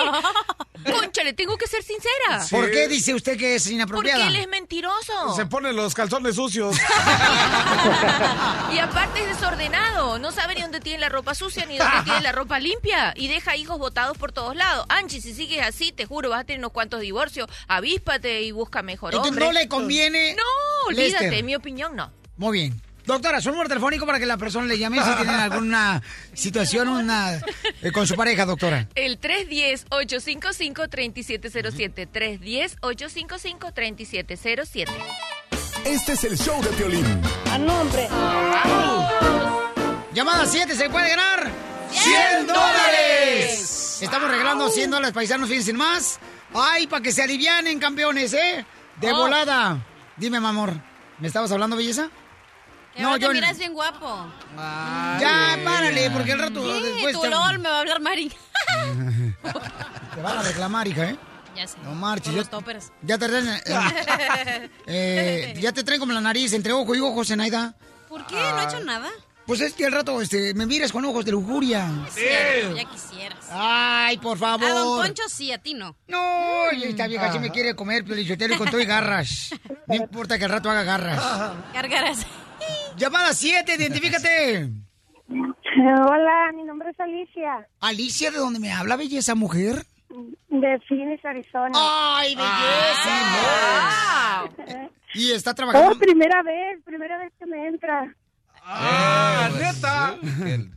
[0.92, 2.44] Concha, le tengo que ser sincera.
[2.50, 4.24] ¿Por qué dice usted que es inapropiada?
[4.24, 5.34] Porque él es mentiroso.
[5.34, 6.76] Se pone los calzones sucios.
[8.72, 10.18] Y aparte es desordenado.
[10.18, 13.12] No sabe ni dónde tiene la ropa sucia ni dónde tiene la ropa limpia.
[13.16, 14.84] Y deja hijos botados por todos lados.
[14.88, 17.48] Angie, si sigues así, te juro, vas a tener unos cuantos divorcios.
[17.68, 19.46] Avíspate y busca mejor Entonces, hombre.
[19.46, 19.93] ¿no le conviene,
[20.36, 20.42] No,
[20.88, 21.24] olvídate.
[21.24, 21.44] Lester?
[21.44, 22.10] Mi opinión, no.
[22.36, 22.80] Muy bien.
[23.06, 26.00] Doctora, su número telefónico para que la persona le llame si tienen alguna
[26.32, 27.38] situación una,
[27.82, 28.88] eh, con su pareja, doctora.
[28.94, 32.08] El 310-855-3707.
[32.80, 34.88] 310-855-3707.
[35.84, 37.04] Este es el show de Piolín.
[37.50, 38.08] ¡A nombre!
[40.14, 41.50] Llamada 7, ¿se puede ganar?
[41.90, 43.98] ¡100 dólares!
[44.00, 46.18] Estamos regalando 100 dólares paisanos, fíjense más.
[46.54, 48.64] ¡Ay, para que se alivianen, campeones, eh!
[49.00, 49.16] De Oh.
[49.16, 49.78] volada.
[50.16, 50.72] Dime, mi amor,
[51.18, 52.08] ¿me estabas hablando, belleza?
[52.96, 54.26] No, te miras bien guapo.
[54.56, 56.80] Ya, párale, porque al rato ¿Qué?
[56.80, 58.28] después Tu te, LOL me va a hablar Mari.
[60.14, 61.16] te van a reclamar, hija, ¿eh?
[61.56, 61.76] Ya sé.
[61.82, 62.32] No marches.
[62.32, 62.92] Ya, los toppers.
[63.02, 67.24] ya te traen, eh, eh, ya te traen como la nariz entre ojo y ojo,
[67.24, 67.74] Zenaida.
[68.08, 68.34] ¿Por qué?
[68.36, 69.08] No he hecho nada.
[69.46, 71.86] Pues es que al rato este, me miras con ojos de lujuria.
[72.08, 73.46] Cierto, ya quisieras.
[73.50, 74.64] Ay, por favor.
[74.66, 75.94] A Don Poncho sí, a ti no.
[76.08, 79.50] No, esta vieja sí me quiere comer, Piolichotelo, y con todo y garras.
[79.86, 81.22] No importa que al rato haga garras.
[81.74, 82.26] Gárgaras.
[82.96, 84.70] Llamada 7, identifícate.
[85.28, 89.84] Hola, mi nombre es Alicia, Alicia, ¿de dónde me habla, belleza mujer?
[90.48, 91.70] de Phoenix, Arizona.
[91.74, 93.10] ¡Ay, belleza!
[95.14, 95.98] Y está Oh, trabajando.
[95.98, 98.14] primera vez, primera vez que me entra.
[98.64, 100.16] ¡Ah, neta!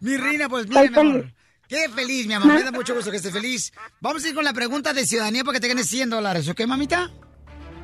[0.00, 1.32] Mi reina, pues mira, mi amor.
[1.68, 2.52] Qué feliz, mi amor.
[2.54, 3.72] Me da mucho gusto que estés feliz.
[4.00, 6.66] Vamos a ir con la pregunta de ciudadanía para que te ganes 100 dólares, ¿ok,
[6.66, 7.10] mamita?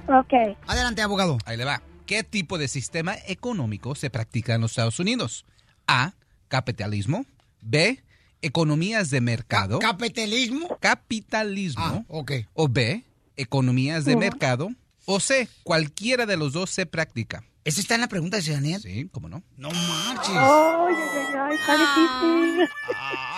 [0.07, 0.35] Ok.
[0.67, 1.39] Adelante, abogado.
[1.47, 1.83] Ahí le va.
[2.05, 5.47] ¿Qué tipo de sistema económico se practica en los Estados Unidos?
[5.87, 6.15] A.
[6.49, 7.25] Capitalismo.
[7.63, 8.03] B.
[8.43, 9.79] Economías de mercado.
[9.79, 10.79] ¿Capitalismo?
[10.81, 11.83] Capitalismo.
[11.85, 12.33] Ah, ok.
[12.55, 13.05] O B.
[13.37, 14.71] Economías de mercado.
[15.11, 15.49] O C.
[15.63, 17.43] Cualquiera de los dos se practica.
[17.65, 18.79] ¿Eso está en la pregunta de ciudadanía?
[18.79, 19.43] Sí, ¿cómo no?
[19.57, 20.37] No marches.
[20.37, 22.69] Ay, ay, ay, ay, está difícil.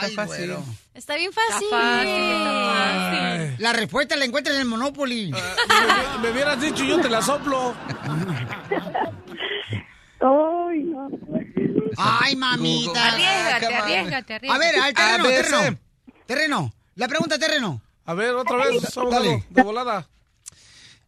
[0.01, 0.57] Ay, fácil.
[0.95, 1.69] Está bien fácil.
[1.73, 3.55] Ay.
[3.59, 5.31] La respuesta la encuentras en el Monopoly.
[5.31, 7.73] Me, me hubieras dicho, yo te la soplo.
[10.23, 11.09] Ay, no.
[11.97, 13.13] Ay, mamita.
[13.13, 14.49] Arriesgate, arriesgate, arriesgate.
[14.51, 15.79] A ver, al terreno, terreno.
[16.27, 16.73] Terreno.
[16.97, 17.81] La pregunta, terreno.
[18.07, 19.45] A ver, otra vez, Dale.
[19.49, 20.09] de volada.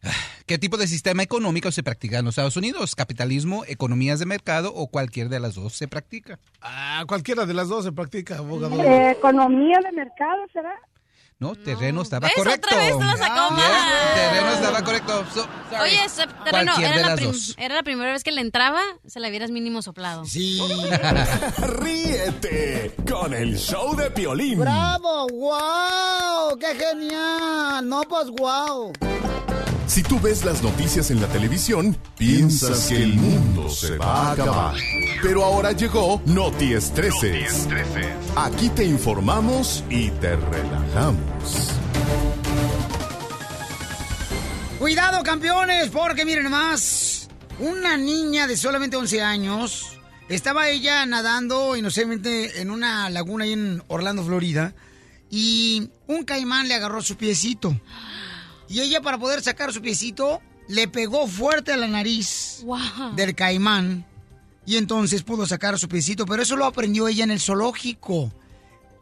[0.45, 2.95] ¿Qué tipo de sistema económico se practica en los Estados Unidos?
[2.95, 6.37] ¿Capitalismo, economías de mercado o cualquier de las dos se practica?
[6.61, 8.75] Ah, cualquiera de las dos se practica, abogado.
[8.83, 10.73] Eh, economía de mercado, ¿será?
[11.39, 12.35] No, terreno estaba ¿Ves?
[12.37, 12.67] correcto.
[12.67, 14.13] Otra vez te la sacó Yeah, mal.
[14.15, 15.25] terreno estaba correcto.
[15.33, 15.47] So-.
[15.81, 17.15] Oye, ese terreno, la,
[17.57, 20.25] era la primera vez que le entraba, se la hubieras mínimo soplado.
[20.25, 20.61] Sí.
[21.57, 24.59] Ríete con el show de Piolín.
[24.59, 25.27] ¡Bravo!
[25.29, 26.57] ¡Wow!
[26.59, 27.87] ¡Qué genial!
[27.89, 28.93] No, pues wow.
[29.87, 34.31] Si tú ves las noticias en la televisión, piensas que el mundo se va a
[34.31, 34.75] acabar.
[35.21, 37.67] Pero ahora llegó Noti Estreses.
[38.35, 41.69] Aquí te informamos y te relajamos.
[44.79, 47.29] Cuidado, campeones, porque miren más.
[47.59, 49.97] Una niña de solamente 11 años
[50.27, 54.73] estaba ella nadando inocentemente en una laguna ahí en Orlando, Florida,
[55.29, 57.79] y un caimán le agarró su piecito.
[58.69, 62.63] Y ella para poder sacar su piecito le pegó fuerte a la nariz
[63.15, 64.05] del caimán
[64.65, 68.31] y entonces pudo sacar su piecito, pero eso lo aprendió ella en el zoológico.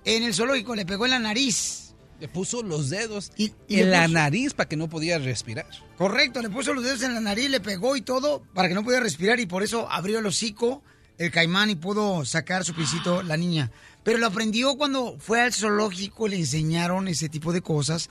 [0.05, 1.93] En el zoológico le pegó en la nariz.
[2.19, 5.65] Le puso los dedos y en la puso- nariz para que no podía respirar.
[5.97, 8.83] Correcto, le puso los dedos en la nariz, le pegó y todo para que no
[8.83, 10.83] pudiera respirar y por eso abrió el hocico
[11.17, 13.71] el caimán y pudo sacar su piecito la niña.
[14.03, 18.09] Pero lo aprendió cuando fue al zoológico, le enseñaron ese tipo de cosas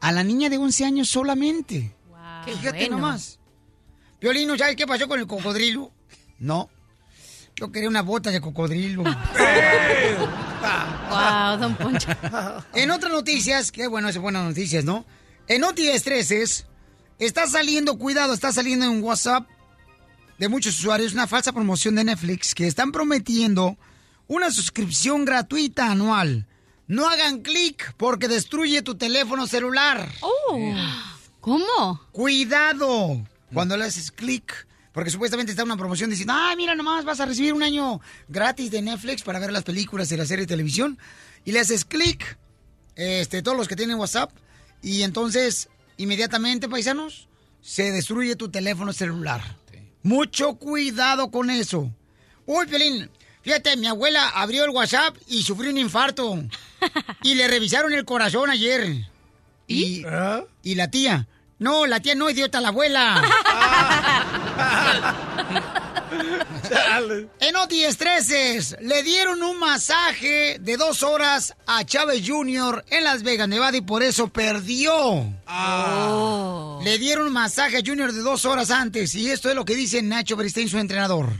[0.00, 1.94] a la niña de 11 años solamente.
[2.44, 2.96] Qué Fíjate bueno.
[2.96, 3.38] nomás.
[4.20, 5.92] Violino, ¿sabes qué pasó con el cocodrilo?
[6.38, 6.68] No.
[7.56, 9.04] Yo quería una bota de cocodrilo.
[11.10, 12.08] Wow, don Poncho.
[12.74, 15.04] En otras noticias, qué bueno, es buenas noticias, ¿no?
[15.48, 16.66] En Noti Estreses,
[17.18, 19.48] está saliendo, cuidado, está saliendo en WhatsApp
[20.38, 23.76] de muchos usuarios una falsa promoción de Netflix que están prometiendo
[24.28, 26.46] una suscripción gratuita anual.
[26.90, 30.12] No hagan clic porque destruye tu teléfono celular.
[30.22, 30.74] Oh.
[31.38, 32.00] ¿Cómo?
[32.10, 34.66] Cuidado cuando le haces clic.
[34.90, 38.72] Porque supuestamente está una promoción diciendo, ah, mira nomás, vas a recibir un año gratis
[38.72, 40.98] de Netflix para ver las películas y la serie de televisión.
[41.44, 42.36] Y le haces clic,
[42.96, 44.32] este, todos los que tienen WhatsApp,
[44.82, 47.28] y entonces, inmediatamente, paisanos,
[47.60, 49.58] se destruye tu teléfono celular.
[50.02, 51.88] Mucho cuidado con eso.
[52.46, 53.08] Uy, Pelín,
[53.42, 56.42] fíjate, mi abuela abrió el WhatsApp y sufrió un infarto.
[57.22, 59.06] y le revisaron el corazón ayer.
[59.66, 60.04] ¿Y?
[60.62, 61.26] Y la tía.
[61.58, 63.22] No, la tía no, idiota, la abuela.
[67.40, 72.84] en Oti Estreses, le dieron un masaje de dos horas a Chávez Jr.
[72.90, 75.32] en Las Vegas, Nevada, y por eso perdió.
[76.82, 79.74] Le dieron un masaje a Junior de dos horas antes, y esto es lo que
[79.74, 81.30] dice Nacho Beristain, su entrenador.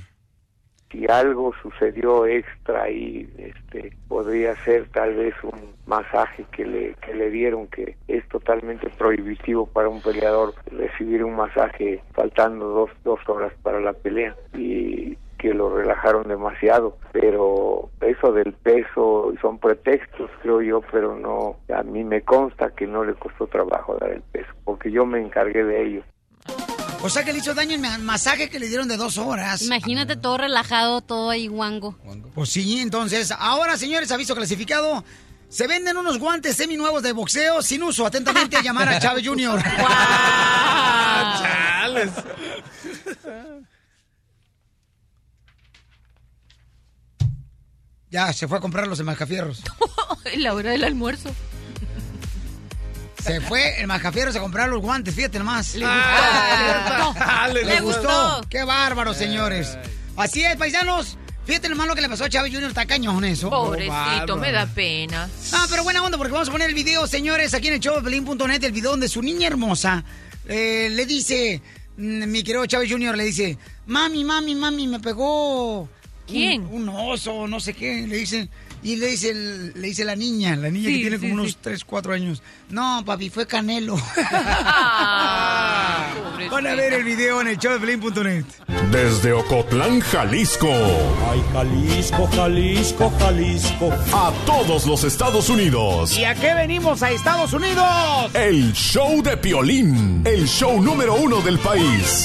[0.91, 7.15] Si algo sucedió extra y este podría ser tal vez un masaje que le que
[7.15, 13.21] le dieron que es totalmente prohibitivo para un peleador recibir un masaje faltando dos dos
[13.29, 16.99] horas para la pelea y que lo relajaron demasiado.
[17.13, 22.87] Pero eso del peso son pretextos creo yo pero no a mí me consta que
[22.87, 26.03] no le costó trabajo dar el peso porque yo me encargué de ello
[27.03, 29.63] O sea que le hizo daño el ma- masaje que le dieron de dos horas.
[29.63, 31.97] Imagínate todo relajado, todo ahí guango.
[32.35, 35.03] Pues sí, entonces, ahora, señores, aviso clasificado.
[35.49, 38.05] Se venden unos guantes seminuevos de boxeo sin uso.
[38.07, 39.61] Atentamente a llamar a Chávez Jr.
[41.41, 42.11] Chales.
[48.11, 49.63] Ya, se fue a comprar los mascafierros.
[50.25, 51.31] En la hora del almuerzo.
[53.23, 55.75] Se fue el mascafierros a comprar los guantes, fíjate nomás.
[55.75, 57.15] Le gustó.
[57.21, 58.01] Ah, Le le gustó.
[58.01, 58.49] gustó.
[58.49, 59.77] Qué bárbaro, señores.
[60.17, 61.17] Así es, paisanos.
[61.45, 62.69] Fíjate nomás lo que le pasó a Chávez Jr.
[62.69, 63.51] Está cañón eso.
[63.51, 65.29] Pobrecito, me da pena.
[65.53, 68.01] Ah, pero buena onda, porque vamos a poner el video, señores, aquí en el show
[68.01, 68.17] de
[68.67, 70.05] el video donde su niña hermosa
[70.47, 71.61] eh, le dice,
[71.97, 73.17] mm, mi querido Chávez Jr.
[73.17, 75.89] le dice, mami, mami, mami, me pegó.
[76.27, 76.63] ¿Quién?
[76.67, 78.49] Un, un oso, no sé qué, le dice.
[78.83, 81.53] Y le dice, le dice la niña, la niña Sí, que tiene sí, como unos
[81.53, 81.57] sí.
[81.61, 82.43] 3, 4 años.
[82.71, 83.95] No, papi, fue Canelo.
[86.51, 88.45] Van a ver el video en el show de Pelín.net.
[88.91, 90.69] Desde Ocotlán, Jalisco.
[91.31, 93.93] Ay, Jalisco, Jalisco, Jalisco.
[94.15, 96.17] A todos los Estados Unidos.
[96.19, 98.35] ¿Y a qué venimos a Estados Unidos?
[98.35, 100.23] El show de Piolín.
[100.27, 102.25] El show número uno del país.